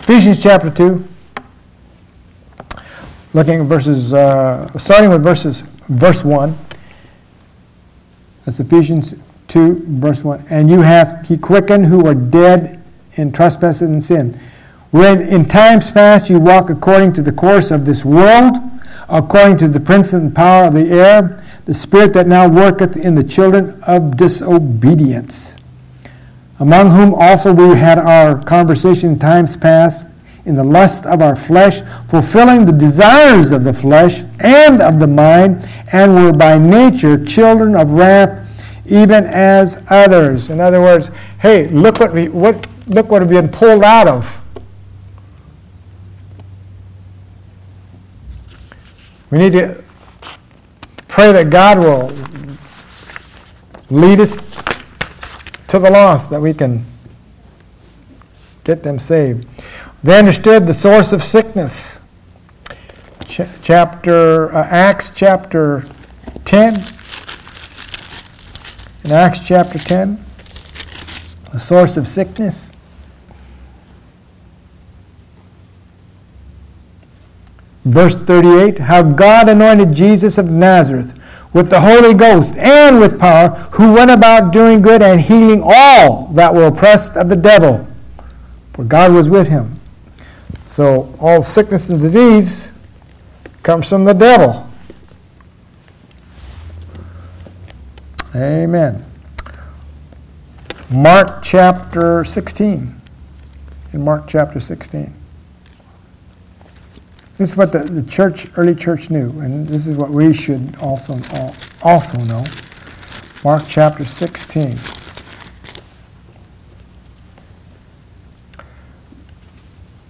Ephesians 0.00 0.42
chapter 0.42 0.68
2. 0.70 1.02
Looking 3.32 3.62
at 3.62 3.66
verses, 3.66 4.12
uh, 4.12 4.76
starting 4.76 5.08
with 5.08 5.22
verses, 5.22 5.62
verse 5.88 6.22
1. 6.22 6.54
That's 8.44 8.60
Ephesians 8.60 9.14
2, 9.46 9.84
verse 9.86 10.22
1. 10.22 10.44
And 10.50 10.68
you 10.68 10.82
hath 10.82 11.26
he 11.26 11.38
quickened 11.38 11.86
who 11.86 12.00
were 12.00 12.14
dead 12.14 12.84
in 13.14 13.32
trespasses 13.32 13.88
and 13.88 14.04
sin. 14.04 14.38
When 14.90 15.22
in 15.22 15.46
times 15.46 15.90
past 15.90 16.28
you 16.28 16.38
walk 16.38 16.68
according 16.68 17.14
to 17.14 17.22
the 17.22 17.32
course 17.32 17.70
of 17.70 17.86
this 17.86 18.04
world, 18.04 18.58
according 19.08 19.56
to 19.58 19.68
the 19.68 19.80
prince 19.80 20.12
and 20.12 20.34
power 20.34 20.66
of 20.66 20.74
the 20.74 20.90
air, 20.90 21.42
the 21.64 21.74
spirit 21.74 22.12
that 22.14 22.26
now 22.26 22.48
worketh 22.48 22.96
in 23.04 23.14
the 23.14 23.22
children 23.22 23.78
of 23.86 24.16
disobedience, 24.16 25.56
among 26.60 26.90
whom 26.90 27.14
also 27.14 27.52
we 27.52 27.76
had 27.76 27.98
our 27.98 28.42
conversation 28.42 29.18
times 29.18 29.56
past 29.56 30.14
in 30.48 30.56
the 30.56 30.64
lust 30.64 31.04
of 31.04 31.20
our 31.20 31.36
flesh, 31.36 31.82
fulfilling 32.08 32.64
the 32.64 32.72
desires 32.72 33.50
of 33.50 33.64
the 33.64 33.72
flesh 33.72 34.22
and 34.40 34.80
of 34.80 34.98
the 34.98 35.06
mind, 35.06 35.68
and 35.92 36.14
were 36.14 36.32
by 36.32 36.56
nature 36.56 37.22
children 37.22 37.76
of 37.76 37.92
wrath, 37.92 38.44
even 38.86 39.24
as 39.24 39.84
others. 39.90 40.48
In 40.48 40.58
other 40.58 40.80
words, 40.80 41.10
hey, 41.40 41.68
look 41.68 42.00
what 42.00 42.14
we 42.14 42.28
what 42.28 42.66
look 42.86 43.10
what 43.10 43.20
we've 43.20 43.30
been 43.30 43.50
pulled 43.50 43.84
out 43.84 44.08
of. 44.08 44.40
We 49.30 49.38
need 49.38 49.52
to 49.52 49.84
pray 51.06 51.32
that 51.32 51.50
God 51.50 51.78
will 51.78 52.10
lead 53.90 54.20
us 54.20 54.36
to 55.68 55.78
the 55.78 55.90
lost, 55.90 56.30
that 56.30 56.40
we 56.40 56.54
can 56.54 56.84
get 58.64 58.82
them 58.82 58.98
saved. 58.98 59.46
They 60.02 60.18
understood 60.18 60.66
the 60.66 60.74
source 60.74 61.12
of 61.12 61.22
sickness. 61.22 62.00
Ch- 63.26 63.42
chapter 63.62 64.54
uh, 64.54 64.64
Acts 64.64 65.10
chapter 65.14 65.84
10. 66.44 66.74
In 69.04 69.12
Acts 69.12 69.46
chapter 69.46 69.78
10, 69.78 70.24
the 71.50 71.58
source 71.58 71.96
of 71.96 72.06
sickness. 72.06 72.72
Verse 77.88 78.16
38 78.16 78.78
How 78.80 79.02
God 79.02 79.48
anointed 79.48 79.94
Jesus 79.94 80.36
of 80.36 80.50
Nazareth 80.50 81.18
with 81.54 81.70
the 81.70 81.80
Holy 81.80 82.12
Ghost 82.12 82.54
and 82.58 83.00
with 83.00 83.18
power, 83.18 83.48
who 83.72 83.94
went 83.94 84.10
about 84.10 84.52
doing 84.52 84.82
good 84.82 85.00
and 85.00 85.18
healing 85.18 85.62
all 85.64 86.26
that 86.34 86.54
were 86.54 86.66
oppressed 86.66 87.16
of 87.16 87.30
the 87.30 87.36
devil, 87.36 87.86
for 88.74 88.84
God 88.84 89.12
was 89.12 89.30
with 89.30 89.48
him. 89.48 89.80
So 90.64 91.14
all 91.18 91.40
sickness 91.40 91.88
and 91.88 91.98
disease 91.98 92.74
comes 93.62 93.88
from 93.88 94.04
the 94.04 94.12
devil. 94.12 94.66
Amen. 98.36 99.02
Mark 100.90 101.42
chapter 101.42 102.22
16. 102.22 103.00
In 103.94 104.04
Mark 104.04 104.24
chapter 104.28 104.60
16. 104.60 105.17
This 107.38 107.52
is 107.52 107.56
what 107.56 107.70
the, 107.70 107.78
the 107.78 108.02
church, 108.02 108.48
early 108.58 108.74
church 108.74 109.10
knew, 109.10 109.30
and 109.40 109.64
this 109.64 109.86
is 109.86 109.96
what 109.96 110.10
we 110.10 110.32
should 110.32 110.74
also, 110.80 111.20
also 111.84 112.18
know. 112.24 112.44
Mark 113.44 113.62
chapter 113.68 114.04
16. 114.04 114.76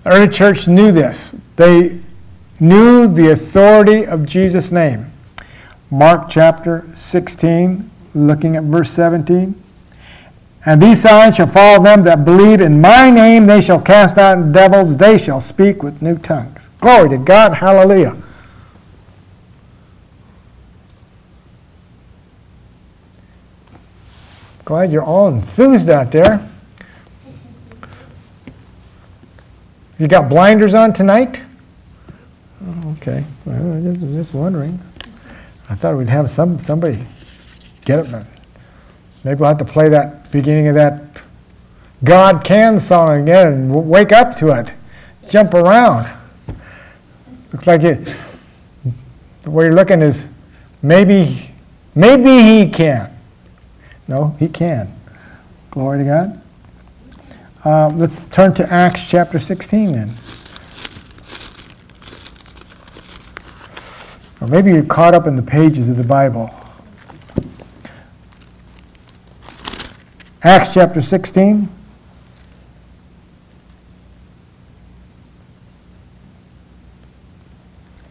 The 0.04 0.14
early 0.14 0.28
church 0.28 0.66
knew 0.66 0.90
this. 0.90 1.36
They 1.56 2.00
knew 2.60 3.06
the 3.06 3.32
authority 3.32 4.06
of 4.06 4.24
Jesus' 4.24 4.72
name. 4.72 5.12
Mark 5.90 6.30
chapter 6.30 6.88
16, 6.94 7.90
looking 8.14 8.56
at 8.56 8.64
verse 8.64 8.90
17. 8.90 9.54
And 10.64 10.80
these 10.80 11.02
signs 11.02 11.36
shall 11.36 11.46
follow 11.46 11.82
them 11.82 12.04
that 12.04 12.24
believe 12.24 12.62
in 12.62 12.80
my 12.80 13.10
name. 13.10 13.44
They 13.44 13.60
shall 13.60 13.80
cast 13.80 14.16
out 14.16 14.50
devils. 14.52 14.96
They 14.96 15.18
shall 15.18 15.42
speak 15.42 15.82
with 15.82 16.00
new 16.00 16.16
tongues. 16.16 16.57
Glory 16.80 17.08
to 17.10 17.18
God. 17.18 17.54
Hallelujah. 17.54 18.16
Glad 24.64 24.92
you're 24.92 25.02
all 25.02 25.28
enthused 25.28 25.88
out 25.88 26.12
there. 26.12 26.46
You 29.98 30.06
got 30.06 30.28
blinders 30.28 30.74
on 30.74 30.92
tonight? 30.92 31.42
Oh, 32.64 32.96
okay, 32.98 33.24
well, 33.44 33.76
I 33.76 33.80
just, 33.80 34.00
just 34.00 34.34
wondering. 34.34 34.78
I 35.70 35.74
thought 35.74 35.96
we'd 35.96 36.08
have 36.08 36.28
some 36.30 36.58
somebody 36.58 37.06
get 37.84 38.06
it. 38.06 38.26
Maybe 39.24 39.40
we'll 39.40 39.48
have 39.48 39.58
to 39.58 39.64
play 39.64 39.88
that 39.88 40.30
beginning 40.30 40.68
of 40.68 40.74
that 40.74 41.02
God 42.04 42.44
can 42.44 42.78
song 42.78 43.22
again 43.22 43.46
and 43.48 43.88
wake 43.88 44.12
up 44.12 44.36
to 44.36 44.50
it. 44.50 44.72
Jump 45.28 45.54
around. 45.54 46.17
Looks 47.52 47.66
like 47.66 47.82
it. 47.82 48.14
Way 49.46 49.66
you're 49.66 49.74
looking 49.74 50.02
is 50.02 50.28
maybe, 50.82 51.52
maybe 51.94 52.42
he 52.42 52.70
can. 52.70 53.16
No, 54.06 54.36
he 54.38 54.48
can. 54.48 54.92
Glory 55.70 55.98
to 55.98 56.04
God. 56.04 56.42
Uh, 57.64 57.88
let's 57.94 58.22
turn 58.28 58.54
to 58.54 58.72
Acts 58.72 59.10
chapter 59.10 59.38
16 59.38 59.92
then. 59.92 60.10
Or 64.40 64.46
maybe 64.46 64.70
you're 64.70 64.84
caught 64.84 65.14
up 65.14 65.26
in 65.26 65.36
the 65.36 65.42
pages 65.42 65.88
of 65.88 65.96
the 65.96 66.04
Bible. 66.04 66.50
Acts 70.42 70.72
chapter 70.72 71.02
16. 71.02 71.68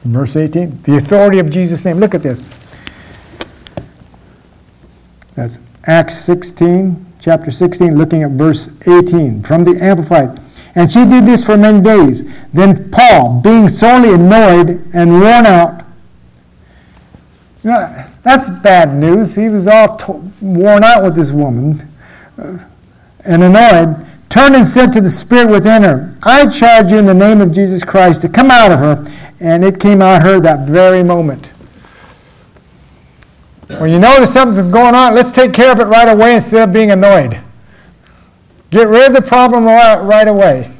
Verse 0.07 0.35
18. 0.35 0.83
The 0.83 0.97
authority 0.97 1.39
of 1.39 1.49
Jesus' 1.49 1.83
name. 1.83 1.99
Look 1.99 2.15
at 2.15 2.23
this. 2.23 2.43
That's 5.35 5.59
Acts 5.85 6.15
16, 6.15 7.05
chapter 7.19 7.51
16, 7.51 7.97
looking 7.97 8.23
at 8.23 8.31
verse 8.31 8.75
18 8.87 9.43
from 9.43 9.63
the 9.63 9.77
Amplified. 9.81 10.39
And 10.75 10.91
she 10.91 11.05
did 11.05 11.25
this 11.25 11.45
for 11.45 11.57
many 11.57 11.81
days. 11.81 12.23
Then 12.53 12.89
Paul, 12.91 13.41
being 13.41 13.67
sorely 13.67 14.13
annoyed 14.13 14.83
and 14.93 15.11
worn 15.11 15.45
out, 15.45 15.83
you 17.63 17.71
know, 17.71 18.05
that's 18.23 18.49
bad 18.49 18.95
news. 18.95 19.35
He 19.35 19.49
was 19.49 19.67
all 19.67 19.97
worn 20.41 20.83
out 20.83 21.03
with 21.03 21.15
this 21.15 21.31
woman 21.31 21.87
uh, 22.37 22.59
and 23.25 23.43
annoyed, 23.43 24.06
turned 24.29 24.55
and 24.55 24.67
said 24.67 24.91
to 24.93 25.01
the 25.01 25.09
spirit 25.09 25.49
within 25.49 25.83
her, 25.83 26.15
I 26.23 26.49
charge 26.49 26.91
you 26.91 26.97
in 26.97 27.05
the 27.05 27.13
name 27.13 27.41
of 27.41 27.51
Jesus 27.51 27.83
Christ 27.83 28.21
to 28.21 28.29
come 28.29 28.51
out 28.51 28.71
of 28.71 28.79
her. 28.79 29.05
And 29.39 29.63
it 29.63 29.79
came 29.79 30.01
out 30.01 30.17
of 30.17 30.23
her 30.23 30.39
that 30.41 30.67
very 30.67 31.03
moment. 31.03 31.45
When 33.79 33.91
you 33.91 33.99
know 33.99 34.19
that 34.19 34.29
something's 34.29 34.71
going 34.71 34.95
on, 34.95 35.13
let's 35.13 35.31
take 35.31 35.53
care 35.53 35.71
of 35.71 35.79
it 35.79 35.85
right 35.85 36.07
away 36.07 36.35
instead 36.35 36.67
of 36.67 36.73
being 36.73 36.91
annoyed. 36.91 37.39
Get 38.69 38.87
rid 38.87 39.07
of 39.07 39.13
the 39.13 39.21
problem 39.21 39.65
right 39.65 40.27
away. 40.27 40.73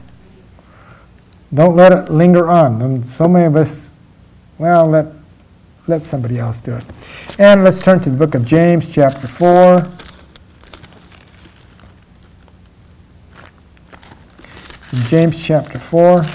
Don't 1.54 1.76
let 1.76 1.92
it 1.92 2.12
linger 2.12 2.50
on. 2.50 2.82
And 2.82 3.06
so 3.06 3.28
many 3.28 3.46
of 3.46 3.56
us, 3.56 3.92
well, 4.58 4.88
let, 4.88 5.08
let 5.88 6.04
somebody 6.04 6.40
else 6.40 6.60
do 6.60 6.76
it. 6.76 6.86
And 7.40 7.64
let's 7.64 7.82
turn 7.82 8.00
to 8.02 8.10
the 8.10 8.18
book 8.18 8.36
of 8.36 8.46
James, 8.46 8.90
chapter 8.90 9.28
4. 9.28 9.90
James 15.06 15.42
chapter 15.46 15.80
4, 15.80 16.26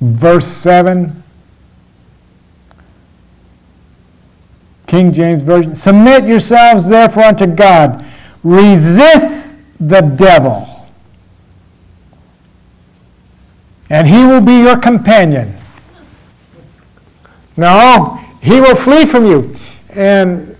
verse 0.00 0.46
7. 0.46 1.22
King 4.86 5.12
James 5.12 5.42
Version. 5.42 5.76
Submit 5.76 6.24
yourselves 6.24 6.88
therefore 6.88 7.24
unto 7.24 7.46
God. 7.46 8.04
Resist 8.42 9.58
the 9.78 10.00
devil, 10.00 10.66
and 13.90 14.08
he 14.08 14.24
will 14.24 14.40
be 14.40 14.60
your 14.60 14.78
companion. 14.78 15.54
No, 17.56 18.18
he 18.40 18.60
will 18.60 18.76
flee 18.76 19.04
from 19.04 19.26
you. 19.26 19.54
And 19.90 20.56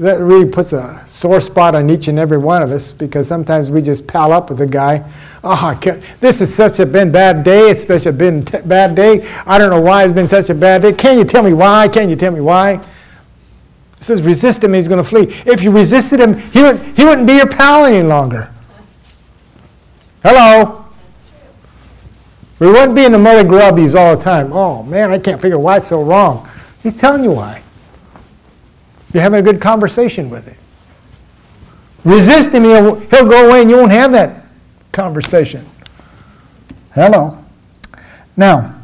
that 0.00 0.18
really 0.18 0.46
puts 0.46 0.72
a 0.72 1.04
sore 1.06 1.42
spot 1.42 1.74
on 1.74 1.90
each 1.90 2.08
and 2.08 2.18
every 2.18 2.38
one 2.38 2.62
of 2.62 2.72
us 2.72 2.90
because 2.90 3.28
sometimes 3.28 3.68
we 3.68 3.82
just 3.82 4.06
pal 4.06 4.32
up 4.32 4.48
with 4.48 4.58
a 4.62 4.66
guy. 4.66 5.06
Oh, 5.44 5.78
this 6.20 6.40
is 6.40 6.54
such 6.54 6.80
a 6.80 6.86
been 6.86 7.12
bad 7.12 7.44
day. 7.44 7.68
It's 7.68 7.86
such 7.86 8.06
a 8.06 8.12
been 8.12 8.42
t- 8.42 8.60
bad 8.64 8.94
day. 8.94 9.28
I 9.44 9.58
don't 9.58 9.68
know 9.68 9.80
why 9.80 10.04
it's 10.04 10.14
been 10.14 10.26
such 10.26 10.48
a 10.48 10.54
bad 10.54 10.80
day. 10.80 10.94
Can 10.94 11.18
you 11.18 11.24
tell 11.24 11.42
me 11.42 11.52
why? 11.52 11.86
Can 11.86 12.08
you 12.08 12.16
tell 12.16 12.32
me 12.32 12.40
why? 12.40 12.82
It 13.98 14.04
says 14.04 14.22
resist 14.22 14.64
him, 14.64 14.72
he's 14.72 14.88
going 14.88 15.04
to 15.04 15.08
flee. 15.08 15.24
If 15.44 15.62
you 15.62 15.70
resisted 15.70 16.18
him, 16.18 16.38
he, 16.50 16.62
would, 16.62 16.80
he 16.96 17.04
wouldn't 17.04 17.26
be 17.26 17.34
your 17.34 17.48
pal 17.48 17.84
any 17.84 18.02
longer. 18.02 18.50
Hello? 20.22 20.86
We 22.58 22.68
wouldn't 22.68 22.94
be 22.94 23.04
in 23.04 23.12
the 23.12 23.18
muddy 23.18 23.46
grubbies 23.46 23.94
all 23.94 24.16
the 24.16 24.22
time. 24.22 24.50
Oh, 24.54 24.82
man, 24.82 25.10
I 25.10 25.18
can't 25.18 25.42
figure 25.42 25.58
why 25.58 25.76
it's 25.76 25.88
so 25.88 26.02
wrong. 26.02 26.48
He's 26.82 26.98
telling 26.98 27.22
you 27.22 27.32
why. 27.32 27.62
You're 29.12 29.22
having 29.22 29.40
a 29.40 29.42
good 29.42 29.60
conversation 29.60 30.30
with 30.30 30.46
him. 30.46 30.56
Resist 32.04 32.52
him, 32.52 32.64
he'll, 32.64 32.94
he'll 32.94 33.28
go 33.28 33.48
away 33.48 33.62
and 33.62 33.70
you 33.70 33.76
won't 33.76 33.92
have 33.92 34.12
that 34.12 34.46
conversation. 34.92 35.66
Hello. 36.94 37.38
Now, 38.36 38.74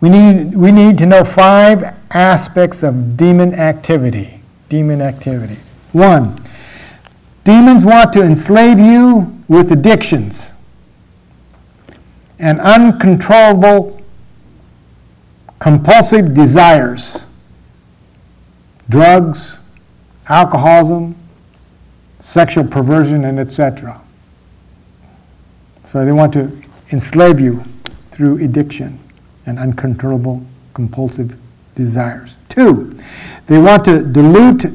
we 0.00 0.08
need, 0.08 0.54
we 0.54 0.72
need 0.72 0.98
to 0.98 1.06
know 1.06 1.24
five 1.24 1.96
aspects 2.10 2.82
of 2.82 3.16
demon 3.16 3.54
activity. 3.54 4.42
Demon 4.68 5.00
activity. 5.00 5.58
One, 5.92 6.38
demons 7.44 7.84
want 7.84 8.12
to 8.14 8.22
enslave 8.22 8.78
you 8.78 9.38
with 9.48 9.70
addictions 9.70 10.52
and 12.38 12.58
uncontrollable 12.60 14.02
compulsive 15.58 16.34
desires, 16.34 17.24
drugs, 18.92 19.58
alcoholism, 20.28 21.16
sexual 22.18 22.64
perversion, 22.64 23.24
and 23.24 23.40
etc. 23.40 24.00
So 25.86 26.04
they 26.04 26.12
want 26.12 26.34
to 26.34 26.62
enslave 26.90 27.40
you 27.40 27.64
through 28.10 28.44
addiction 28.44 29.00
and 29.46 29.58
uncontrollable 29.58 30.44
compulsive 30.74 31.38
desires. 31.74 32.36
Two, 32.50 32.98
they 33.46 33.58
want 33.58 33.84
to 33.86 34.02
dilute 34.04 34.66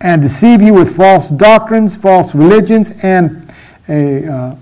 and 0.00 0.20
deceive 0.20 0.60
you 0.60 0.74
with 0.74 0.94
false 0.94 1.30
doctrines, 1.30 1.96
false 1.96 2.34
religions, 2.34 3.04
and 3.04 3.52
a 3.88 4.26
uh, 4.26 4.56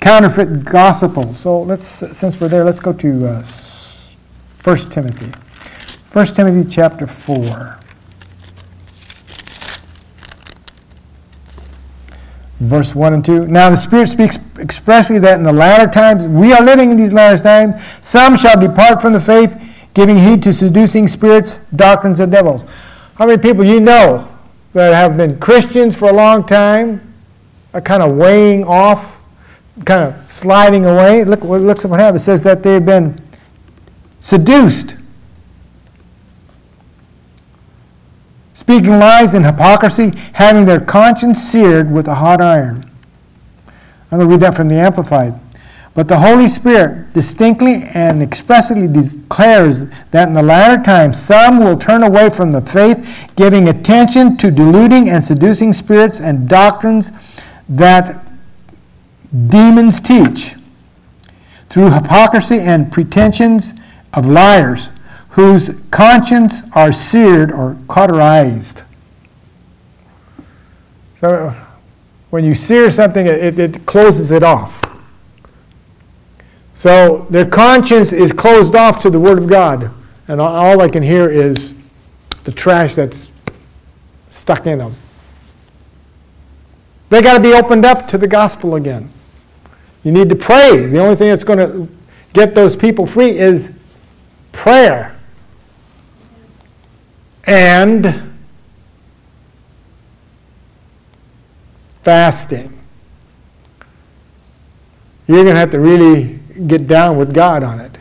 counterfeit 0.00 0.64
gospel. 0.64 1.34
So 1.34 1.62
let's, 1.62 1.86
since 1.86 2.40
we're 2.40 2.48
there, 2.48 2.64
let's 2.64 2.80
go 2.80 2.92
to 2.92 3.26
uh, 3.26 3.42
1 4.64 4.76
Timothy. 4.90 5.30
1 6.12 6.26
Timothy 6.26 6.68
chapter 6.68 7.06
4. 7.06 7.78
Verse 12.62 12.94
1 12.94 13.12
and 13.12 13.24
2. 13.24 13.46
Now 13.48 13.70
the 13.70 13.76
Spirit 13.76 14.08
speaks 14.08 14.58
expressly 14.58 15.18
that 15.18 15.34
in 15.34 15.42
the 15.42 15.52
latter 15.52 15.90
times, 15.90 16.28
we 16.28 16.52
are 16.52 16.62
living 16.62 16.90
in 16.90 16.96
these 16.96 17.12
latter 17.12 17.42
times, 17.42 17.82
some 18.00 18.36
shall 18.36 18.58
depart 18.58 19.02
from 19.02 19.12
the 19.12 19.20
faith, 19.20 19.60
giving 19.94 20.16
heed 20.16 20.42
to 20.44 20.52
seducing 20.52 21.08
spirits, 21.08 21.66
doctrines 21.70 22.20
of 22.20 22.30
devils. 22.30 22.64
How 23.16 23.26
many 23.26 23.40
people 23.40 23.64
you 23.64 23.80
know 23.80 24.28
that 24.72 24.94
have 24.94 25.16
been 25.16 25.38
Christians 25.38 25.96
for 25.96 26.10
a 26.10 26.12
long 26.12 26.46
time 26.46 27.14
are 27.74 27.80
kind 27.80 28.02
of 28.02 28.16
weighing 28.16 28.64
off, 28.64 29.20
kind 29.84 30.04
of 30.04 30.30
sliding 30.30 30.86
away? 30.86 31.24
Look, 31.24 31.42
what 31.42 31.60
look 31.60 31.82
what 31.84 32.00
happens. 32.00 32.22
It 32.22 32.24
says 32.24 32.42
that 32.44 32.62
they've 32.62 32.84
been 32.84 33.16
seduced 34.18 34.96
speaking 38.54 38.98
lies 38.98 39.34
and 39.34 39.44
hypocrisy, 39.44 40.12
having 40.32 40.64
their 40.64 40.80
conscience 40.80 41.42
seared 41.42 41.90
with 41.90 42.08
a 42.08 42.14
hot 42.14 42.40
iron. 42.40 42.88
I'm 43.66 44.18
going 44.18 44.20
to 44.20 44.26
read 44.26 44.40
that 44.40 44.54
from 44.54 44.68
the 44.68 44.76
Amplified. 44.76 45.34
But 45.94 46.08
the 46.08 46.18
Holy 46.18 46.48
Spirit 46.48 47.12
distinctly 47.12 47.82
and 47.94 48.22
expressly 48.22 48.88
declares 48.88 49.84
that 50.10 50.28
in 50.28 50.34
the 50.34 50.42
latter 50.42 50.82
times 50.82 51.20
some 51.20 51.58
will 51.58 51.76
turn 51.76 52.02
away 52.02 52.30
from 52.30 52.50
the 52.50 52.62
faith, 52.62 53.30
giving 53.36 53.68
attention 53.68 54.36
to 54.38 54.50
deluding 54.50 55.10
and 55.10 55.22
seducing 55.22 55.72
spirits 55.72 56.20
and 56.20 56.48
doctrines 56.48 57.12
that 57.68 58.24
demons 59.48 60.00
teach, 60.00 60.56
through 61.68 61.90
hypocrisy 61.90 62.58
and 62.58 62.90
pretensions 62.90 63.74
of 64.14 64.26
liars 64.26 64.90
whose 65.32 65.80
conscience 65.90 66.62
are 66.74 66.92
seared 66.92 67.50
or 67.50 67.76
cauterized. 67.88 68.84
So 71.18 71.54
when 72.28 72.44
you 72.44 72.54
sear 72.54 72.90
something, 72.90 73.26
it, 73.26 73.58
it 73.58 73.86
closes 73.86 74.30
it 74.30 74.42
off. 74.42 74.82
So 76.74 77.26
their 77.30 77.46
conscience 77.46 78.12
is 78.12 78.32
closed 78.32 78.74
off 78.74 79.00
to 79.00 79.10
the 79.10 79.18
Word 79.18 79.38
of 79.38 79.48
God, 79.48 79.90
and 80.28 80.40
all 80.40 80.82
I 80.82 80.88
can 80.88 81.02
hear 81.02 81.30
is 81.30 81.74
the 82.44 82.52
trash 82.52 82.94
that's 82.94 83.30
stuck 84.28 84.66
in 84.66 84.78
them. 84.78 84.94
They 87.08 87.22
got 87.22 87.34
to 87.34 87.40
be 87.40 87.54
opened 87.54 87.86
up 87.86 88.06
to 88.08 88.18
the 88.18 88.26
gospel 88.26 88.74
again. 88.74 89.08
You 90.04 90.12
need 90.12 90.28
to 90.28 90.36
pray. 90.36 90.86
The 90.86 90.98
only 90.98 91.16
thing 91.16 91.28
that's 91.28 91.44
going 91.44 91.58
to 91.58 91.88
get 92.34 92.54
those 92.54 92.76
people 92.76 93.06
free 93.06 93.38
is 93.38 93.70
prayer. 94.50 95.11
And 97.44 98.36
fasting. 102.02 102.78
You're 105.26 105.44
going 105.44 105.54
to 105.54 105.60
have 105.60 105.70
to 105.70 105.80
really 105.80 106.40
get 106.66 106.86
down 106.86 107.16
with 107.16 107.32
God 107.32 107.62
on 107.62 107.80
it. 107.80 107.98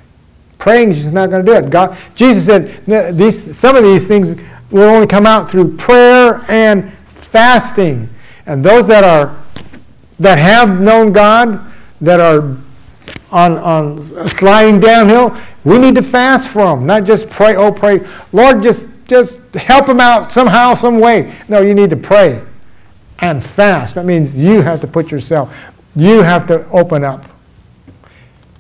Praying 0.58 0.90
is 0.92 1.12
not 1.12 1.30
going 1.30 1.46
to 1.46 1.52
do 1.52 1.58
it. 1.58 1.70
God, 1.70 1.98
Jesus 2.16 2.46
said 2.46 3.18
these, 3.18 3.58
some 3.58 3.76
of 3.76 3.84
these 3.84 4.08
things 4.08 4.40
will 4.70 4.90
only 4.90 5.08
come 5.08 5.26
out 5.26 5.50
through 5.50 5.78
prayer 5.78 6.44
and 6.48 6.94
fasting. 7.08 8.10
And 8.46 8.64
those 8.64 8.88
that 8.88 9.04
are 9.04 9.38
that 10.20 10.38
have 10.38 10.80
known 10.80 11.12
God, 11.12 11.72
that 12.00 12.20
are 12.20 12.56
on, 13.32 13.58
on 13.58 14.04
sliding 14.30 14.80
downhill, 14.80 15.36
we 15.64 15.80
need 15.80 15.96
to 15.96 16.04
fast 16.04 16.48
for 16.48 16.76
them, 16.76 16.86
not 16.86 17.06
just 17.06 17.28
pray, 17.30 17.56
oh 17.56 17.72
pray. 17.72 18.02
Lord, 18.32 18.62
just 18.62 18.88
just 19.12 19.38
help 19.56 19.88
them 19.88 20.00
out 20.00 20.32
somehow, 20.32 20.74
some 20.74 20.98
way. 20.98 21.36
No, 21.50 21.60
you 21.60 21.74
need 21.74 21.90
to 21.90 21.98
pray 21.98 22.42
and 23.20 23.44
fast. 23.44 23.96
That 23.96 24.06
means 24.06 24.40
you 24.40 24.62
have 24.62 24.80
to 24.80 24.88
put 24.88 25.12
yourself, 25.12 25.54
you 25.98 26.24
have 26.24 26.48
to 26.48 26.66
open 26.70 27.04
up. 27.04 27.26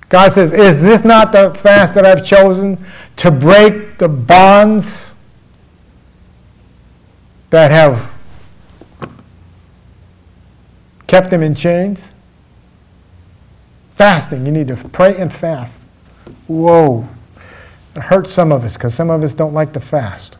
God 0.10 0.34
says, 0.34 0.52
Is 0.52 0.82
this 0.82 1.06
not 1.06 1.32
the 1.32 1.54
fast 1.54 1.96
that 1.96 2.06
I've 2.06 2.26
chosen 2.26 2.86
to 3.16 3.32
break 3.32 3.98
the 3.98 4.10
bonds 4.10 5.14
that 7.50 7.72
have 7.72 8.12
kept 11.08 11.30
them 11.30 11.42
in 11.42 11.56
chains? 11.56 12.12
Fasting, 13.96 14.46
you 14.46 14.52
need 14.52 14.68
to 14.68 14.76
pray 14.76 15.16
and 15.16 15.32
fast. 15.32 15.88
Whoa. 16.48 17.08
It 17.96 18.02
hurts 18.02 18.34
some 18.34 18.52
of 18.52 18.66
us 18.66 18.74
because 18.74 18.94
some 18.94 19.10
of 19.10 19.24
us 19.24 19.34
don't 19.34 19.54
like 19.54 19.72
to 19.74 19.80
fast. 19.80 20.38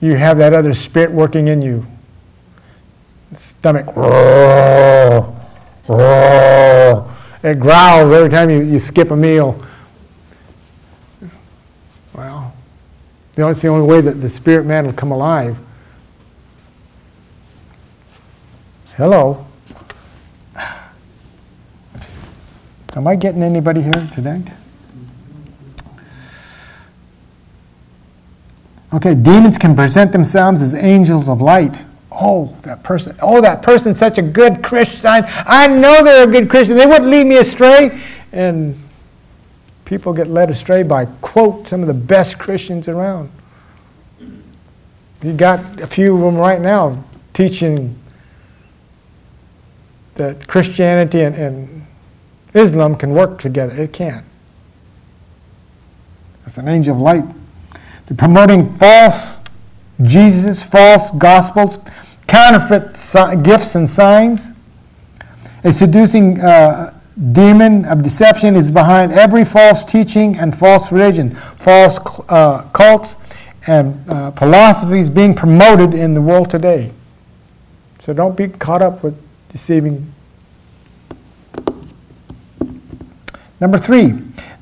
You 0.00 0.14
have 0.16 0.38
that 0.38 0.52
other 0.52 0.74
spirit 0.74 1.10
working 1.10 1.48
in 1.48 1.62
you 1.62 1.86
stomach. 3.34 3.86
It 7.42 7.60
growls 7.60 8.10
every 8.10 8.30
time 8.30 8.50
you, 8.50 8.60
you 8.62 8.78
skip 8.78 9.10
a 9.10 9.16
meal. 9.16 9.64
Well, 12.12 12.54
only 13.34 13.62
the 13.62 13.68
only 13.68 13.86
way 13.86 14.00
that 14.00 14.20
the 14.20 14.30
spirit 14.30 14.64
man 14.64 14.86
will 14.86 14.92
come 14.92 15.12
alive. 15.12 15.58
Hello. 18.96 19.46
Am 22.94 23.06
I 23.06 23.14
getting 23.14 23.42
anybody 23.42 23.82
here 23.82 24.08
tonight? 24.12 24.50
Okay, 28.92 29.14
demons 29.14 29.58
can 29.58 29.74
present 29.74 30.12
themselves 30.12 30.62
as 30.62 30.74
angels 30.74 31.28
of 31.28 31.40
light. 31.40 31.76
Oh, 32.10 32.56
that 32.62 32.82
person, 32.82 33.16
oh, 33.20 33.40
that 33.40 33.62
person's 33.62 33.98
such 33.98 34.16
a 34.16 34.22
good 34.22 34.62
Christian. 34.62 35.02
I 35.04 35.66
know 35.66 36.02
they're 36.04 36.28
a 36.28 36.30
good 36.30 36.48
Christian. 36.48 36.76
They 36.76 36.86
wouldn't 36.86 37.10
lead 37.10 37.26
me 37.26 37.36
astray. 37.36 38.00
And 38.32 38.80
people 39.84 40.12
get 40.12 40.28
led 40.28 40.50
astray 40.50 40.82
by, 40.82 41.06
quote, 41.06 41.68
some 41.68 41.80
of 41.80 41.88
the 41.88 41.94
best 41.94 42.38
Christians 42.38 42.88
around. 42.88 43.30
You 45.22 45.32
got 45.32 45.80
a 45.80 45.86
few 45.86 46.14
of 46.14 46.22
them 46.22 46.36
right 46.36 46.60
now 46.60 47.02
teaching 47.34 47.96
that 50.14 50.46
Christianity 50.46 51.22
and, 51.22 51.34
and 51.34 51.86
Islam 52.54 52.96
can 52.96 53.12
work 53.12 53.40
together. 53.40 53.74
It 53.76 53.92
can't. 53.92 54.24
It's 56.46 56.58
an 56.58 56.68
angel 56.68 56.94
of 56.94 57.00
light. 57.00 57.24
They're 58.06 58.16
promoting 58.16 58.72
false 58.72 59.38
Jesus, 60.02 60.62
false 60.62 61.10
gospels, 61.12 61.78
counterfeit 62.26 62.94
gifts 63.42 63.74
and 63.74 63.88
signs. 63.88 64.52
A 65.64 65.72
seducing 65.72 66.40
uh, 66.40 66.92
demon 67.32 67.84
of 67.86 68.02
deception 68.02 68.56
is 68.56 68.70
behind 68.70 69.12
every 69.12 69.44
false 69.44 69.84
teaching 69.84 70.38
and 70.38 70.56
false 70.56 70.92
religion, 70.92 71.34
false 71.34 71.98
uh, 72.28 72.62
cults, 72.72 73.16
and 73.66 74.08
uh, 74.10 74.30
philosophies 74.32 75.08
being 75.08 75.34
promoted 75.34 75.94
in 75.94 76.14
the 76.14 76.20
world 76.20 76.50
today. 76.50 76.92
So 77.98 78.12
don't 78.12 78.36
be 78.36 78.48
caught 78.48 78.82
up 78.82 79.02
with 79.02 79.20
deceiving. 79.50 80.12
Number 83.60 83.78
three, 83.78 84.12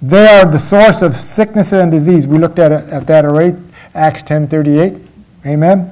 they 0.01 0.27
are 0.27 0.45
the 0.45 0.59
source 0.59 1.03
of 1.03 1.17
sickness 1.17 1.73
and 1.73 1.91
disease. 1.91 2.27
We 2.27 2.39
looked 2.39 2.59
at, 2.59 2.71
it, 2.71 2.89
at 2.91 3.07
that 3.09 3.25
already, 3.25 3.57
Acts 3.95 4.23
10:38. 4.23 5.01
Amen. 5.47 5.91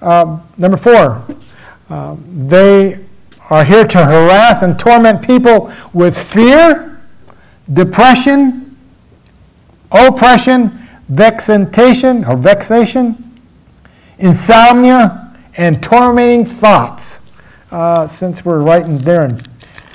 Um, 0.00 0.42
number 0.58 0.76
four, 0.76 1.24
um, 1.90 2.24
they 2.32 3.04
are 3.50 3.64
here 3.64 3.86
to 3.86 4.04
harass 4.04 4.62
and 4.62 4.78
torment 4.78 5.22
people 5.22 5.72
with 5.92 6.16
fear, 6.16 7.00
depression, 7.72 8.76
oppression, 9.90 10.70
vexation 11.08 12.24
or 12.24 12.36
vexation, 12.36 13.40
insomnia, 14.18 15.32
and 15.56 15.82
tormenting 15.82 16.44
thoughts. 16.44 17.20
Uh, 17.70 18.06
since 18.06 18.44
we're 18.44 18.60
right 18.60 18.84
in 18.84 18.98
there 18.98 19.24
in 19.24 19.38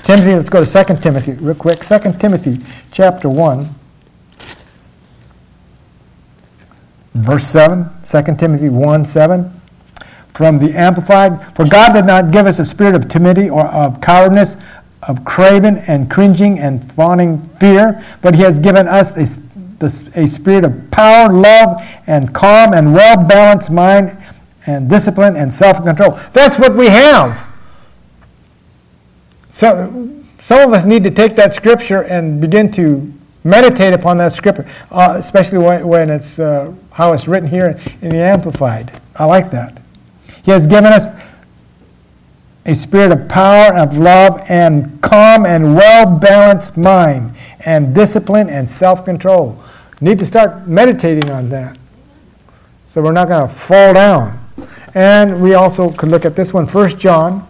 Timothy, 0.04 0.36
let's 0.36 0.50
go 0.50 0.64
to 0.64 0.84
2 0.86 0.97
Timothy 0.97 1.34
real 1.34 1.56
quick. 1.56 1.80
2 1.82 2.00
Timothy 2.18 2.58
chapter 2.91 3.30
1. 3.30 3.76
Verse 7.16 7.43
7, 7.43 7.89
2 8.04 8.36
Timothy 8.38 8.70
1 8.70 9.06
7 9.06 9.62
from 10.34 10.58
the 10.58 10.72
Amplified. 10.72 11.56
For 11.56 11.66
God 11.66 11.93
did 11.93 12.06
not 12.06 12.32
give 12.32 12.45
us 12.45 12.60
a 12.60 12.66
spirit 12.66 12.95
of 12.95 13.10
timidity 13.10 13.50
or 13.50 13.68
of 13.68 14.00
cowardice, 14.00 14.56
of 15.04 15.26
craven 15.26 15.78
and 15.88 16.10
cringing 16.10 16.60
and 16.60 16.89
fawning 16.93 17.41
fear, 17.60 18.02
but 18.22 18.36
He 18.36 18.41
has 18.43 18.58
given 18.60 18.88
us 18.88 19.18
a, 19.18 19.86
a 20.22 20.28
spirit 20.28 20.64
of 20.64 20.91
power, 20.91 21.32
love, 21.34 21.82
and 22.08 22.34
calm 22.34 22.74
and 22.74 22.93
well 22.93 23.28
balanced 23.28 23.70
mind 23.70 24.18
and 24.66 24.89
discipline 24.89 25.36
and 25.36 25.54
self 25.54 25.84
control. 25.84 26.12
That's 26.32 26.58
what 26.58 26.76
we 26.76 26.88
have. 26.88 27.49
So, 29.60 30.10
some 30.39 30.70
of 30.70 30.74
us 30.74 30.86
need 30.86 31.03
to 31.03 31.12
take 31.12 31.36
that 31.36 31.53
scripture 31.53 32.03
and 32.03 32.39
begin 32.39 32.72
to 32.72 33.14
meditate 33.43 33.91
upon 33.91 34.16
that 34.16 34.32
scripture, 34.32 34.66
uh, 34.89 35.16
especially 35.18 35.57
when, 35.57 35.86
when 35.86 36.10
it's 36.10 36.39
uh, 36.39 36.74
how 36.93 37.12
it's 37.12 37.28
written 37.28 37.49
here 37.49 37.78
in 38.01 38.07
the 38.07 38.20
Amplified. 38.20 39.01
I 39.18 39.26
like 39.26 39.51
that. 39.51 39.82
He 40.45 40.51
has 40.51 40.66
given 40.66 40.93
us 40.93 41.10
a 42.66 42.74
spirit 42.74 43.12
of 43.12 43.28
power, 43.28 43.78
of 43.78 43.97
love, 43.97 44.39
and 44.47 45.01
calm 45.01 45.45
and 45.45 45.76
well 45.76 46.18
balanced 46.18 46.78
mind, 46.78 47.36
and 47.66 47.93
discipline 47.93 48.49
and 48.49 48.70
self 48.70 49.03
control. 49.03 49.62
Need 49.99 50.20
to 50.20 50.26
start 50.26 50.70
meditating 50.70 51.30
on 51.30 51.49
that. 51.49 51.78
So 52.88 53.01
we're 53.01 53.12
not 53.12 53.28
going 53.28 53.45
to 53.45 53.53
fall 53.53 53.93
down. 53.93 54.39
And 54.93 55.43
we 55.43 55.55
also 55.55 55.91
could 55.91 56.07
look 56.07 56.24
at 56.24 56.38
this 56.38 56.53
one, 56.53 56.66
1 56.66 56.97
John. 56.97 57.49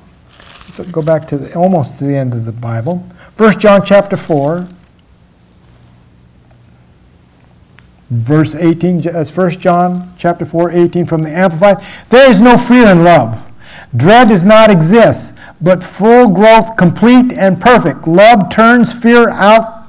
Let's 0.70 0.92
go 0.92 1.02
back 1.02 1.26
to 1.30 1.38
the, 1.38 1.56
almost 1.56 1.98
to 1.98 2.06
the 2.06 2.16
end 2.16 2.36
of 2.36 2.46
the 2.46 2.52
Bible. 2.52 3.04
1 3.38 3.60
John 3.60 3.84
chapter 3.84 4.16
4. 4.16 4.68
verse 8.12 8.56
18 8.56 8.98
uh, 8.98 9.12
that's 9.12 9.38
1 9.38 9.52
john 9.52 10.12
chapter 10.18 10.44
4 10.44 10.72
18 10.72 11.06
from 11.06 11.22
the 11.22 11.30
amplified 11.30 11.78
there 12.10 12.28
is 12.28 12.42
no 12.42 12.58
fear 12.58 12.88
in 12.88 13.04
love 13.04 13.52
dread 13.96 14.30
does 14.30 14.48
not 14.48 14.72
exist 14.72 15.36
but 15.62 15.84
full 15.84 16.28
growth 16.28 16.76
complete 16.76 17.32
and 17.34 17.62
perfect 17.62 18.08
love 18.08 18.50
turns 18.50 18.92
fear 18.92 19.30
out 19.30 19.88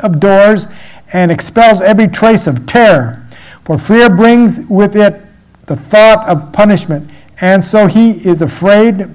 of 0.00 0.18
doors 0.18 0.66
and 1.12 1.30
expels 1.30 1.80
every 1.80 2.08
trace 2.08 2.48
of 2.48 2.66
terror 2.66 3.24
for 3.64 3.78
fear 3.78 4.10
brings 4.10 4.66
with 4.68 4.96
it 4.96 5.22
the 5.66 5.76
thought 5.76 6.28
of 6.28 6.52
punishment 6.52 7.08
and 7.40 7.64
so 7.64 7.86
he 7.86 8.10
is 8.28 8.42
afraid 8.42 9.08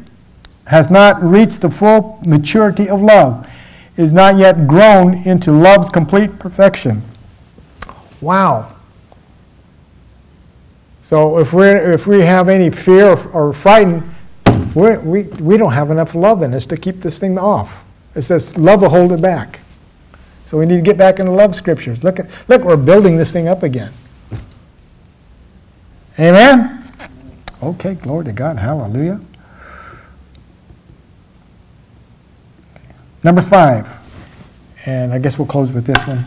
has 0.65 0.89
not 0.89 1.21
reached 1.21 1.61
the 1.61 1.69
full 1.69 2.19
maturity 2.25 2.89
of 2.89 3.01
love 3.01 3.49
is 3.97 4.13
not 4.13 4.37
yet 4.37 4.67
grown 4.67 5.15
into 5.23 5.51
love's 5.51 5.89
complete 5.89 6.37
perfection 6.39 7.01
Wow. 8.21 8.73
So 11.03 11.37
if, 11.37 11.53
we're, 11.53 11.91
if 11.91 12.07
we 12.07 12.21
have 12.21 12.49
any 12.49 12.71
fear 12.71 13.15
or, 13.29 13.53
frightened, 13.53 14.03
we 14.73 14.97
we, 14.97 15.23
we 15.23 15.57
don't 15.57 15.73
have 15.73 15.91
enough 15.91 16.15
love 16.15 16.41
in 16.41 16.53
us 16.55 16.65
to 16.65 16.77
keep 16.77 17.01
this 17.01 17.19
thing 17.19 17.37
off. 17.37 17.83
It 18.15 18.23
says 18.23 18.57
love 18.57 18.81
will 18.81 18.89
hold 18.89 19.11
it 19.11 19.21
back. 19.21 19.59
So 20.45 20.57
we 20.57 20.65
need 20.65 20.77
to 20.77 20.81
get 20.81 20.97
back 20.97 21.19
into 21.19 21.31
love 21.31 21.55
scriptures. 21.55 22.03
Look, 22.03 22.19
at, 22.19 22.27
look, 22.47 22.63
we're 22.63 22.77
building 22.77 23.17
this 23.17 23.31
thing 23.31 23.47
up 23.47 23.61
again. 23.61 23.91
Amen? 26.17 26.83
Okay, 27.61 27.93
glory 27.93 28.25
to 28.25 28.31
God. 28.31 28.57
Hallelujah. 28.57 29.21
Number 33.25 33.41
five, 33.41 33.89
and 34.85 35.11
I 35.11 35.17
guess 35.17 35.39
we'll 35.39 35.47
close 35.47 35.71
with 35.71 35.83
this 35.83 36.05
one. 36.05 36.25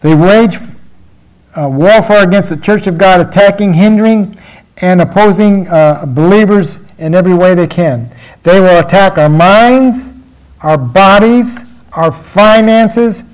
They 0.00 0.14
wage 0.14 0.56
uh, 1.56 1.70
warfare 1.70 2.22
against 2.28 2.50
the 2.50 2.58
church 2.58 2.86
of 2.86 2.98
God, 2.98 3.26
attacking, 3.26 3.72
hindering, 3.72 4.36
and 4.82 5.00
opposing 5.00 5.66
uh, 5.68 6.04
believers 6.04 6.80
in 6.98 7.14
every 7.14 7.32
way 7.32 7.54
they 7.54 7.66
can. 7.66 8.14
They 8.42 8.60
will 8.60 8.78
attack 8.78 9.16
our 9.16 9.30
minds, 9.30 10.12
our 10.60 10.76
bodies, 10.76 11.64
our 11.92 12.12
finances, 12.12 13.24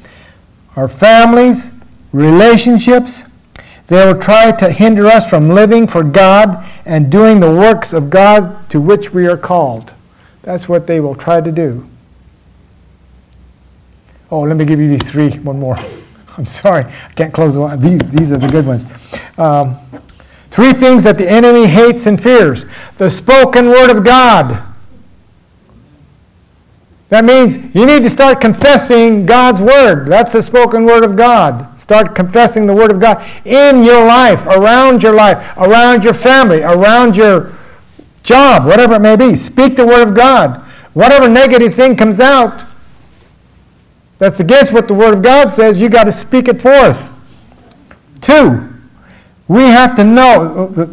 our 0.77 0.87
families, 0.87 1.73
relationships. 2.13 3.25
They 3.89 4.07
will 4.07 4.21
try 4.21 4.53
to 4.53 4.71
hinder 4.71 5.09
us 5.09 5.29
from 5.29 5.49
living 5.49 5.89
for 5.89 6.05
God 6.05 6.65
and 6.85 7.11
doing 7.11 7.41
the 7.41 7.51
works 7.51 7.93
of 7.93 8.09
God 8.09 8.71
to 8.71 8.81
which 8.81 9.13
we 9.13 9.27
are 9.27 9.37
called. 9.37 9.95
That's 10.43 10.69
what 10.69 10.87
they 10.87 11.01
will 11.01 11.15
try 11.15 11.41
to 11.41 11.53
do. 11.53 11.89
Oh, 14.31 14.41
let 14.41 14.57
me 14.57 14.65
give 14.65 14.81
you 14.81 14.89
these 14.89 15.09
three. 15.09 15.31
One 15.39 15.59
more. 15.59 15.77
I'm 16.37 16.47
sorry, 16.47 16.85
I 16.85 17.13
can't 17.15 17.35
close 17.35 17.55
the. 17.55 17.77
These, 17.77 17.99
these 18.11 18.33
are 18.33 18.39
the 18.39 18.49
good 18.49 18.67
ones. 18.67 18.85
Um, 19.37 19.77
three 20.51 20.73
things 20.73 21.05
that 21.05 21.19
the 21.19 21.31
enemy 21.31 21.67
hates 21.67 22.07
and 22.07 22.21
fears 22.21 22.65
the 22.99 23.11
spoken 23.11 23.69
word 23.69 23.91
of 23.91 24.05
God. 24.05 24.67
That 27.09 27.25
means 27.25 27.57
you 27.75 27.87
need 27.87 28.05
to 28.05 28.11
start 28.11 28.41
confessing 28.41 29.27
God's 29.27 29.61
word. 29.61 30.07
That's 30.07 30.33
the 30.33 30.43
spoken 30.43 30.85
word 30.85 31.05
of 31.05 31.17
God. 31.17 31.77
Start 31.77 32.15
confessing 32.15 32.67
the 32.67 32.75
word 32.75 32.93
of 32.93 33.01
God 33.01 33.29
in 33.45 33.83
your 33.83 34.07
life, 34.07 34.47
around 34.47 35.03
your 35.03 35.13
life, 35.13 35.57
around 35.57 36.05
your 36.05 36.15
family, 36.15 36.63
around 36.63 37.17
your 37.17 37.53
job, 38.23 38.67
whatever 38.67 38.95
it 38.95 39.01
may 39.01 39.17
be. 39.17 39.35
Speak 39.37 39.77
the 39.77 39.87
word 39.87 40.09
of 40.09 40.15
God. 40.15 40.67
Whatever 40.93 41.29
negative 41.29 41.75
thing 41.75 41.97
comes 41.97 42.21
out 42.21 42.67
that's 44.19 44.39
against 44.39 44.73
what 44.73 44.87
the 44.87 44.95
word 44.95 45.15
of 45.15 45.23
God 45.23 45.53
says, 45.53 45.81
you 45.81 45.89
got 45.89 46.05
to 46.05 46.13
speak 46.13 46.49
it 46.49 46.61
forth. 46.61 47.17
Two, 48.21 48.69
we 49.49 49.63
have 49.63 49.97
to 49.97 50.05
know 50.05 50.69
the, 50.69 50.87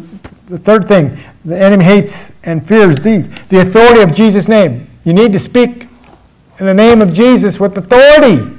the 0.46 0.58
third 0.58 0.88
thing 0.88 1.18
the 1.44 1.58
enemy 1.58 1.84
hates 1.84 2.32
and 2.44 2.66
fears 2.66 3.04
these 3.04 3.28
the 3.46 3.60
authority 3.60 4.00
of 4.00 4.14
Jesus' 4.14 4.48
name. 4.48 4.88
You 5.04 5.12
need 5.12 5.32
to 5.32 5.38
speak 5.38 5.88
in 6.58 6.66
the 6.66 6.74
name 6.74 7.02
of 7.02 7.12
Jesus 7.12 7.60
with 7.60 7.76
authority. 7.76 8.56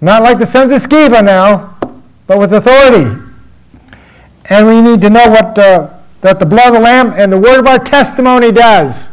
Not 0.00 0.22
like 0.22 0.38
the 0.38 0.46
sons 0.46 0.72
of 0.72 0.80
Sceva 0.80 1.24
now, 1.24 1.78
but 2.26 2.38
with 2.38 2.52
authority. 2.52 3.18
And 4.48 4.66
we 4.66 4.80
need 4.80 5.00
to 5.02 5.10
know 5.10 5.28
what 5.28 5.58
uh, 5.58 5.99
that 6.20 6.38
the 6.38 6.46
blood 6.46 6.68
of 6.68 6.74
the 6.74 6.80
Lamb 6.80 7.12
and 7.16 7.32
the 7.32 7.38
word 7.38 7.60
of 7.60 7.66
our 7.66 7.78
testimony 7.78 8.52
does. 8.52 9.10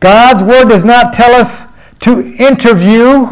God's 0.00 0.42
word 0.42 0.68
does 0.68 0.84
not 0.84 1.12
tell 1.12 1.32
us 1.32 1.66
to 2.00 2.20
interview 2.38 3.26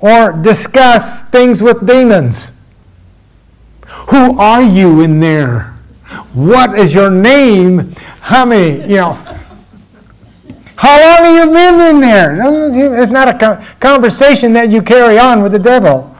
or 0.00 0.32
discuss 0.32 1.22
things 1.24 1.62
with 1.62 1.86
demons. 1.86 2.50
Who 4.08 4.38
are 4.38 4.62
you 4.62 5.00
in 5.02 5.20
there? 5.20 5.74
What 6.32 6.78
is 6.78 6.92
your 6.92 7.10
name? 7.10 7.92
How 8.20 8.44
many, 8.44 8.80
you 8.82 8.96
know, 8.96 9.12
how 10.76 11.00
long 11.00 11.24
have 11.24 11.46
you 11.46 11.52
been 11.52 11.94
in 11.94 12.00
there? 12.00 13.02
It's 13.02 13.10
not 13.10 13.28
a 13.28 13.74
conversation 13.80 14.52
that 14.54 14.70
you 14.70 14.82
carry 14.82 15.18
on 15.18 15.42
with 15.42 15.52
the 15.52 15.58
devil. 15.58 16.13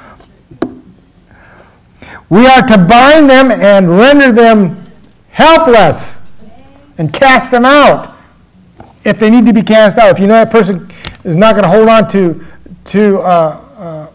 We 2.28 2.46
are 2.46 2.66
to 2.66 2.78
bind 2.78 3.28
them 3.28 3.50
and 3.50 3.90
render 3.90 4.32
them 4.32 4.84
helpless 5.30 6.20
and 6.98 7.12
cast 7.12 7.50
them 7.50 7.64
out 7.64 8.16
if 9.04 9.18
they 9.18 9.30
need 9.30 9.46
to 9.46 9.52
be 9.52 9.62
cast 9.62 9.98
out. 9.98 10.10
If 10.10 10.18
you 10.18 10.26
know 10.26 10.34
that 10.34 10.50
person 10.50 10.90
is 11.24 11.36
not 11.36 11.52
going 11.52 11.64
to 11.64 11.70
hold 11.70 11.88
on 11.88 12.08
to, 12.10 12.44
to 12.86 13.18
uh, 13.18 13.24
uh, 13.76 14.08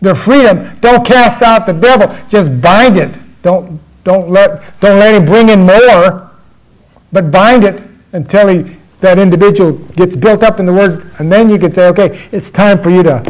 their 0.00 0.14
freedom, 0.14 0.76
don't 0.80 1.06
cast 1.06 1.42
out 1.42 1.66
the 1.66 1.72
devil. 1.72 2.14
Just 2.28 2.60
bind 2.60 2.96
it. 2.96 3.16
Don't 3.42 3.80
don't 4.04 4.30
let, 4.30 4.80
don't 4.80 4.98
let 4.98 5.14
him 5.14 5.24
bring 5.24 5.48
in 5.48 5.60
more, 5.60 6.30
but 7.12 7.30
bind 7.30 7.64
it 7.64 7.84
until 8.12 8.48
he, 8.48 8.76
that 9.00 9.18
individual 9.18 9.72
gets 9.72 10.16
built 10.16 10.42
up 10.42 10.58
in 10.60 10.66
the 10.66 10.72
Word. 10.72 11.10
And 11.18 11.30
then 11.30 11.50
you 11.50 11.58
can 11.58 11.72
say, 11.72 11.88
okay, 11.88 12.28
it's 12.32 12.50
time 12.50 12.82
for 12.82 12.90
you 12.90 13.02
to, 13.04 13.24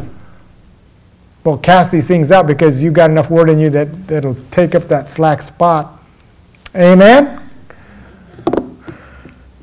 well, 1.45 1.59
cast 1.59 1.91
these 1.91 2.07
things 2.07 2.31
out 2.31 2.47
because 2.47 2.83
you've 2.83 2.95
got 2.95 3.11
enough 3.11 3.31
Word 3.31 3.51
in 3.51 3.59
you 3.59 3.71
that, 3.71 4.07
that'll 4.07 4.37
take 4.51 4.75
up 4.75 4.85
that 4.85 5.09
slack 5.09 5.43
spot. 5.43 6.01
Amen? 6.75 7.41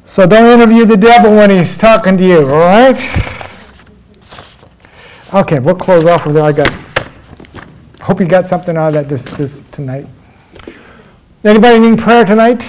So 0.06 0.26
don't 0.26 0.60
interview 0.60 0.86
the 0.86 0.98
devil 0.98 1.32
when 1.32 1.50
he's 1.52 1.78
talking 1.78 2.18
to 2.18 2.24
you, 2.24 2.40
all 2.40 2.60
right? 2.60 3.00
Okay, 5.34 5.60
we'll 5.60 5.76
close 5.76 6.06
off 6.06 6.26
with 6.26 6.36
that. 6.36 6.44
I 6.44 6.52
got, 6.52 6.70
hope 8.02 8.20
you 8.20 8.26
got 8.26 8.48
something 8.48 8.76
out 8.76 8.88
of 8.88 8.94
that 8.96 9.08
this, 9.08 9.24
this 9.24 9.64
tonight. 9.72 10.08
Anybody 11.44 11.80
need 11.80 12.00
prayer 12.00 12.26
tonight? 12.26 12.68